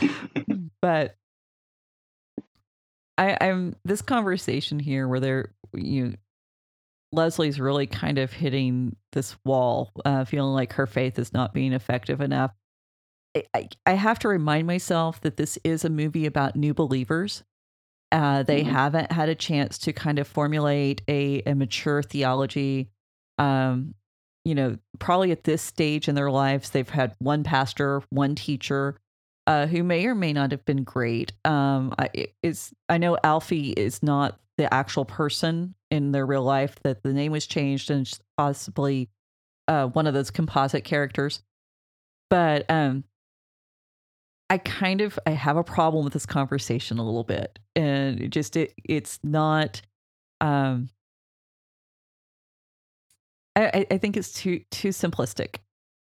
[0.82, 1.16] but
[3.16, 6.14] I, I'm this conversation here where they're you
[7.12, 11.72] Leslie's really kind of hitting this wall, uh, feeling like her faith is not being
[11.72, 12.52] effective enough.
[13.54, 17.42] I, I, have to remind myself that this is a movie about new believers.
[18.12, 18.70] Uh, they Mhm.
[18.70, 22.90] haven't had a chance to kind of formulate a, a mature theology.
[23.38, 23.94] Um,
[24.44, 29.00] you know, probably at this stage in their lives, they've had one pastor, one teacher,
[29.46, 31.32] uh, who may or may not have been great.
[31.44, 36.76] Um, I, it's, I know Alfie is not the actual person in their real life,
[36.82, 39.08] that the name was changed and possibly
[39.68, 41.42] uh, one of those composite characters.
[42.30, 43.04] But um,
[44.50, 48.28] I kind of I have a problem with this conversation a little bit, and it
[48.28, 49.82] just it it's not.
[50.40, 50.90] Um,
[53.56, 55.56] I I- think it's too too simplistic,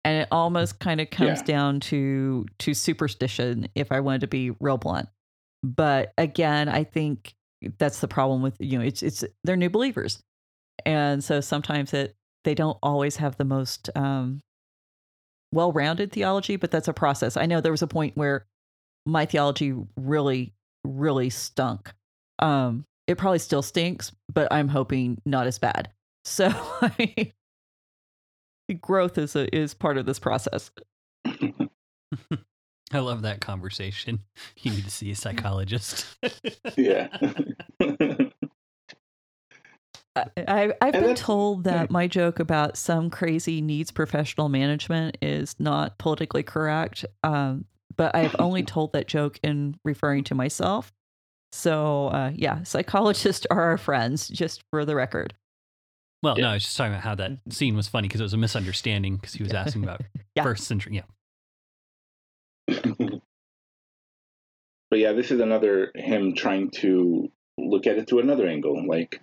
[0.04, 1.44] and it almost kind of comes Yeah.
[1.44, 3.68] down to to superstition.
[3.74, 5.08] If I wanted to be real blunt,
[5.62, 7.34] but again, I think
[7.78, 10.20] that's the problem with you know it's it's they're new believers,
[10.86, 12.14] and so sometimes it
[12.44, 14.40] they don't always have the most um,
[15.52, 17.36] well-rounded theology, but that's a process.
[17.36, 18.46] I know there was a point where
[19.06, 20.52] my theology really,
[20.84, 21.92] really stunk.
[22.38, 25.90] Um, it probably still stinks, but I'm hoping not as bad.
[26.24, 26.50] So
[28.80, 30.70] growth is a, is part of this process.
[32.94, 34.20] I love that conversation.
[34.62, 36.06] You need to see a psychologist.
[36.76, 37.08] yeah.
[40.14, 41.72] I, I, I've And been that's- told yeah.
[41.72, 47.04] that my joke about some crazy needs professional management is not politically correct.
[47.24, 47.64] Um,
[47.96, 50.92] but I've only told that joke in referring to myself.
[51.52, 55.34] So, uh, yeah, psychologists are our friends, just for the record.
[56.22, 58.34] Well, no, I was just talking about how that scene was funny because it was
[58.34, 60.02] a misunderstanding because he was asking about
[60.34, 60.42] Yeah.
[60.44, 61.02] first century.
[62.68, 62.82] Yeah.
[64.90, 68.86] but yeah, this is another him trying to look at it through another angle.
[68.86, 69.20] Like,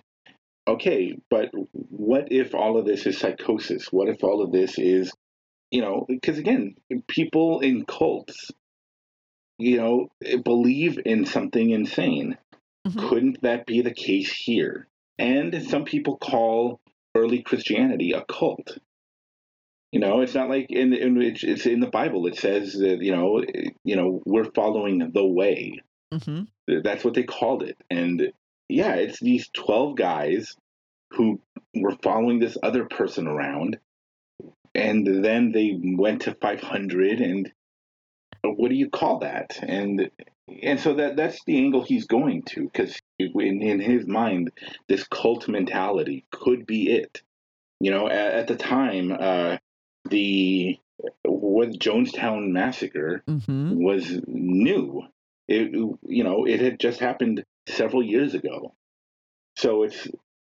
[0.68, 3.92] okay, but what if all of this is psychosis?
[3.92, 5.12] What if all of this is,
[5.70, 6.76] you know, because again,
[7.08, 8.50] people in cults,
[9.58, 10.10] you know,
[10.44, 12.36] believe in something insane.
[12.86, 13.08] Mhm.
[13.08, 14.86] Couldn't that be the case here?
[15.18, 16.80] And some people call
[17.14, 18.78] early Christianity a cult.
[19.92, 22.26] You know, it's not like in, in it's, it's in the Bible.
[22.26, 23.44] It says that you know,
[23.84, 25.80] you know, we're following the way.
[26.12, 27.76] hmm That's what they called it.
[27.90, 28.32] And
[28.68, 30.54] yeah, it's these 12 guys
[31.12, 31.40] who
[31.74, 33.78] were following this other person around.
[34.74, 37.52] And then they went to 500 and
[38.44, 39.58] what do you call that?
[39.62, 40.10] And
[40.62, 44.50] and so that that's the angle he's going to cuz in in his mind
[44.88, 47.22] this cult mentality could be it.
[47.80, 49.56] You know, at, at the time uh
[50.08, 50.78] the
[51.24, 53.82] what Jonestown massacre mm-hmm.
[53.82, 55.02] was new.
[55.48, 58.74] It you know it had just happened several years ago,
[59.56, 60.08] so it's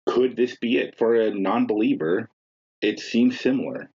[0.06, 2.30] could this be it for a non-believer?
[2.82, 3.90] It seems similar.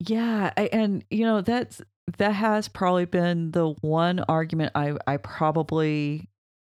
[0.00, 1.80] Yeah, I, and you know that's
[2.18, 6.28] that has probably been the one argument I I probably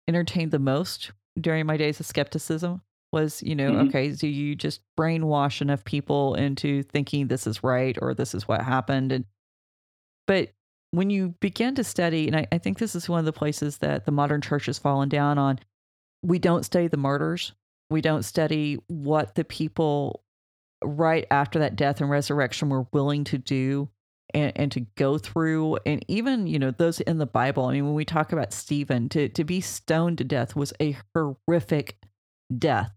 [0.08, 2.80] entertained the most during my days of skepticism
[3.12, 3.88] was you know Mhm.
[3.88, 8.48] okay do you just brainwash enough people into thinking this is right or this is
[8.48, 9.24] what happened and
[10.26, 10.50] but
[10.90, 13.78] when you begin to study and I, I think this is one of the places
[13.78, 15.58] that the modern church has fallen down on
[16.22, 17.52] we don't study the martyrs
[17.90, 20.22] we don't study what the people
[20.84, 23.88] right after that death and resurrection were willing to do
[24.34, 25.78] and, and to go through.
[25.86, 29.08] And even you know those in the bible i mean when we talk about stephen
[29.10, 31.98] to, to be stoned to death was a horrific
[32.56, 32.92] death.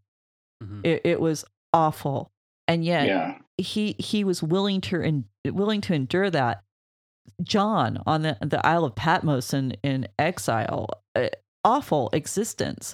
[0.64, 0.86] Mhm.
[0.86, 1.44] it, it was
[1.74, 2.32] awful.
[2.68, 6.64] And yet yeah, he he was willing to en- willing to endure that.
[7.44, 11.30] John on the the isle of patmos in in exile uh,
[11.64, 12.94] awful existence.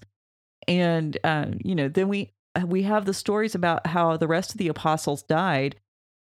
[0.68, 2.31] And uh, you know then we
[2.65, 5.76] we have the stories about how the rest of the apostles died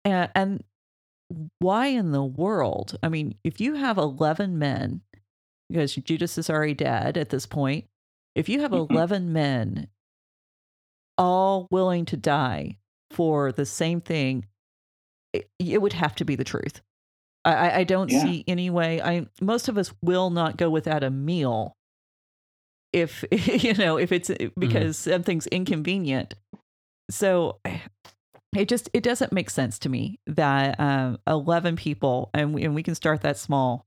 [0.04, 0.64] and, and
[1.60, 5.02] why in the world i mean if you have 11 men
[5.70, 7.86] because judas is already dead at this point
[8.36, 8.90] if you have Mhm.
[8.92, 9.88] 11 men
[11.18, 12.78] all willing to die
[13.12, 14.46] for the same thing
[15.34, 16.82] it, it would have to be the truth
[17.44, 18.22] i I- don't Yeah.
[18.24, 21.76] see any way i most of us will not go without a meal
[22.94, 23.24] if
[23.64, 24.60] you know if it's eh, mm-hmm.
[24.60, 26.36] because something's inconvenient
[27.10, 27.80] so eh,
[28.56, 32.76] it just it doesn't make sense to me that um 11 people and we, and
[32.76, 33.86] we can start that small.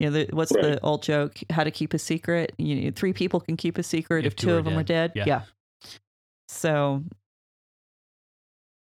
[0.00, 1.38] You know the, what's the old joke?
[1.50, 2.52] How to keep a secret?
[2.58, 5.42] You know, three people can keep a secret if, two, of them are dead, Yeah.
[6.48, 7.04] so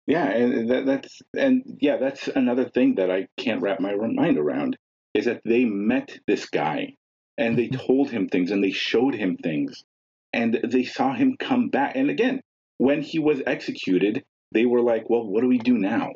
[0.07, 4.39] yeah, and that, that's and yeah, that's another thing that I can't wrap my mind
[4.39, 4.77] around
[5.15, 6.95] is that they met this guy
[7.39, 9.85] and they told him things and they showed him things
[10.33, 11.95] and they saw him come back.
[11.97, 12.41] And again,
[12.79, 16.13] when he was executed, they were like, "Well, what do we do now?"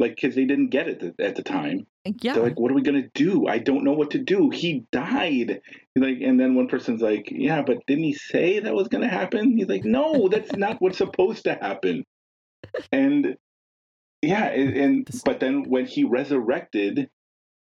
[0.00, 1.86] Like, because they didn't get it at the time.
[2.20, 3.46] yeah They're like, "What are we gonna do?
[3.46, 4.50] I don't know what to do.
[4.50, 5.60] He died."
[5.96, 9.56] Like, and then one person's like, "Yeah, but didn't he say that was gonna happen?"
[9.56, 12.04] He's like, "No, that's not what's supposed to happen."
[12.90, 13.36] And
[14.22, 17.08] yeah, and, and but then when he resurrected,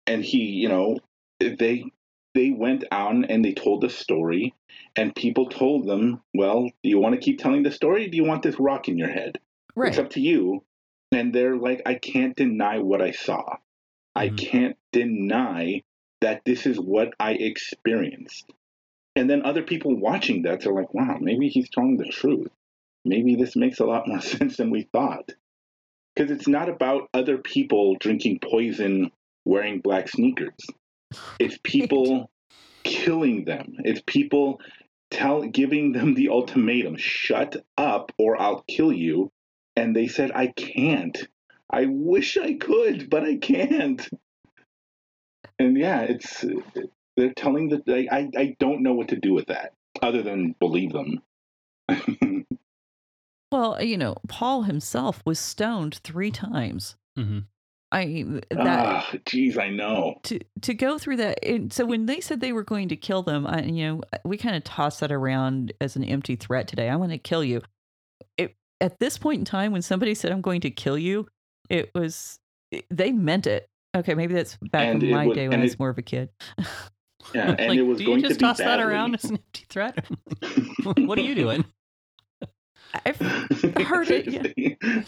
[0.07, 0.99] and he, you know,
[1.39, 1.85] they
[2.33, 4.53] they went on and they told the story,
[4.95, 8.07] and people told them, "Well, do you want to keep telling the story?
[8.07, 9.39] Do you want this rock in your head?"
[9.75, 10.63] Right It's up to you.
[11.11, 13.57] And they're like, I can't deny what I saw.
[14.15, 14.37] I Mhm.
[14.37, 15.83] can't deny
[16.21, 18.51] that this is what I experienced.
[19.15, 22.49] And then other people watching that are like, wow, maybe he's telling the truth.
[23.03, 25.31] Maybe this makes a lot more sense than we thought.
[26.15, 29.11] Because it's not about other people drinking poison
[29.45, 30.55] wearing black sneakers.
[31.39, 32.29] It's people
[32.83, 33.77] killing them.
[33.79, 34.59] It's people
[35.09, 39.31] tell giving them the ultimatum, shut up or I'll kill you.
[39.81, 41.17] And they said, I can't.
[41.69, 44.07] I wish I could, but I can't.
[45.57, 46.45] And yeah, it's
[47.17, 50.55] they're telling that I, I I don't know what to do with that other than
[50.59, 51.21] believe them.
[53.51, 56.95] Well, you know, Paul himself was stoned three times.
[57.17, 57.39] hmm
[57.91, 60.21] I mean, that Ah, jeez, I know.
[60.23, 61.43] to to go through that.
[61.43, 64.37] And so when they said they were going to kill them, I, you know, we
[64.37, 66.87] kind of tossed that around as an empty threat today.
[66.87, 67.61] I want to kill you.
[68.81, 71.27] It, at this point in time, when somebody said, "I'm going to kill you,"
[71.69, 72.39] it was
[72.89, 73.67] they meant it.
[73.95, 75.97] Okay, maybe that's back And in my was- day when I was it- more of
[75.97, 76.29] a kid.
[77.33, 79.25] Yeah, and like, it was do going you just to be toss that around as
[79.25, 80.05] an empty threat?
[80.97, 81.65] what are you doing?
[83.05, 83.17] I've
[83.85, 85.03] heard it, yeah.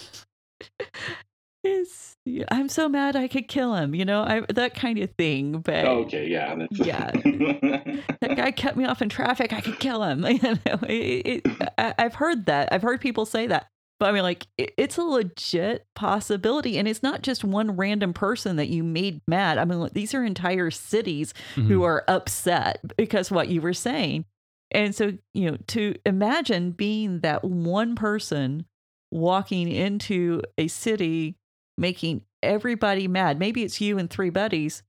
[1.66, 2.18] It's,
[2.50, 3.96] I'm so mad I could kill him.
[3.96, 5.60] You know, I that kind of thing.
[5.60, 6.56] But okay, yeah.
[6.56, 6.78] That's...
[6.80, 7.12] Yeah.
[8.22, 9.54] that guy cut me off in traffic.
[9.54, 10.26] I could kill him.
[10.34, 12.70] You know, it, it, I, I've heard that.
[12.74, 13.68] I've heard people say that.
[14.00, 16.78] But I mean, like, it, it's a legit possibility.
[16.78, 19.58] And it's not just one random person that you made mad.
[19.58, 21.86] I mean, like, these are entire cities who Mhm.
[21.86, 24.26] are upset because what you were saying.
[24.72, 28.66] And so, you know, to imagine being that one person
[29.12, 31.38] walking into a city,
[31.78, 33.40] making everybody mad.
[33.40, 34.84] Maybe it's you and three buddies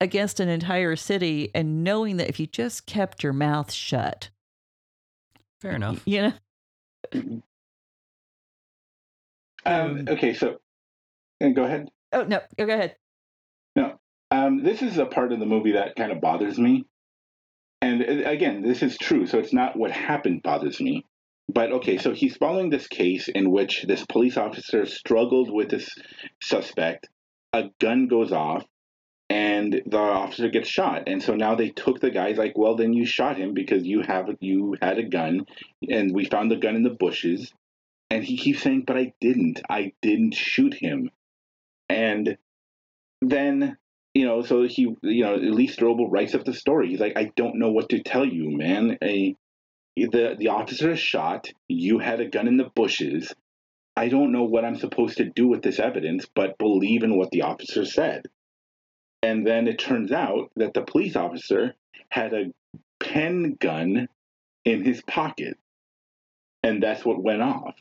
[0.00, 4.30] against an entire city, and knowing that if you just kept your mouth shut,
[5.60, 6.02] Fair enough.
[6.04, 7.42] you know,
[9.66, 10.58] um, okay, so
[11.42, 11.88] go ahead.
[12.12, 12.96] oh no, go ahead.
[14.30, 16.84] Um, this is a part of the movie that kind of bothers me.
[17.80, 19.26] And uh, again, this is true.
[19.26, 21.06] So it's not what happened bothers me.
[21.48, 25.88] But okay, so he's following this case in which this police officer struggled with this
[26.42, 27.08] suspect.
[27.52, 28.64] A gun goes off
[29.30, 31.04] and the officer gets shot.
[31.06, 34.02] And so now they took the guy's like, well, then you shot him because you
[34.02, 35.46] have you had a gun
[35.88, 37.52] and we found the gun in the bushes.
[38.10, 39.60] And he keeps saying, but I didn't.
[39.68, 41.10] I didn't shoot him.
[41.88, 42.36] And
[43.22, 43.78] then
[44.14, 46.88] you know, so he, you know, Lee Strobel writes up the story.
[46.88, 48.98] He's like, I don't know what to tell you, man.
[49.02, 49.36] A,
[50.06, 51.48] the the officer is shot.
[51.68, 53.34] You had a gun in the bushes.
[53.96, 57.30] I don't know what I'm supposed to do with this evidence, but believe in what
[57.30, 58.26] the officer said.
[59.22, 61.74] And then it turns out that the police officer
[62.08, 62.52] had a
[63.00, 64.08] pen gun
[64.64, 65.58] in his pocket,
[66.62, 67.74] and that's what went off.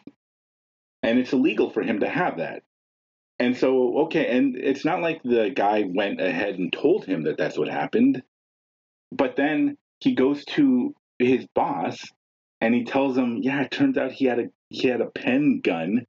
[1.04, 2.64] And it's illegal for him to have that.
[3.40, 7.38] And so, okay, and it's not like the guy went ahead and told him that
[7.38, 8.24] that's what happened,
[9.12, 12.04] but then he goes to his boss
[12.62, 15.62] and he tells him, "Yeah, it turns out he had a he had a pen
[15.64, 16.06] gun,"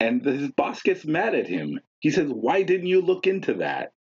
[0.00, 1.78] and his boss gets mad at him.
[2.00, 3.92] He says, "Why didn't you look into that?"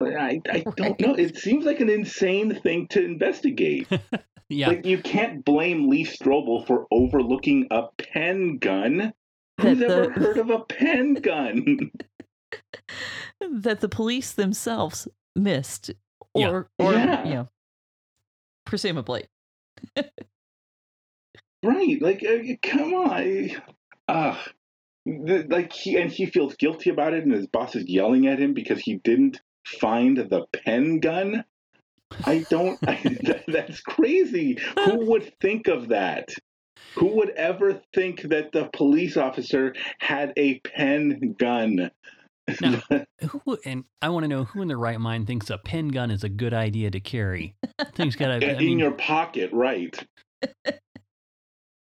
[0.00, 1.14] I, I don't know.
[1.14, 3.88] It seems like an insane thing to investigate.
[4.50, 4.68] Yeah.
[4.68, 9.12] Like you can't blame Lee Strobel for overlooking a pen gun.
[9.60, 11.90] Who's That ever heard of a pen gun?
[13.40, 15.90] That the police themselves missed,
[16.32, 16.86] or Yeah.
[16.86, 17.24] or Yeah.
[17.28, 17.48] you know,
[18.64, 19.26] presumably.
[21.62, 23.50] Right, like uh, come on,
[24.06, 24.36] uh,
[25.04, 28.54] like he and he feels guilty about it, and his boss is yelling at him
[28.54, 31.44] because he didn't find the pen gun.
[32.24, 32.78] I don't.
[32.86, 32.94] I,
[33.24, 34.58] that, that's crazy.
[34.84, 36.28] Who would think of that?
[36.96, 41.90] Who would ever think that the police officer had a pen gun?
[42.60, 42.80] Now,
[43.28, 46.10] who and I want to know who in their right mind thinks a pen gun
[46.10, 47.54] is a good idea to carry.
[47.94, 48.50] Thing's got to.
[48.52, 49.94] In mean, your pocket, right?
[50.42, 50.54] he's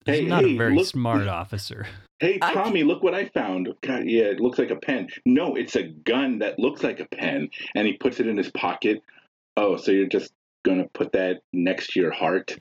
[0.05, 1.85] hey, not hey, a very look- smart officer.
[2.19, 3.69] Hey I- Tommy, look what I found.
[3.81, 5.07] God, yeah, it looks like a pen.
[5.25, 8.51] No, it's a gun that looks like a pen, and he puts it in his
[8.51, 9.01] pocket.
[9.55, 10.31] Oh, so you're just
[10.65, 12.57] gonna put that next to your heart?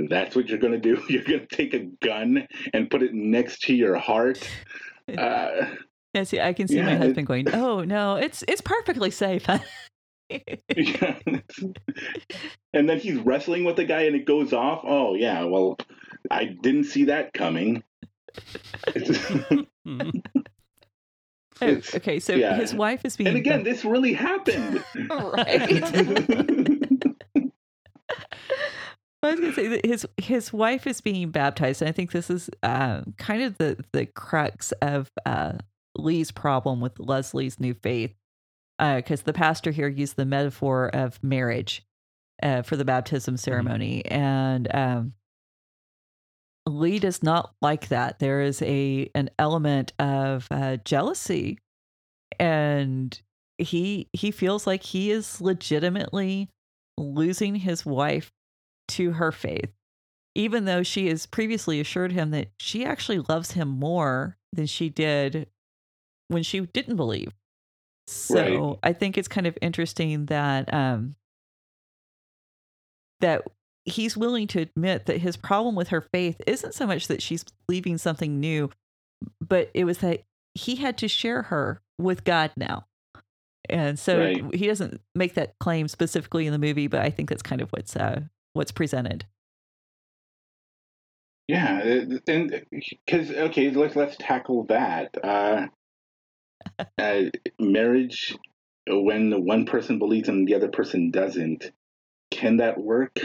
[0.00, 1.00] That's what you're gonna do?
[1.08, 4.46] You're gonna take a gun and put it next to your heart?
[5.16, 5.66] Uh,
[6.14, 9.10] Yeah, see, I can see Yeah, my it- husband going, "Oh no, it's it's perfectly
[9.10, 9.46] safe."
[10.30, 11.18] yeah.
[12.72, 14.82] and then he's wrestling with the guy, and it goes off.
[14.84, 15.76] Oh yeah, well,
[16.30, 17.82] I didn't see that coming.
[21.62, 22.56] Oh, okay, so yeah.
[22.56, 24.82] his wife is being and again, this really happened.
[25.08, 25.84] right.
[29.22, 32.10] I was going to say that his his wife is being baptized, and I think
[32.10, 35.52] this is uh, kind of the the crux of uh,
[35.96, 38.14] Lee's problem with Leslie's new faith,
[38.78, 41.84] because the pastor here used the metaphor of marriage
[42.42, 45.12] uh, for the baptism ceremony, and um,
[46.66, 48.18] Lee does not like that.
[48.18, 51.58] There is a an element of uh, jealousy,
[52.38, 53.20] and
[53.58, 56.50] he he feels like he is legitimately
[56.98, 58.32] losing his wife
[58.88, 59.70] to her faith
[60.34, 64.88] even though she has previously assured him that she actually loves him more than she
[64.88, 65.48] did
[66.28, 67.32] when she didn't believe
[68.06, 68.78] so Right.
[68.82, 71.14] i think it's kind of interesting that um
[73.20, 73.42] that
[73.84, 77.44] he's willing to admit that his problem with her faith isn't so much that she's
[77.66, 78.70] believing something new,
[79.40, 80.22] but it was that
[80.54, 82.86] he had to share her with God now.
[83.68, 84.54] And so Right.
[84.54, 87.70] he doesn't make that claim specifically in the movie, but I think that's kind of
[87.70, 88.20] what's uh,
[88.52, 89.26] what's presented.
[91.48, 95.14] Yeah, uh, and because okay, let's let's tackle that.
[95.22, 95.66] Uh,
[96.98, 97.22] uh,
[97.58, 98.36] marriage,
[98.86, 101.70] when one person believes and the other person doesn't,
[102.30, 103.18] can that work?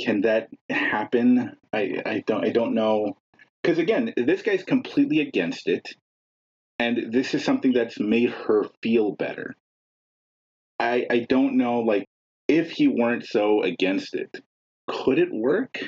[0.00, 1.56] Can that happen?
[1.72, 3.16] I I don't I don't know.
[3.62, 5.94] Because again, this guy's completely against it,
[6.78, 9.54] and this is something that's made her feel better.
[10.78, 12.06] I I don't know, like
[12.48, 14.42] if he weren't so against it,
[14.88, 15.78] could it work?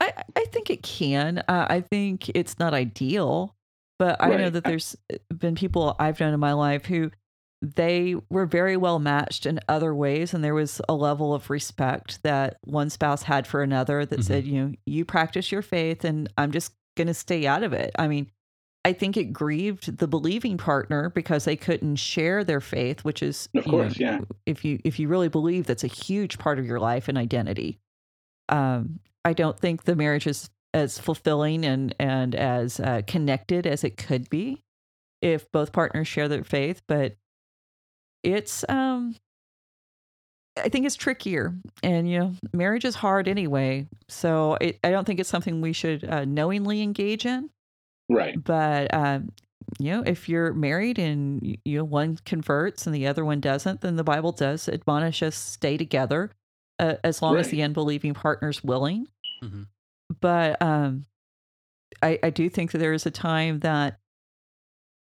[0.00, 1.38] I, I think it can.
[1.46, 3.54] Uh, I think it's not ideal,
[4.00, 4.96] but I know that there's
[5.36, 7.10] been people I've known in my life who
[7.62, 12.22] they were very well matched in other ways, and there was a level of respect
[12.22, 14.24] that one spouse had for another that Mhm.
[14.24, 17.74] said, you know, you practice your faith, and I'm just going to stay out of
[17.74, 17.90] it.
[17.98, 18.30] I mean,
[18.86, 23.50] I think it grieved the believing partner because they couldn't share their faith, which is,
[23.54, 24.20] Of you know, course, yeah.
[24.46, 27.78] if you if you really believe that's a huge part of your life and identity.
[28.48, 33.84] Um, I don't think the marriage is as fulfilling and and as uh, connected as
[33.84, 34.62] it could be
[35.22, 37.16] if both partners share their faith, but
[38.22, 39.16] it's um
[40.58, 43.86] I think it's trickier, and you know, marriage is hard anyway.
[44.08, 47.50] So it, I don't think it's something we should uh, knowingly engage in.
[48.10, 48.42] Right.
[48.42, 49.30] But um,
[49.78, 53.80] you know, if you're married and you know one converts and the other one doesn't,
[53.80, 56.30] then the Bible does admonish us stay together
[56.78, 59.06] uh, as long as the unbelieving partner's willing.
[59.42, 59.66] Mhm.
[60.20, 61.06] But um,
[62.02, 63.98] I, I do think that there is a time that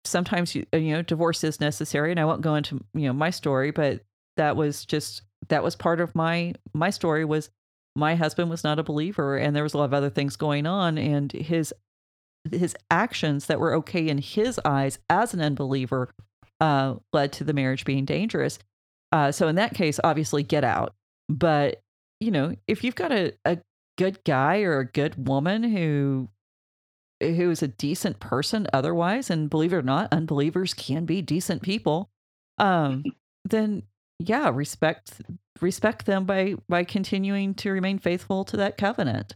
[0.04, 3.30] sometimes you, you know divorce is necessary, and I won't go into you know my
[3.30, 4.02] story, but
[4.36, 7.50] that was just that was part of my my story was
[7.96, 10.66] my husband was not a believer and there was a lot of other things going
[10.66, 11.74] on and his
[12.50, 16.08] his actions that were okay in his eyes as an unbeliever
[16.60, 18.58] uh, led to the marriage being dangerous.
[19.12, 20.94] Uh, so in that case, obviously get out.
[21.28, 21.82] But
[22.20, 23.58] you know, if you've got a, a
[23.98, 26.28] good guy or a good woman who
[27.20, 31.62] who is a decent person otherwise, and believe it or not, unbelievers can be decent
[31.62, 32.10] people,
[32.58, 33.02] um,
[33.44, 33.82] then
[34.20, 35.20] yeah, respect
[35.60, 39.34] respect them by by continuing to remain faithful to that covenant.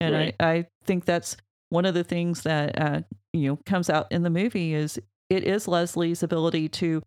[0.00, 0.36] And Right.
[0.40, 1.36] I, I think that's
[1.68, 3.02] one of the things that uh,
[3.32, 4.98] you know comes out in the movie is
[5.28, 7.02] it is Leslie's ability to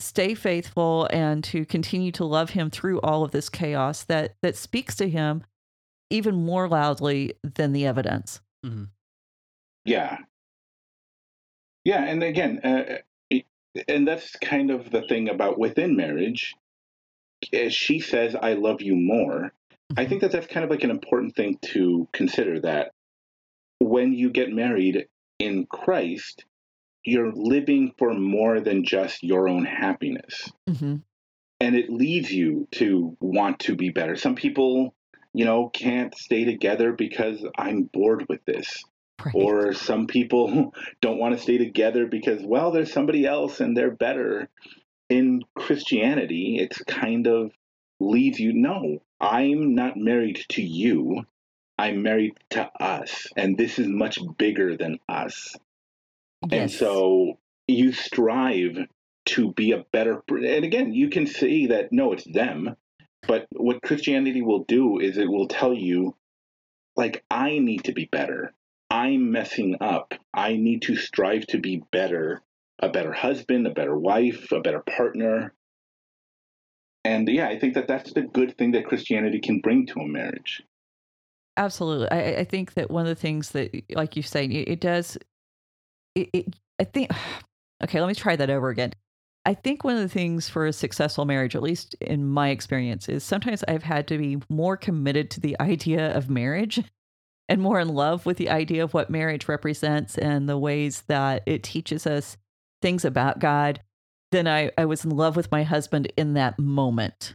[0.00, 4.56] stay faithful and to continue to love him through all of this chaos that that
[4.56, 5.44] speaks to him
[6.14, 8.40] even more loudly than the evidence.
[9.84, 10.18] Yeah.
[11.84, 12.98] Yeah, and again, uh,
[13.30, 13.46] it-
[13.88, 16.54] and that's kind of the thing about within marriage.
[17.52, 19.52] As she says, "I love you more."
[19.96, 22.58] I think that that's kind of like an important thing to consider.
[22.60, 22.92] That
[23.80, 25.06] when you get married
[25.38, 26.46] in Christ,
[27.04, 30.50] you're living for more than just your own happiness.
[30.68, 30.96] hmm
[31.60, 34.16] and it leads you to want to be better.
[34.16, 34.94] Some people,
[35.34, 38.84] you know, can't stay together because I'm bored with this.
[39.24, 39.34] Right.
[39.34, 43.90] Or some people don't want to stay together because, well, there's somebody else and they're
[43.90, 44.48] better.
[45.10, 47.50] In Christianity, it's kind of
[48.00, 51.24] leads you, no, I'm not married to you.
[51.76, 53.26] I'm married to us.
[53.36, 55.54] And this is much bigger than us.
[56.50, 58.86] And so you strive
[59.26, 60.22] to be a better.
[60.28, 62.76] And again, you can see that no, it's them.
[63.26, 66.14] But what Christianity will do is it will tell you,
[66.96, 68.52] like, I need to be better.
[68.90, 70.14] I'm messing up.
[70.32, 72.42] I need to strive to be better,
[72.78, 75.54] a better husband, a better wife, a better partner.
[77.04, 80.06] And yeah, I think that that's the good thing that Christianity can bring to a
[80.06, 80.62] marriage.
[81.56, 82.10] Absolutely.
[82.10, 85.16] I, I- think that one of the things that, like you say, it, it does.
[86.14, 87.10] It, it, I think.
[87.82, 88.92] Okay, let me try that over again.
[89.46, 93.08] I think one of the things for a successful marriage, at least in my experience,
[93.08, 96.82] is sometimes I've had to be more committed to the idea of marriage
[97.48, 101.42] and more in love with the idea of what marriage represents and the ways that
[101.46, 102.38] it teaches us
[102.80, 103.80] things about God
[104.32, 107.34] than I, I was in love with my husband in that moment.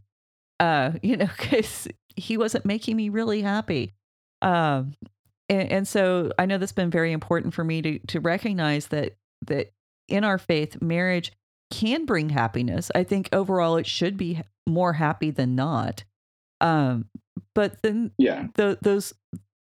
[0.58, 3.94] Uh, you know, because he wasn't making me really happy.
[4.42, 4.94] Um,
[5.48, 9.16] and, and so I know that's been very important for me to to recognize that
[9.46, 9.72] that
[10.08, 11.32] in our faith, marriage
[11.70, 12.90] can bring happiness.
[12.94, 16.04] I think overall it should be more happy than not.
[16.60, 17.06] Um,
[17.54, 18.48] but then Yeah.
[18.54, 19.14] the, those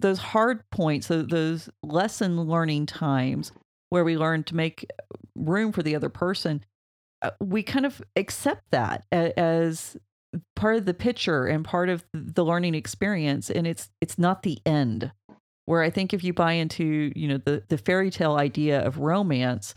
[0.02, 3.52] those hard points, tho- those lesson learning times
[3.90, 4.86] where we learn to make
[5.36, 6.64] room for the other person,
[7.22, 9.96] uh, we kind of accept that as
[10.58, 14.60] part of the picture and part of the learning experience and it's it's not the
[14.66, 15.10] end
[15.64, 18.98] where i think if you buy into you know the the fairy tale idea of
[19.00, 19.74] romance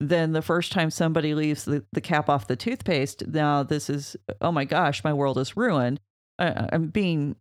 [0.00, 4.16] then the first time somebody leaves the, the cap off the toothpaste now this is
[4.40, 6.00] oh my gosh my world is ruined
[6.38, 7.36] I, i'm being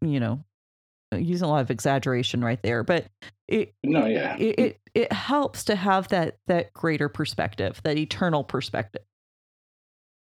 [0.00, 0.44] you know
[1.12, 3.06] using a lot of exaggeration right there but
[3.48, 4.36] it No, yeah.
[4.36, 9.02] it, it it helps to have that that greater perspective that eternal perspective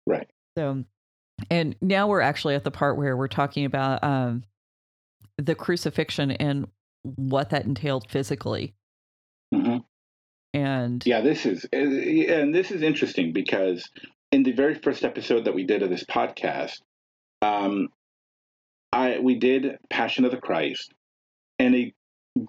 [0.05, 0.29] Right.
[0.57, 0.83] so
[1.49, 4.43] and now we're actually at the part where we're talking about um
[5.37, 6.67] the crucifixion and
[7.03, 8.73] what that entailed physically
[9.53, 9.77] hmm
[10.53, 13.89] and Yeah, this is and this is interesting because
[14.31, 16.81] in the very first episode that we did of this podcast,
[17.41, 17.89] um,
[18.91, 20.93] I we did Passion of the Christ,
[21.59, 21.93] and a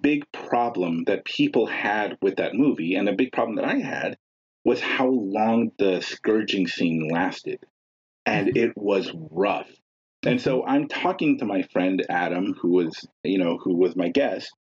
[0.03, 4.17] big problem that people had with that movie, and a big problem that I had,
[4.65, 7.61] was how long the scourging scene lasted,
[8.27, 9.71] and it was rough.
[10.27, 14.09] And so I'm talking to my friend Adam, who was you know who was my
[14.09, 14.53] guest,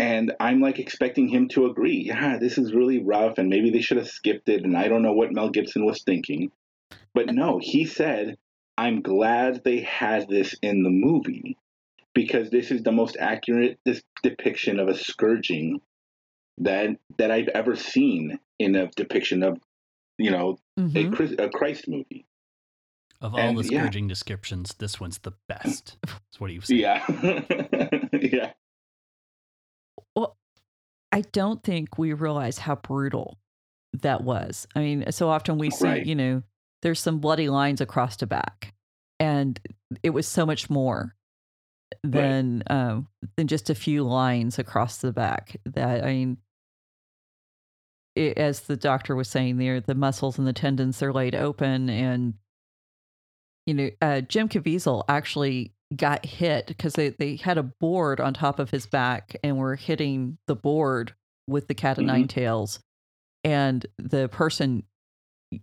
[0.00, 2.04] and I'm like expecting him to agree.
[2.06, 4.64] Yeah, this is really rough, and maybe they should have skipped it.
[4.64, 6.50] And I don't know what Mel Gibson was thinking,
[7.14, 8.38] but no, he said,
[8.78, 11.56] "I'm glad they had this in the movie
[12.14, 15.80] because this is the most accurate this depiction of a scourging
[16.58, 19.58] that that I've ever seen in a depiction of,
[20.18, 21.12] you know, a, Mhm.
[21.14, 22.24] Chris- a Christ movie."
[23.20, 23.80] Of all And, the yeah.
[23.82, 25.98] scourging descriptions, this one's the best.
[26.06, 26.80] That's what he was saying.
[26.80, 27.04] Yeah,
[28.12, 28.52] yeah,
[31.12, 33.38] I don't think we realize how brutal
[33.94, 34.66] that was.
[34.74, 36.06] I mean, so often we see, Right.
[36.06, 36.42] you know,
[36.82, 38.74] there's some bloody lines across the back,
[39.18, 39.58] and
[40.02, 41.14] it was so much more
[42.04, 45.56] than um, than just a few lines across the back.
[45.66, 46.36] That I mean,
[48.14, 51.90] it, as the doctor was saying there, the muscles and the tendons are laid open,
[51.90, 52.34] and
[53.66, 58.32] you know, uh, Jim Caviezel actually got hit because they, they had a board on
[58.34, 61.14] top of his back and were hitting the board
[61.48, 62.78] with the cat o' nine tails.
[63.42, 64.84] And the person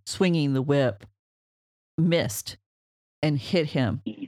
[0.06, 1.06] swinging the whip
[1.98, 2.58] missed
[3.24, 4.28] and hit him and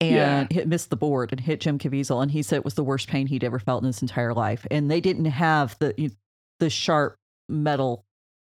[0.00, 0.46] Yeah.
[0.50, 2.20] hit, missed the board and hit Jim Caviezel.
[2.22, 4.66] And he said it was the worst pain he'd ever felt in his entire life.
[4.70, 6.12] And they didn't have the,
[6.58, 7.16] the sharp
[7.48, 8.04] metal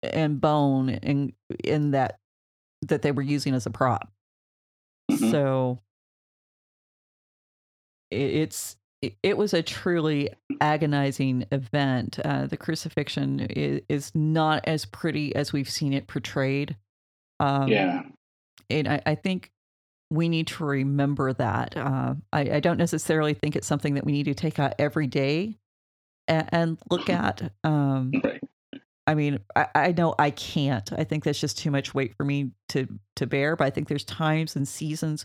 [0.02, 1.32] and bone in,
[1.64, 2.18] in that,
[2.82, 4.08] that they were using as a prop.
[5.10, 5.30] Mhm.
[5.30, 5.80] So
[8.16, 8.76] it's
[9.22, 10.30] it, was a truly
[10.60, 12.18] agonizing event.
[12.24, 16.76] Uh, the crucifixion is, is not as pretty as we've seen it portrayed.
[17.38, 18.02] Um, yeah.
[18.70, 19.50] and I, I think
[20.10, 21.76] we need to remember that.
[21.76, 25.06] Uh, I, I don't necessarily think it's something that we need to take out every
[25.06, 25.58] day
[26.26, 27.52] and, and look at.
[27.64, 28.40] Um, Right.
[29.06, 30.92] I mean, I, I know I can't.
[30.92, 33.54] I think that's just too much weight for me to to bear.
[33.54, 35.24] But I think there's times and seasons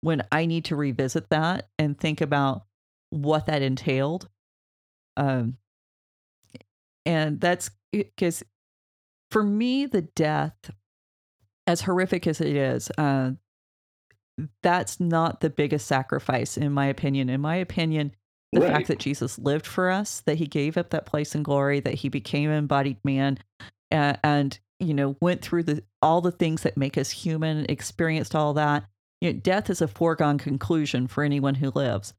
[0.00, 2.64] when I need to revisit that and think about
[3.10, 4.28] what that entailed.
[5.16, 5.56] Um,
[7.04, 8.42] and that's because
[9.30, 10.54] for me, the death,
[11.66, 13.32] as horrific as it is, uh,
[14.62, 17.28] that's not the biggest sacrifice, in my opinion.
[17.28, 18.14] In my opinion,
[18.52, 18.72] the Right.
[18.72, 21.94] fact that Jesus lived for us, that he gave up that place in glory, that
[21.94, 23.38] he became an embodied man,
[23.90, 28.34] and, and you know went through the all the things that make us human, experienced
[28.34, 28.84] all that.
[29.20, 32.14] You know, death is a foregone conclusion for anyone who lives,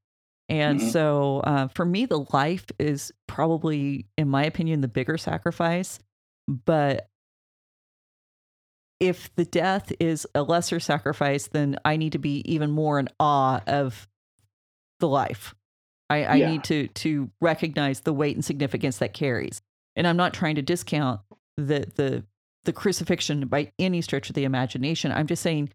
[0.49, 0.91] and Mhm.
[0.91, 5.99] so uh, for me, the life is probably, in my opinion, the bigger sacrifice.
[6.47, 7.09] But
[8.99, 13.09] if the death is a lesser sacrifice, then I need to be even more in
[13.19, 14.07] awe of
[14.99, 15.55] the life.
[16.09, 16.47] I, I Yeah.
[16.49, 19.61] need to to recognize the weight and significance that carries.
[19.95, 21.21] And I'm not trying to discount
[21.57, 22.25] the the
[22.63, 25.11] the crucifixion by any stretch of the imagination.
[25.11, 25.69] I'm just saying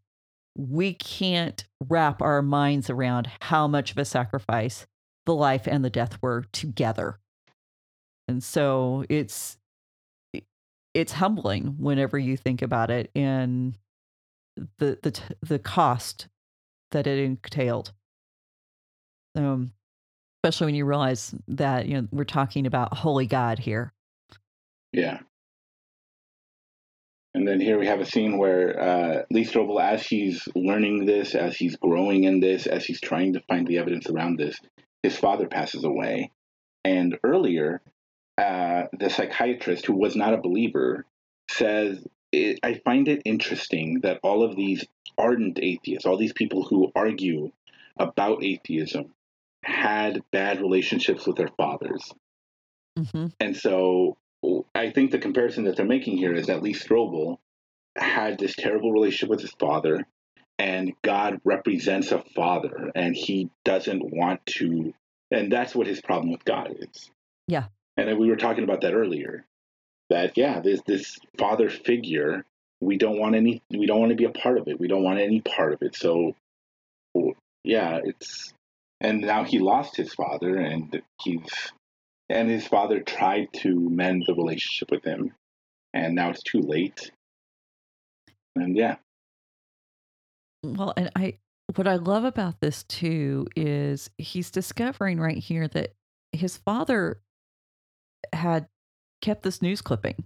[0.57, 4.87] we can't wrap our minds around how much of a sacrifice
[5.27, 7.19] the life and the death were together.
[8.28, 9.59] And so it's
[10.95, 13.77] it's humbling whenever you think about it and
[14.78, 16.28] the the the cost
[16.93, 17.93] that it entailed.
[19.35, 19.73] Um,
[20.43, 23.93] especially when you realize that you know we're talking about holy God here.
[24.93, 25.19] Yeah.
[27.37, 31.35] And then here we have a scene where uh, Lee Strobel, as he's learning this,
[31.35, 34.59] as he's growing in this, as he's trying to find the evidence around this,
[35.03, 36.31] his father passes away.
[36.83, 37.83] And earlier,
[38.39, 41.05] uh, the psychiatrist, who was not a believer,
[41.51, 42.03] says,
[42.35, 44.87] I find it interesting that all of these
[45.19, 47.53] ardent atheists, all these people who argue
[47.99, 49.13] about atheism,
[49.63, 52.11] had bad relationships with their fathers.
[52.97, 54.17] hmm And so
[54.74, 57.39] I think the comparison that they're making here is that Lee Strobel
[57.97, 60.06] had this terrible relationship with his father,
[60.59, 64.93] and God represents a father, and he doesn't want to,
[65.31, 67.10] and that's what his problem with God is.
[67.48, 67.66] Yeah.
[67.97, 69.44] And we were talking about that earlier.
[70.10, 72.44] That yeah, this this father figure,
[72.81, 74.78] we don't want any, we don't want to be a part of it.
[74.78, 75.97] We don't want any part of it.
[75.97, 76.36] So,
[77.64, 78.52] yeah, it's,
[79.01, 81.73] and now he lost his father, and he's,
[82.28, 85.32] and his father tried to mend the relationship with him,
[85.94, 87.11] and now it's too late.
[88.55, 88.97] And yeah,
[90.62, 91.39] Well, and I
[91.74, 95.94] what I love about this too is he's discovering right here that
[96.32, 97.20] his father
[98.32, 98.69] had
[99.20, 100.24] kept this news clipping.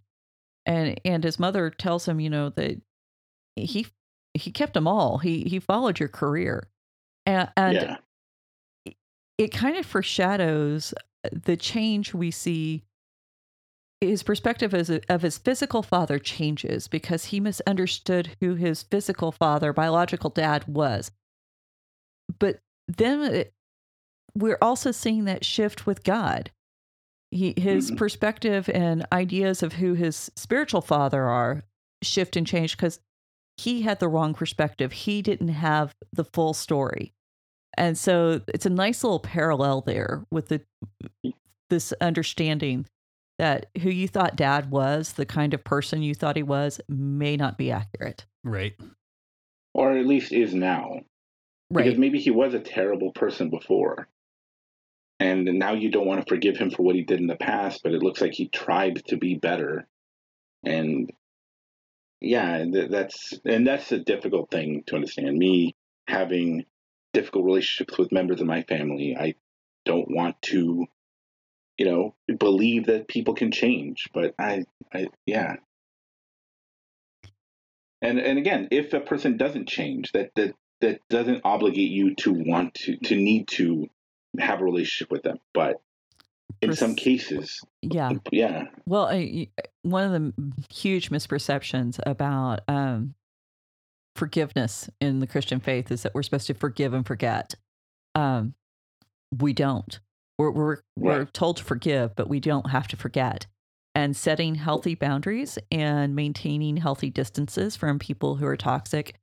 [0.67, 2.81] And and his mother tells him, you know, that
[3.57, 3.87] he
[4.35, 5.19] he kept them all.
[5.19, 6.69] He he followed your career.
[7.27, 8.95] And and yeah,
[9.39, 10.93] it kind of foreshadows
[11.31, 12.85] the change we see
[14.01, 19.31] his perspective as a, of his physical father changes because he misunderstood who his physical
[19.31, 21.11] father biological dad was.
[22.39, 23.53] But then it,
[24.35, 26.51] we're also seeing that shift with god.
[27.31, 27.97] He, his Mhm.
[27.97, 31.63] perspective and ideas of who his spiritual father are
[32.03, 33.01] shift and change because
[33.59, 34.93] he had the wrong perspective.
[34.93, 37.13] He didn't have the full story
[37.77, 40.61] and so it's a nice little parallel there with the
[41.69, 42.87] this understanding
[43.39, 47.37] that who you thought dad was, the kind of person you thought he was, may
[47.37, 48.27] not be accurate.
[48.45, 48.75] Right.
[49.73, 51.01] or at least is now.
[51.71, 51.85] Right.
[51.85, 54.09] Because maybe he was a terrible person before.
[55.21, 57.83] And now you don't want to forgive him for what he did in the past,
[57.83, 59.87] but it looks like he tried to be better.
[60.65, 61.11] And
[62.21, 65.39] yeah, that's and that's a difficult thing to understand.
[65.39, 65.75] Me
[66.09, 66.65] having
[67.13, 69.35] difficult relationships with members of my family, I
[69.85, 70.87] don't want to,
[71.79, 74.09] you know, believe that people can change.
[74.13, 75.57] But I, I yeah.
[78.03, 82.33] And and again, if a person doesn't change, that that that doesn't obligate you to
[82.33, 83.89] want to to need to
[84.39, 85.39] have a relationship with them.
[85.53, 85.81] But
[86.63, 88.13] in some cases, Yeah.
[88.31, 89.49] yeah, Well, I,
[89.83, 93.15] one of the huge misperceptions about um,
[94.21, 97.55] forgiveness in the Christian faith is that we're supposed to forgive and forget.
[98.15, 98.53] Um,
[99.35, 99.99] we don't.
[100.39, 103.47] We're we're we're told to forgive, but we don't have to forget.
[103.95, 109.15] And setting healthy boundaries and maintaining healthy distances from people who are toxic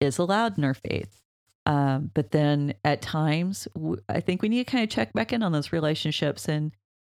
[0.00, 1.20] is allowed in our faith.
[1.66, 5.34] Um, but then at times, w- I think we need to kind of check back
[5.34, 6.72] in on those relationships and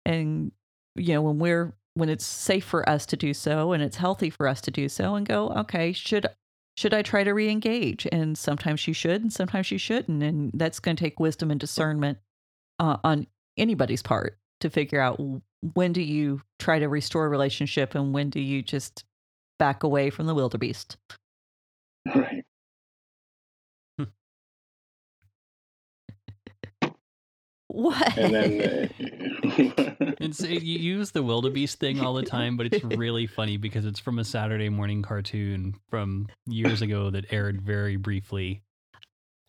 [0.06, 0.52] and
[0.94, 4.30] you know when we're when it's safe for us to do so and it's healthy
[4.30, 6.26] for us to do so and go okay should
[6.76, 8.06] should i try to re-engage?
[8.12, 10.22] And sometimes you should and sometimes you shouldn't.
[10.22, 12.18] And that's going to take wisdom and discernment
[12.78, 13.26] uh, on
[13.56, 15.20] anybody's part to figure out
[15.74, 19.04] when do you try to restore a relationship and when do you just
[19.58, 20.96] back away from the wildebeest?
[22.14, 22.45] Right.
[27.68, 32.66] What And then uh, It's it, you use the wildebeest thing all the time, but
[32.72, 37.60] it's really funny because it's from a Saturday morning cartoon from years ago that aired
[37.62, 38.62] very briefly.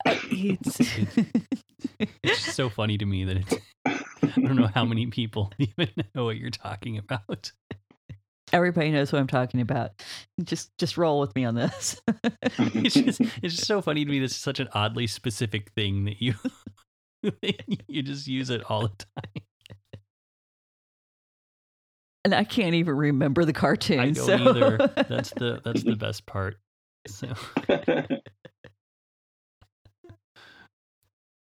[0.06, 0.80] it's,
[2.24, 6.26] It's so funny to me that it's I don't know how many people even know
[6.26, 7.52] what you're talking about.
[8.54, 9.92] everybody knows what i'm talking about
[10.44, 12.00] just just roll with me on this
[12.58, 14.20] It's just it's just so funny to me.
[14.20, 16.34] This is such an oddly specific thing that you
[17.88, 19.44] you just use it all the time.
[22.28, 24.00] and I can't even remember the cartoon.
[24.00, 24.36] I don't so.
[24.36, 24.78] either.
[25.08, 26.58] That's the that's the best part.
[27.08, 27.30] So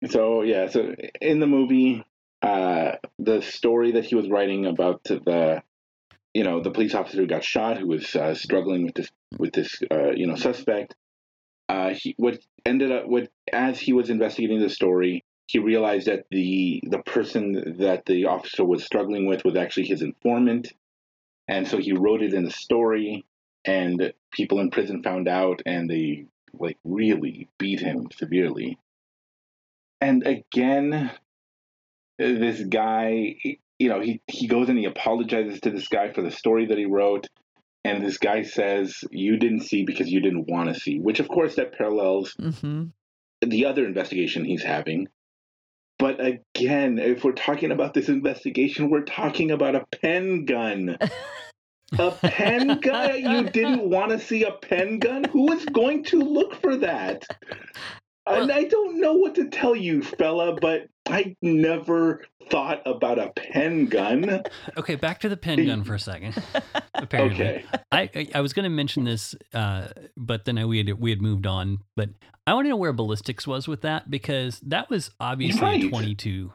[0.09, 2.05] so yeah, so in the movie,
[2.41, 5.61] uh, the story that he was writing about the,
[6.33, 9.51] you know, the police officer who got shot, who was uh, struggling with this with
[9.51, 10.95] this, uh, you know, suspect.
[11.67, 16.25] Uh, he what ended up what as he was investigating the story, he realized that
[16.29, 20.73] the the person that the officer was struggling with was actually his informant,
[21.47, 23.25] and so he wrote it in the story.
[23.65, 28.77] And people in prison found out, and they like really beat him severely.
[29.99, 31.11] And again,
[32.17, 33.35] this guy,
[33.79, 36.77] you know, he, he goes and he apologizes to this guy for the story that
[36.77, 37.27] he wrote.
[37.83, 41.27] And this guy says, You didn't see because you didn't want to see, which of
[41.27, 42.85] course that parallels mm-hmm.
[43.41, 45.07] the other investigation he's having.
[45.99, 50.97] But again, if we're talking about this investigation, we're talking about a pen gun.
[51.97, 53.19] A pen gun?
[53.19, 55.23] You didn't want to see a pen gun?
[55.23, 57.25] Who is going to look for that?
[58.27, 63.31] And I don't know what to tell you, fella, but I never thought about a
[63.35, 64.43] pen gun.
[64.77, 66.41] Okay, back to the pen gun for a second.
[66.93, 67.65] Apparently, Okay.
[67.91, 71.09] I I- I was going to mention this, uh, but then I, we had we
[71.11, 71.79] had moved on.
[71.95, 72.09] But
[72.45, 76.51] I want to know where ballistics was with that because that was obviously a 22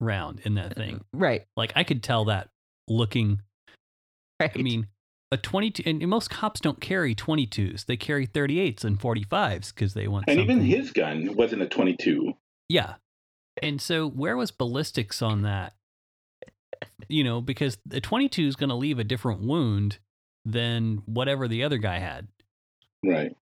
[0.00, 1.02] round in that thing.
[1.12, 1.44] Right.
[1.56, 2.48] Like I could tell that
[2.88, 3.40] looking.
[4.40, 4.50] Right.
[4.54, 4.86] I mean,
[5.32, 9.94] a 22, and, and most cops don't carry 22s; they carry 38s and 45s because
[9.94, 10.26] they want.
[10.28, 12.34] And even his gun wasn't a 22.
[12.68, 12.94] yeah.
[13.62, 15.74] And so, where was ballistics on that?
[17.08, 19.98] You know, because the 22 is going to leave a different wound
[20.44, 22.28] than whatever the other guy had.
[23.04, 23.36] Right.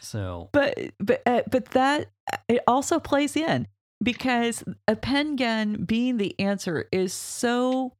[0.00, 2.10] So, but but uh, but that
[2.48, 3.68] it also plays in
[4.02, 7.94] because a pen gun being the answer is so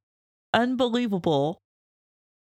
[0.52, 1.62] unbelievable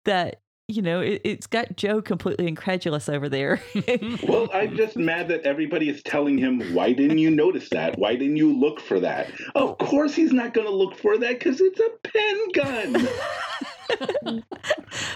[0.09, 3.63] that you know it, it's got Joe completely incredulous over there.
[4.27, 7.99] Well, I'm just mad that everybody is telling him, why didn't you notice that?
[7.99, 9.31] Why didn't you look for that?
[9.55, 14.43] Of course he's not going to look for that because it's a pen gun.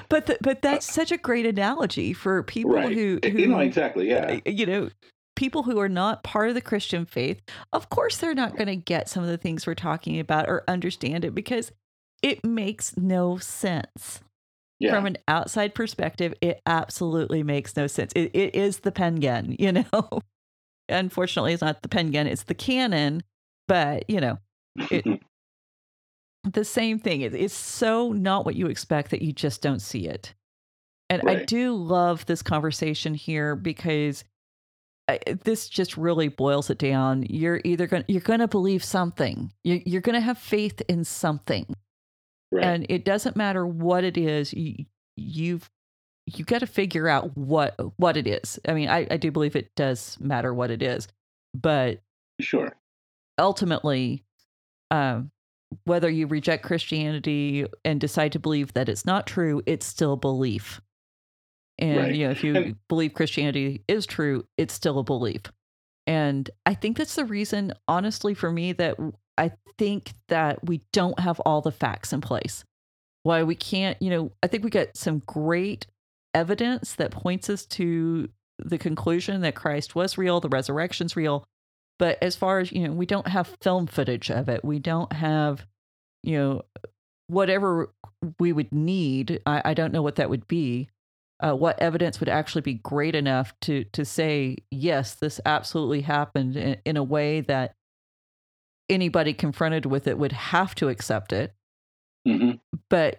[0.08, 2.92] but the, but that's such a great analogy for people right.
[2.92, 4.08] who, who you know, exactly.
[4.08, 4.40] Yeah.
[4.46, 4.88] you know
[5.36, 7.40] people who are not part of the christian faith
[7.72, 10.62] of course they're not going to get some of the things we're talking about or
[10.68, 11.72] understand it because
[12.22, 14.20] it makes no sense
[14.82, 14.90] Yeah.
[14.94, 18.12] from an outside perspective it absolutely makes no sense.
[18.14, 20.20] It, it is the pen gun you know?
[20.88, 23.22] Unfortunately it's not the pen gun it's the cannon
[23.68, 24.38] but you know
[24.90, 25.22] it-
[26.52, 30.08] the same thing it, it's so not what you expect that you just don't see
[30.08, 30.34] it.
[31.10, 34.24] And i do love this conversation here because
[35.08, 37.26] I, this just really boils it down.
[37.28, 39.52] You're either going to you're going to believe something.
[39.64, 41.66] You, you're going to have faith in something
[42.52, 42.64] right.
[42.64, 44.84] and it doesn't matter what it is you,
[45.16, 45.68] you've
[46.26, 49.56] you got to figure out what what it is i mean I, I do believe
[49.56, 51.08] it does matter what it is
[51.54, 52.00] but
[52.40, 52.76] sure.
[53.38, 54.24] ultimately
[54.90, 55.30] um
[55.84, 60.80] whether you reject christianity and decide to believe that it's not true it's still belief
[61.78, 62.14] and Right.
[62.14, 65.42] you know if you And- believe christianity is true it's still a belief
[66.06, 68.96] and i think that's the reason honestly for me that
[69.38, 72.64] i think that we don't have all the facts in place.
[73.24, 75.86] Why we can't you know i think we got some great
[76.34, 78.28] evidence that points us to
[78.58, 81.44] the conclusion that christ was real the resurrection's real.
[81.98, 84.64] But as far as you know we don't have film footage of it.
[84.64, 85.66] We don't have
[86.22, 86.62] you know
[87.28, 87.92] whatever
[88.38, 90.88] we would need i, I don't know what that would be
[91.40, 96.56] uh, what evidence would actually be great enough to to say yes this absolutely happened
[96.56, 97.74] in, in a way that
[98.88, 101.52] anybody confronted with it would have to accept it.
[102.26, 102.52] Hmm
[102.88, 103.18] but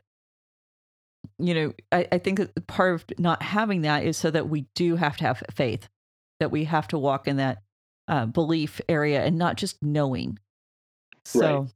[1.40, 4.66] you know I, I think that part of not having that is so that we
[4.76, 5.90] do have to have faith
[6.40, 7.60] that we have to walk in that
[8.08, 10.38] uh, belief area and not just knowing.
[11.26, 11.70] So Right.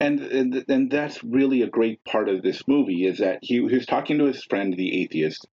[0.00, 3.74] And, and and that's really a great part of this movie is that he, he
[3.74, 5.44] was talking to his friend the atheist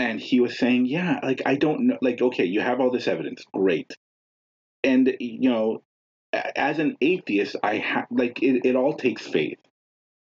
[0.00, 3.06] and he was saying yeah like i don't know like okay you have all this
[3.06, 3.44] evidence.
[3.52, 3.96] Great.
[4.82, 5.82] And you know
[6.32, 9.58] as an atheist i have like it, it all takes faith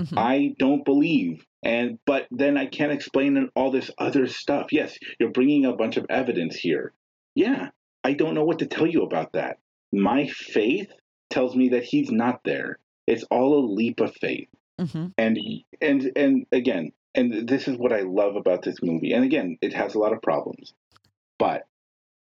[0.01, 0.17] mhm.
[0.17, 1.45] I don't believe.
[1.63, 4.67] And but then I can't explain all this other stuff.
[4.71, 6.93] Yes, you're bringing a bunch of evidence here.
[7.35, 7.69] Yeah,
[8.03, 9.59] I don't know what to tell you about that.
[9.91, 10.91] My faith
[11.29, 12.79] tells me that he's not there.
[13.07, 14.49] It's all a leap of faith.
[14.79, 15.07] Mm-hmm.
[15.17, 15.39] And
[15.81, 19.13] and and again, and this is what I love about this movie.
[19.13, 20.73] And again, it has a lot of problems.
[21.37, 21.67] But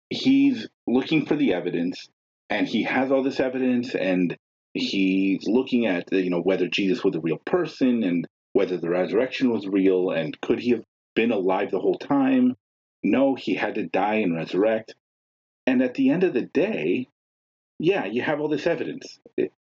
[0.10, 2.08] he's looking for the evidence
[2.50, 4.38] and he has all this evidence and
[4.74, 9.50] he's looking at you know whether Jesus was a real person and whether the resurrection
[9.50, 10.84] was real and could he have
[11.16, 12.56] been alive the whole time?
[13.04, 14.96] No, he had to die and resurrect.
[15.68, 17.08] And at the end of the day,
[17.80, 19.20] yeah, you have all this evidence.
[19.38, 19.52] It,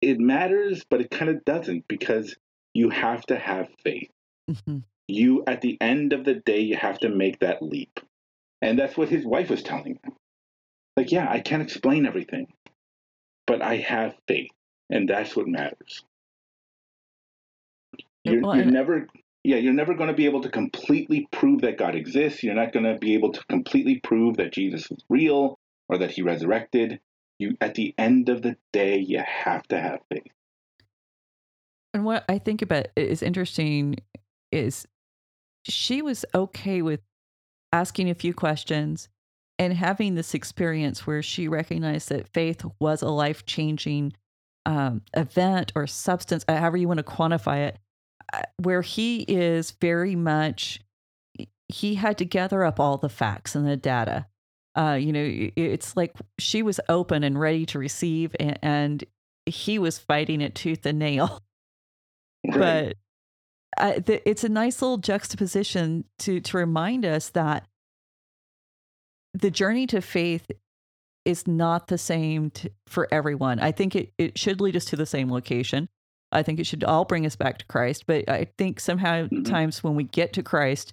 [0.00, 2.36] it matters, but it kind of doesn't because
[2.74, 4.10] you have to have faith.
[4.50, 4.84] Mhm.
[5.08, 8.00] You, at the end of the day, you have to make that leap.
[8.62, 10.12] And that's what his wife was telling him.
[11.00, 12.48] Like, yeah, I can't explain everything,
[13.46, 14.50] but I have faith,
[14.90, 16.04] and that's what matters.
[18.24, 19.08] You're, well, you're never,
[19.42, 22.42] yeah, you're never going to be able to completely prove that God exists.
[22.42, 25.58] You're not going to be able to completely prove that Jesus is real
[25.88, 27.00] or that he resurrected.
[27.38, 30.30] You, at the end of the day, you have to have faith.
[31.94, 33.96] and what i think about is interesting
[34.52, 34.86] is
[35.64, 37.00] she was okay with
[37.72, 39.08] asking a few questions
[39.60, 44.14] and having this experience where she recognized that faith was a life changing
[44.64, 47.78] um, event or substance, uh, however you want to quantify it,
[48.32, 50.80] uh, where he is very much,
[51.68, 54.26] he had to gather up all the facts and the data.
[54.74, 59.04] Uh, you know, it's like she was open and ready to receive, and, and
[59.44, 61.42] he was fighting it tooth and nail.
[62.54, 62.96] But
[63.76, 67.66] I, the, it's a nice little juxtaposition to to remind us that
[69.34, 70.50] the journey to faith
[71.24, 73.60] is not the same t for everyone.
[73.60, 75.88] I think it, it should lead us to the same location.
[76.32, 78.06] I think it should all bring us back to Christ.
[78.06, 79.44] But I think somehow Mhm.
[79.44, 80.92] times when we get to Christ,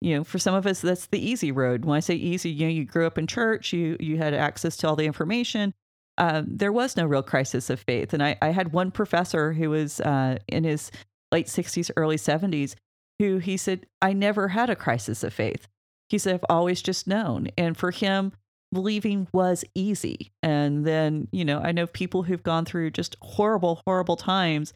[0.00, 1.84] you know, for some of us that's the easy road.
[1.84, 4.76] When I say easy, you know, you grew up in church, you you had access
[4.78, 5.72] to all the information.
[6.16, 9.70] Um, there was no real crisis of faith, and I, I had one professor who
[9.70, 10.92] was uh, in his
[11.32, 12.76] late sixties, early seventies,
[13.18, 15.66] who he said I never had a crisis of faith.
[16.08, 18.32] He said I've always just known, and for him,
[18.72, 20.32] believing was easy.
[20.42, 24.72] And then you know, I know people who've gone through just horrible, horrible times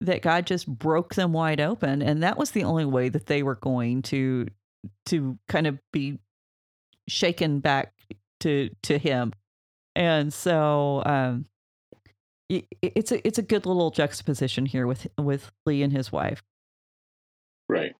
[0.00, 3.42] that God just broke them wide open, and that was the only way that they
[3.42, 4.46] were going to
[5.06, 6.18] to kind of be
[7.08, 7.92] shaken back
[8.40, 9.32] to to him
[9.94, 11.46] and so um
[12.48, 16.42] it's a it's a good little juxtaposition here with with lee and his wife
[17.68, 17.94] right.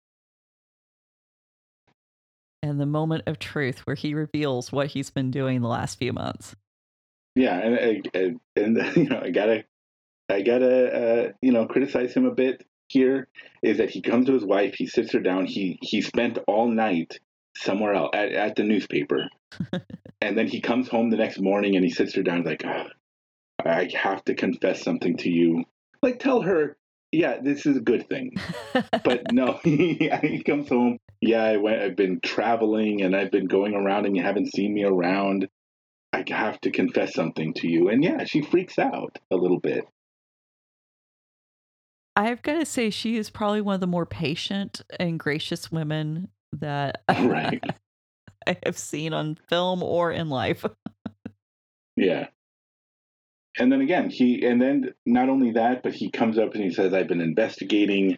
[2.63, 6.13] And the moment of truth where he reveals what he's been doing the last few
[6.13, 6.55] months
[7.35, 9.65] Yeah, and and, and you know, I gotta,
[10.29, 13.29] I gotta, uh, you know, criticize him a bit here.
[13.63, 16.69] Is that he comes to his wife, he sits her down, he he spent all
[16.69, 17.19] night
[17.57, 19.29] somewhere else at, at the newspaper,
[20.21, 22.89] and then he comes home the next morning and he sits her down, like, "Ah,
[23.65, 25.65] I have to confess something to you.
[26.03, 26.77] Like, tell her,
[27.13, 28.35] yeah, this is a good thing.
[29.05, 30.99] But no, he, he comes home.
[31.23, 31.81] Yeah, I went.
[31.81, 35.49] I've been traveling and I've been going around, and you haven't seen me around.
[36.13, 37.89] I have to confess something to you.
[37.89, 39.87] And yeah, she freaks out a little bit.
[42.17, 46.29] i've got to say she is probably one of the more patient and gracious women
[46.53, 47.63] that Right.
[48.47, 50.65] i have seen on film or in life
[51.97, 52.29] Yeah.
[53.59, 56.71] And then again, he and then not only that, but he comes up and he
[56.71, 58.17] says, "I've been investigating,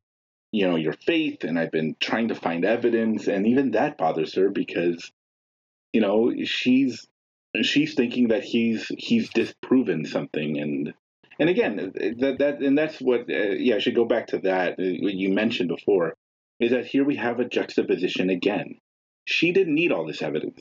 [0.54, 4.34] you know, your faith, and I've been trying to find evidence." And even that bothers
[4.34, 5.10] her because,
[5.92, 7.06] you know, she's
[7.62, 10.94] she's thinking that he's he's disproven something, and
[11.38, 14.72] and again, that that and that's what uh, yeah, I should go back to that
[14.72, 16.14] uh, what you mentioned before,
[16.60, 18.78] is that here we have a juxtaposition again.
[19.26, 20.60] She didn't need all this evidence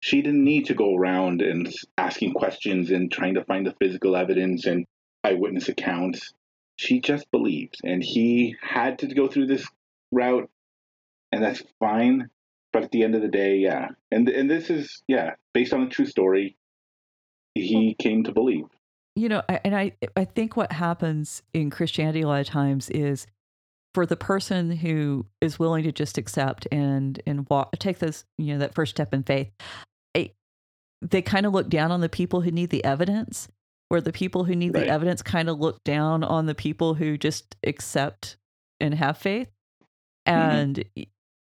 [0.00, 4.16] she didn't need to go around and asking questions and trying to find the physical
[4.16, 4.86] evidence and
[5.24, 6.32] eyewitness accounts.
[6.76, 7.78] She just believes.
[7.82, 9.66] and he had to go through this
[10.12, 10.48] route,
[11.32, 12.28] and that's fine.
[12.72, 15.82] But at the end of the day, yeah, and and this is yeah based on
[15.82, 16.56] a true story.
[17.54, 18.66] He came to believe.
[19.16, 22.90] you know I- and i i think what happens in christianity a lot of times
[22.90, 23.26] is
[23.94, 28.52] for the person who is willing to just accept and and walk, take this you
[28.52, 29.50] know that first step in faith
[31.02, 33.48] they kind of look down on the people who need the evidence
[33.88, 34.84] where the people who need Right.
[34.86, 38.36] the evidence kind of look down on the people who just accept
[38.80, 39.48] and have faith
[40.26, 40.84] and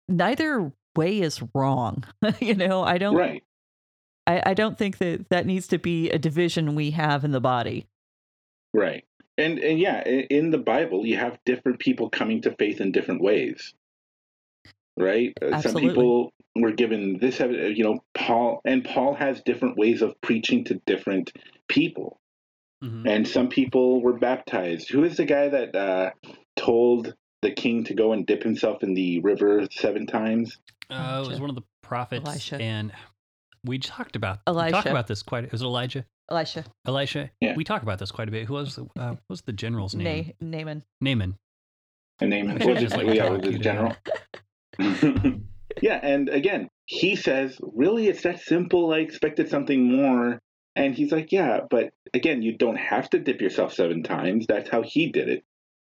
[0.09, 2.05] neither way is wrong
[2.41, 3.43] you know i don't Right.
[4.27, 7.41] I, I don't think that that needs to be a division we have in the
[7.41, 7.87] body
[8.73, 9.05] Right.
[9.37, 13.21] And and yeah, in the Bible, you have different people coming to faith in different
[13.23, 13.75] ways.
[14.97, 15.33] Right?
[15.43, 20.03] Uh, Some people were given this, ev- you know, Paul, and Paul has different ways
[20.03, 21.33] of preaching to different
[21.69, 22.19] people.
[22.82, 23.07] Mhm.
[23.09, 24.89] And some people were baptized.
[24.90, 26.11] Who is the guy that uh,
[26.57, 30.59] told the king to go and dip himself in the river seven times?
[30.89, 32.57] Uh, it was one of the prophets, Elisha.
[32.61, 32.93] and
[33.65, 34.90] we talked about we talked Elisha.
[34.90, 35.44] about this quite.
[35.44, 37.31] It was Elijah, elisha Elisha.
[37.40, 37.55] Yeah.
[37.55, 38.47] We talked about this quite a bit.
[38.47, 40.32] Who was the, uh, what was the general's name?
[40.40, 40.82] Na- Naaman.
[41.01, 41.36] Naaman.
[42.20, 43.97] And name Okay, was just like yeah, talk was the general?
[45.82, 48.93] yeah, and again, he says, "Really, it's that simple?
[48.93, 50.40] I expected something more."
[50.81, 54.47] And he's like, "Yeah, but again, you don't have to dip yourself seven times.
[54.47, 55.44] That's how he did it."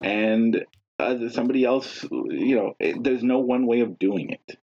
[0.02, 0.66] And
[0.98, 4.58] uh, somebody else, you know, it, there's no one way of doing it.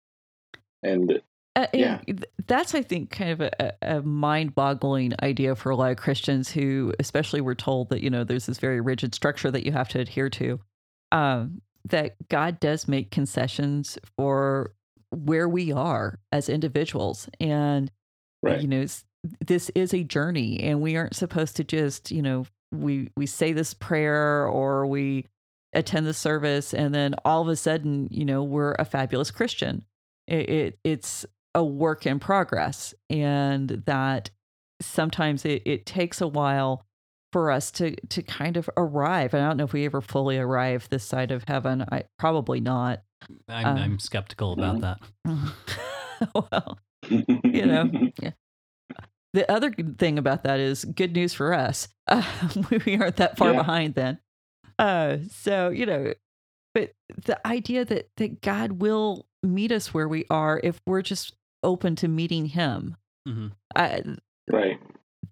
[0.81, 1.21] And
[1.55, 1.99] Uh, Yeah.
[2.05, 6.51] th- that's I think kind of a, a mind-boggling idea for a lot of Christians
[6.51, 9.89] who, especially, were told that you know there's this very rigid structure that you have
[9.89, 10.59] to adhere to.
[11.11, 14.73] Um, that God does make concessions for
[15.11, 17.91] where we are as individuals, and
[18.41, 18.85] right, you know
[19.45, 23.53] this is a journey, and we aren't supposed to just you know we we say
[23.53, 25.25] this prayer or we
[25.73, 29.83] attend the service, and then all of a sudden you know we're a fabulous Christian.
[30.27, 34.29] It, it it's a work in progress and that
[34.81, 36.85] sometimes it, it takes a while
[37.31, 40.37] for us to to kind of arrive and i don't know if we ever fully
[40.37, 43.03] arrive this side of heaven i probably not
[43.47, 44.99] I'm, Um, I'm skeptical about that.
[46.33, 46.77] well
[47.09, 47.89] You know.
[49.35, 51.89] The other thing about that is good news for us.
[52.07, 52.23] Uh,
[52.85, 53.57] we aren't that far Yeah.
[53.57, 54.19] behind then.
[54.79, 56.13] Uh, so you know,
[56.73, 56.93] but
[57.25, 61.95] the idea that that God will meet us where we are if we're just open
[61.97, 62.95] to meeting Him.
[63.27, 63.51] Mhm.
[63.75, 64.01] I,
[64.49, 64.79] right.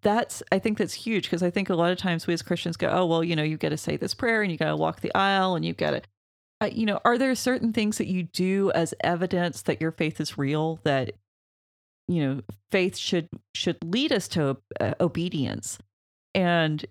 [0.01, 2.75] that's I think that's huge because I think a lot of times we as Christians
[2.75, 4.75] go, oh well, you know, you got to say this prayer and you got to
[4.75, 6.01] walk the aisle and you've got to,
[6.61, 10.19] uh, you know, are there certain things that you do as evidence that your faith
[10.19, 11.11] is real that,
[12.07, 15.77] you know, faith should should lead us to uh, obedience,
[16.33, 16.85] and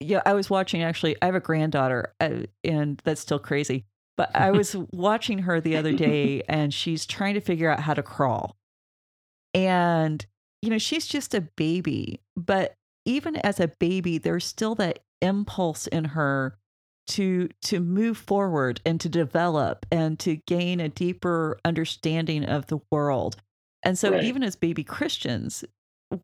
[0.00, 1.16] yeah, I was watching actually.
[1.22, 3.84] I have a granddaughter, uh, and that's still crazy.
[4.16, 7.94] But I was watching her the other day, and she's trying to figure out how
[7.94, 8.56] to crawl,
[9.54, 10.24] and
[10.62, 12.74] you know, she's just a baby, but
[13.04, 16.58] even as a baby, there's still that impulse in her
[17.06, 22.80] to to move forward and to develop and to gain a deeper understanding of the
[22.90, 23.36] world.
[23.86, 24.22] And so Right.
[24.24, 25.64] even as baby Christians,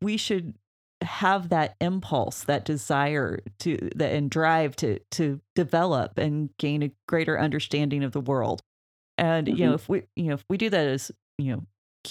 [0.03, 0.55] we should
[1.03, 6.93] have that impulse, that desire to that and drive to to develop and gain a
[7.09, 8.63] greater understanding of the world.
[9.19, 11.65] And you know, if we you know, if we do that as, you know,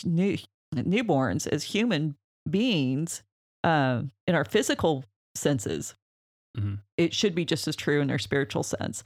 [0.05, 0.37] new,
[0.75, 2.17] newborns as human
[2.49, 3.23] beings
[3.63, 5.05] uh, in our physical
[5.35, 5.95] senses,
[6.57, 6.79] Mhm.
[6.97, 9.03] it should be just as true in our spiritual sense.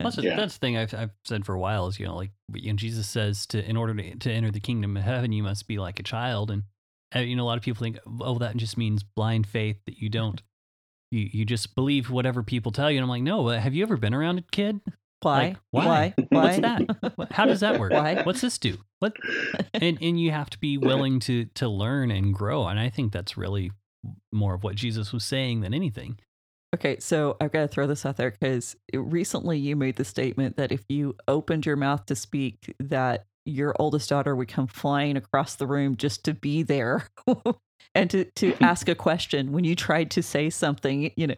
[0.00, 0.36] Plus, Yeah.
[0.36, 2.76] that's the thing I've, I've said for a while is, you know, like, you know,
[2.76, 5.78] Jesus says to, in order to, to enter the kingdom of heaven, you must be
[5.78, 6.50] like a child.
[6.50, 6.64] And,
[7.14, 9.98] uh, you know, a lot of people think, oh, that just means blind faith that
[9.98, 10.42] you don't,
[11.12, 12.98] you, you just believe whatever people tell you.
[12.98, 14.80] And I'm like, no, have you ever been around a kid?
[15.20, 15.40] Why?
[15.48, 15.84] Like, why?
[15.86, 16.14] Why?
[16.30, 16.42] Why?
[16.42, 17.28] What's that?
[17.30, 17.92] How does that work?
[17.92, 18.22] Why?
[18.24, 18.78] What's this do?
[18.98, 19.14] What?
[19.74, 22.66] And, and you have to be willing to, to learn and grow.
[22.68, 23.70] And I think that's really
[24.32, 26.18] more of what Jesus was saying than anything.
[26.74, 30.56] Okay, so I've got to throw this out there because recently you made the statement
[30.56, 35.16] that if you opened your mouth to speak, that your oldest daughter would come flying
[35.16, 37.06] across the room just to be there
[37.94, 41.34] and to, to ask a question when you tried to say something, you know.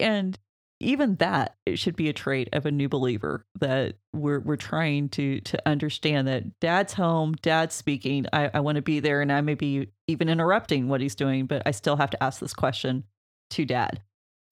[0.00, 0.36] And
[0.80, 5.08] even that it should be a trait of a new believer that we're we're trying
[5.10, 8.26] to to understand that dad's home, dad's speaking.
[8.32, 11.46] I, I want to be there and I may be even interrupting what he's doing,
[11.46, 13.04] but I still have to ask this question
[13.50, 14.02] to dad.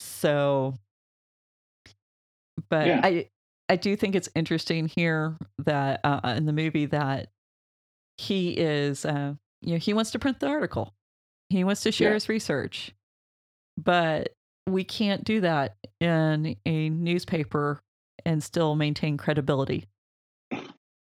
[0.02, 0.78] So,
[2.68, 3.00] but Yeah.
[3.02, 3.28] I
[3.68, 7.28] I do think it's interesting here that uh, in the movie that
[8.18, 10.92] he is uh, you know he wants to print the article,
[11.48, 12.14] he wants to share Yeah.
[12.14, 12.94] his research,
[13.76, 14.34] but
[14.68, 17.80] we can't do that in a newspaper
[18.24, 19.88] and still maintain credibility.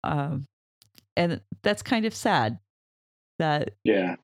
[0.05, 0.45] Um,
[1.17, 2.59] and that's kind of sad
[3.39, 4.17] that Yeah.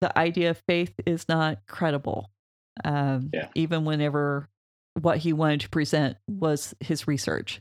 [0.00, 2.30] the idea of faith is not credible.
[2.84, 3.48] Um, Yeah.
[3.54, 4.48] Even whenever
[5.00, 7.60] what he wanted to present was his research,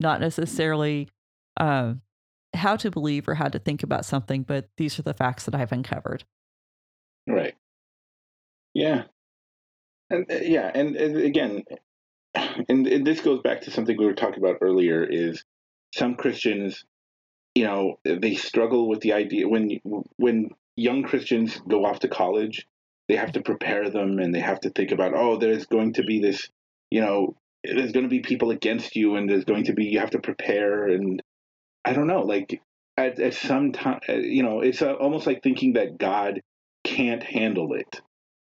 [0.00, 1.08] not necessarily
[1.58, 2.02] um,
[2.54, 5.54] how to believe or how to think about something, but these are the facts that
[5.54, 6.24] I've uncovered.
[7.26, 7.54] Right.
[8.74, 9.04] Yeah.
[10.10, 11.64] And uh, yeah, and, and again,
[12.34, 15.44] and, and this goes back to something we were talking about earlier is
[15.94, 16.84] some Christians,
[17.54, 19.80] you know, they struggle with the idea when
[20.16, 22.66] when young Christians go off to college,
[23.08, 26.02] they have to prepare them and they have to think about, oh, there's going to
[26.02, 26.48] be this,
[26.90, 30.00] you know, there's going to be people against you and there's going to be you
[30.00, 31.22] have to prepare and
[31.84, 32.60] I don't know, like
[32.96, 36.40] at, at some time, you know, it's uh, almost like thinking that God
[36.82, 38.00] can't handle it.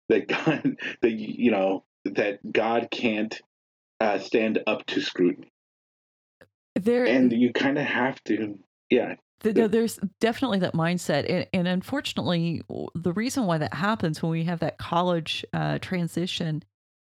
[0.09, 3.41] That God that you know that God can't
[4.01, 5.51] uh, stand up to scrutiny,
[6.75, 8.59] There, and you kind of have to,
[8.91, 9.15] yeah,
[9.53, 12.63] no, there's definitely that mindset, and, and unfortunately,
[12.95, 16.63] the reason why that happens when we have that college uh, transition,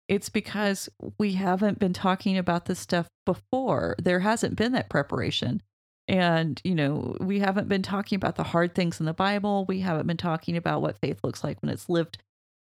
[0.07, 3.95] it's because we haven't been talking about this stuff before.
[4.01, 5.61] There hasn't been that preparation,
[6.07, 9.65] and you know, we haven't been talking about the hard things in the Bible.
[9.67, 12.17] We haven't been talking about what faith looks like when it's lived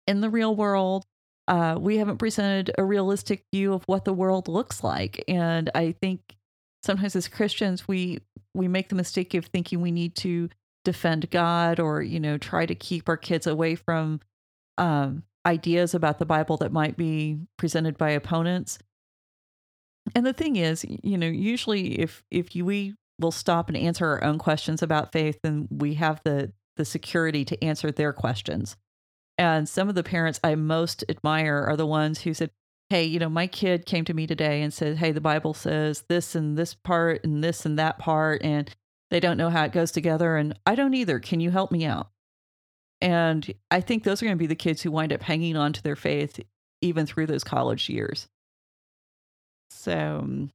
[0.06, 1.04] in the real world.
[1.48, 5.92] Uh, we haven't presented a realistic view of what the world looks like, and I
[5.92, 6.36] think
[6.82, 8.18] sometimes as Christians we
[8.54, 10.48] we make the mistake of thinking we need to
[10.84, 14.20] defend God or you know try to keep our kids away from
[14.78, 18.78] um, ideas about the Bible that might be presented by opponents.
[20.14, 24.06] And the thing is, you know, usually if if you, we will stop and answer
[24.06, 28.76] our own questions about faith, then we have the the security to answer their questions.
[29.38, 32.50] And some of the parents I most admire are the ones who said,
[32.92, 36.04] hey, you know, my kid came to me today and said, hey, the Bible says
[36.10, 38.68] this and this part and this and that part, and
[39.10, 40.36] they don't know how it goes together.
[40.36, 41.18] And I don't either.
[41.18, 42.10] Can you help me out?
[43.00, 45.72] And I think those are going to be the kids who wind up hanging on
[45.72, 46.38] to their faith
[46.82, 48.28] even through those college years.
[49.70, 50.50] So um,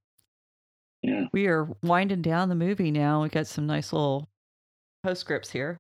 [1.02, 1.26] yeah.
[1.34, 3.24] we are winding down the movie now.
[3.24, 4.30] We got some nice little
[5.02, 5.80] postscripts here.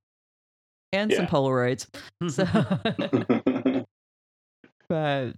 [0.91, 1.85] and some Polaroids.
[2.27, 2.45] So,
[4.89, 5.33] but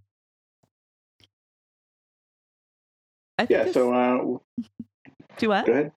[3.39, 3.71] I think yeah.
[3.71, 4.37] So uh,
[5.37, 5.65] do what?
[5.65, 5.91] go ahead.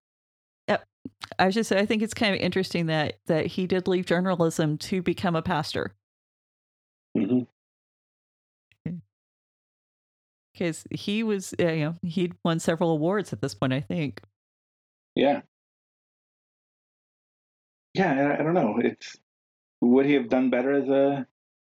[1.39, 4.07] I was just saying, I think it's kind of interesting that that he did leave
[4.07, 5.95] journalism to become a pastor
[7.17, 7.41] hmm
[10.53, 13.73] because he was, uh, you know, he'd won several awards at this point.
[13.73, 14.21] I think.
[15.15, 15.41] Yeah.
[17.95, 18.79] Yeah, I, I don't know.
[18.79, 19.17] It's
[19.81, 21.27] would he have done better as a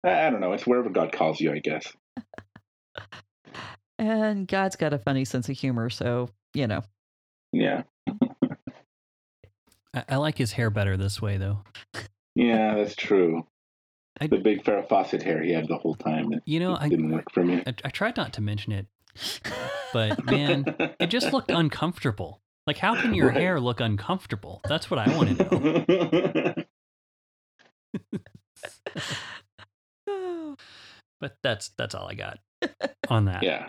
[0.03, 0.53] i don't know.
[0.53, 1.91] It's wherever God calls you, I guess.
[3.99, 6.81] And God's got a funny sense of humor, so you know.
[7.51, 7.83] Yeah.
[9.93, 11.59] I, I like his hair better this way, though.
[12.35, 13.45] Yeah, that's true.
[14.21, 16.31] I- the big Farrah Fawcett hair he had the whole time.
[16.33, 17.61] It, You know, it I, didn't work for me.
[17.67, 18.87] I I tried not to mention it,
[19.93, 20.65] but man,
[20.99, 22.41] it just looked uncomfortable.
[22.67, 23.37] Like, how can your Right.
[23.37, 24.61] hair look uncomfortable?
[24.67, 26.55] That's what I want to know.
[31.21, 32.39] But that's that's all I got
[33.09, 33.43] on that.
[33.43, 33.67] yeah.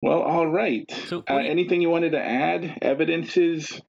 [0.00, 0.90] Well, all right.
[1.06, 2.78] So, Uh, you- anything you wanted to add?
[2.82, 3.80] Evidences?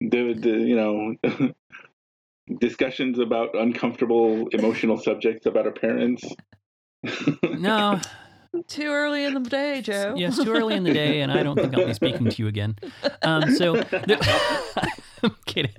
[0.00, 1.14] The the you know
[2.60, 6.24] discussions about uncomfortable emotional subjects about our parents.
[7.42, 8.00] no,
[8.68, 10.14] Too early in the day, Joe.
[10.16, 12.46] yes, too early in the day, and I don't think I'll be speaking to you
[12.46, 12.76] again.
[13.22, 14.92] Um, so, the-
[15.24, 15.74] I'm kidding.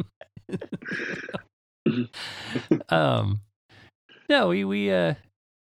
[2.90, 3.40] um,
[4.30, 5.14] no, we we uh,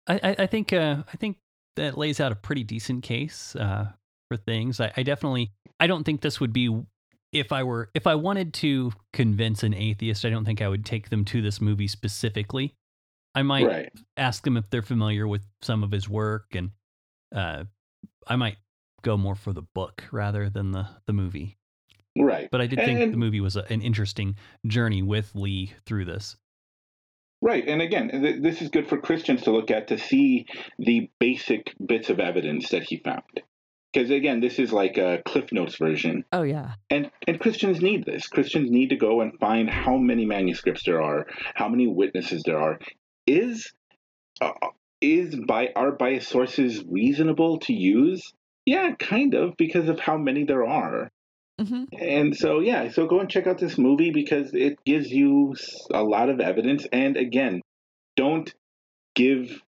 [0.07, 1.39] I I- think uh, I think
[1.77, 3.87] that lays out a pretty decent case uh
[4.29, 4.81] for things.
[4.81, 6.83] I, I definitely I don't think this would be
[7.33, 10.25] if I were if I wanted to convince an atheist.
[10.25, 12.75] I don't think I would take them to this movie specifically.
[13.35, 13.93] I might right.
[14.17, 16.71] ask them if they're familiar with some of his work and
[17.35, 17.65] uh
[18.27, 18.57] I might
[19.03, 21.59] go more for the book rather than the the movie.
[22.17, 22.49] Right.
[22.51, 24.37] But I did think And- the movie was a, an interesting
[24.67, 26.37] journey with Lee through this.
[27.45, 27.69] Right.
[27.69, 30.47] And again, th- this is good for Christians to look at to see
[30.79, 33.43] the basic bits of evidence that he found.
[33.93, 36.25] Because again, this is like a Cliff Notes version.
[36.33, 36.73] Oh yeah.
[36.89, 38.29] And and Christians need this.
[38.29, 42.59] Christians need to go and find how many manuscripts there are, how many witnesses there
[42.59, 42.79] are.
[43.27, 43.71] Is
[44.41, 44.53] uh,
[45.03, 48.33] is by are biased sources reasonable to use?
[48.65, 51.11] Yeah, kind of because of how many there are.
[51.59, 55.55] Hmm And so, yeah, so go and check out this movie because it gives you
[55.93, 56.87] a lot of evidence.
[56.93, 57.61] And again,
[58.17, 58.53] don't
[59.15, 59.63] give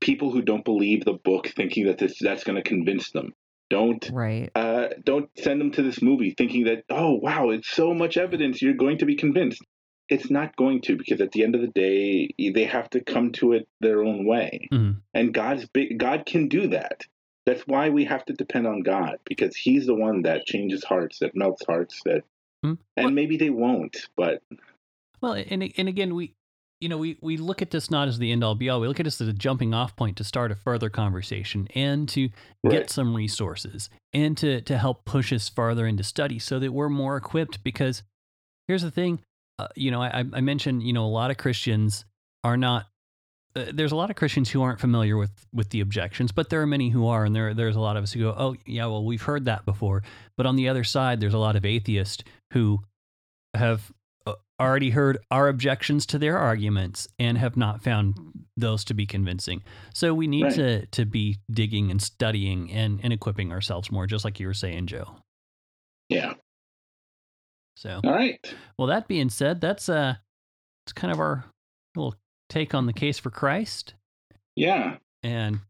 [0.00, 3.32] people who don't believe the book thinking that this that's going to convince them.
[3.70, 4.50] Don't Right.
[4.54, 8.62] uh, don't send them to this movie thinking that oh wow, it's so much evidence
[8.62, 9.62] you're going to be convinced.
[10.08, 13.32] It's not going to because at the end of the day, they have to come
[13.32, 15.02] to it their own way, Mhm.
[15.12, 15.98] and God's big.
[15.98, 17.04] God can do that.
[17.48, 21.18] That's why we have to depend on God because He's the one that changes hearts,
[21.20, 22.22] that melts hearts, that
[22.62, 22.74] Hmm.
[22.96, 24.42] and Well- maybe they won't, but
[25.22, 26.34] Well, and and again, we
[26.80, 28.80] you know we we look at this not as the end all be all.
[28.80, 32.06] We look at this as a jumping off point to start a further conversation and
[32.10, 32.28] to
[32.68, 32.90] get Right.
[32.90, 37.16] some resources and to to help push us farther into study so that we're more
[37.16, 37.64] equipped.
[37.64, 38.02] Because
[38.68, 39.20] here's the thing,
[39.58, 42.04] uh, you know, I, I mentioned you know a lot of Christians
[42.44, 42.86] are not.
[43.58, 46.60] Uh, there's a lot of Christians who aren't familiar with with the objections, but there
[46.62, 48.86] are many who are, and there there's a lot of us who go, oh yeah,
[48.86, 50.02] well we've heard that before.
[50.36, 52.22] But on the other side, there's a lot of atheists
[52.52, 52.80] who
[53.54, 53.90] have
[54.26, 58.14] uh, already heard our objections to their arguments and have not found
[58.56, 59.62] those to be convincing.
[59.94, 60.54] So we need Right.
[60.54, 64.54] to to be digging and studying and, and equipping ourselves more, just like you were
[64.54, 65.16] saying, Joe.
[66.08, 66.34] yeah.
[67.76, 68.40] So All right.
[68.76, 70.16] well, that being said, that's uh,
[70.84, 71.44] it's kind of our
[71.94, 72.16] little
[72.48, 73.94] take on the case for Christ.
[74.56, 74.96] Yeah.
[75.22, 75.60] And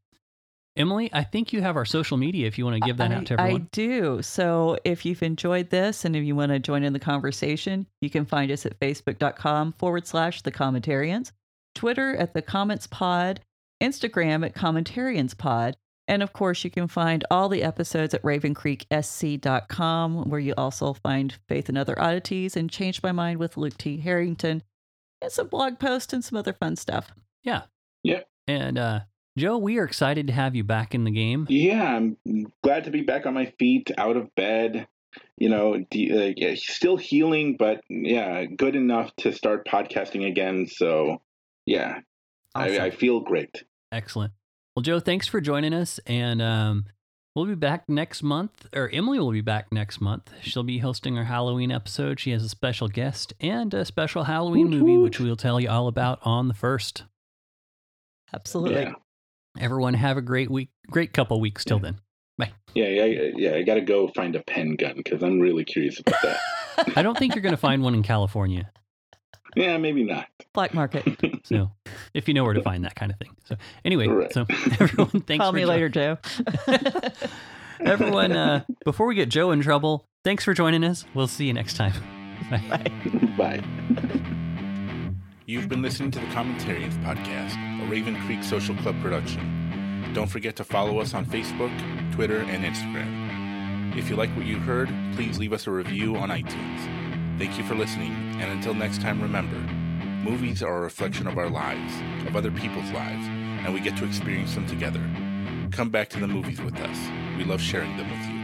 [0.79, 3.17] Emily, I think you have our social media if you want to give that I,
[3.17, 3.63] out to everyone.
[3.63, 4.23] I do.
[4.23, 8.09] So if you've enjoyed this and if you want to join in the conversation, you
[8.09, 11.33] can find us at facebook.com forward slash the commentarians,
[11.75, 13.41] Twitter at the comments pod,
[13.83, 15.77] Instagram at commentarians pod.
[16.07, 21.37] And of course, you can find all the episodes at ravencreeksc.com, where you also find
[21.49, 23.99] Faith and Other Oddities and Change My Mind with Luke T.
[23.99, 24.63] Harrington,
[25.23, 27.13] and some blog posts and some other fun stuff.
[27.43, 27.63] yeah.
[28.05, 28.21] Yeah.
[28.47, 29.01] And uh,
[29.37, 31.47] Joe, we are excited to have you back in the game.
[31.51, 32.17] Yeah, I'm
[32.63, 34.87] glad to be back on my feet, out of bed.
[35.37, 40.67] You know, de- uh, yeah, still healing, but yeah, good enough to start podcasting again.
[40.67, 41.21] So,
[41.67, 42.01] yeah,
[42.55, 42.81] Awesome.
[42.81, 43.65] I, I feel great.
[43.93, 44.33] Excellent.
[44.75, 45.99] Well, Joe, thanks for joining us.
[46.07, 46.85] And um,
[47.39, 50.33] we'll be back next month, or Emily will be back next month.
[50.43, 52.19] She'll be hosting our Halloween episode.
[52.19, 55.03] She has a special guest and a special Halloween Woot movie, woot.
[55.05, 57.05] which we'll tell you all about on the first.
[58.35, 58.83] Absolutely.
[58.83, 58.95] Yeah.
[59.59, 62.01] Everyone have a great week, great couple weeks till then.
[62.37, 62.53] Bye.
[62.75, 63.55] Yeah, yeah, yeah.
[63.55, 66.41] I got to go find a pen gun because I'm really curious about that.
[66.97, 68.71] I don't think you're going to find one in California.
[69.59, 70.27] Yeah, maybe not.
[70.53, 71.05] Black market.
[71.45, 71.71] So
[72.13, 73.35] if you know where to find that kind of thing.
[73.47, 74.31] So anyway, Right.
[74.33, 74.45] so
[74.81, 76.19] everyone, thanks Call for me jo- later, Joe.
[77.81, 81.05] Everyone, uh, before we get Joe in trouble, thanks for joining us.
[81.15, 81.93] We'll see you next time.
[82.51, 82.85] Bye.
[83.39, 83.63] Bye.
[85.47, 90.11] You've been listening to the Commentarians Podcast, a Raven Creek Social Club production.
[90.13, 91.73] Don't forget to follow us on Facebook,
[92.13, 93.97] Twitter, and Instagram.
[93.97, 96.98] If you like what you heard, please leave us a review on iTunes.
[97.39, 99.59] Thank you for listening, and until next time, remember
[100.29, 101.95] movies are a reflection of our lives,
[102.27, 103.25] of other people's lives,
[103.65, 105.01] and we get to experience them together.
[105.71, 106.99] Come back to the movies with us.
[107.37, 108.38] We love sharing them with you.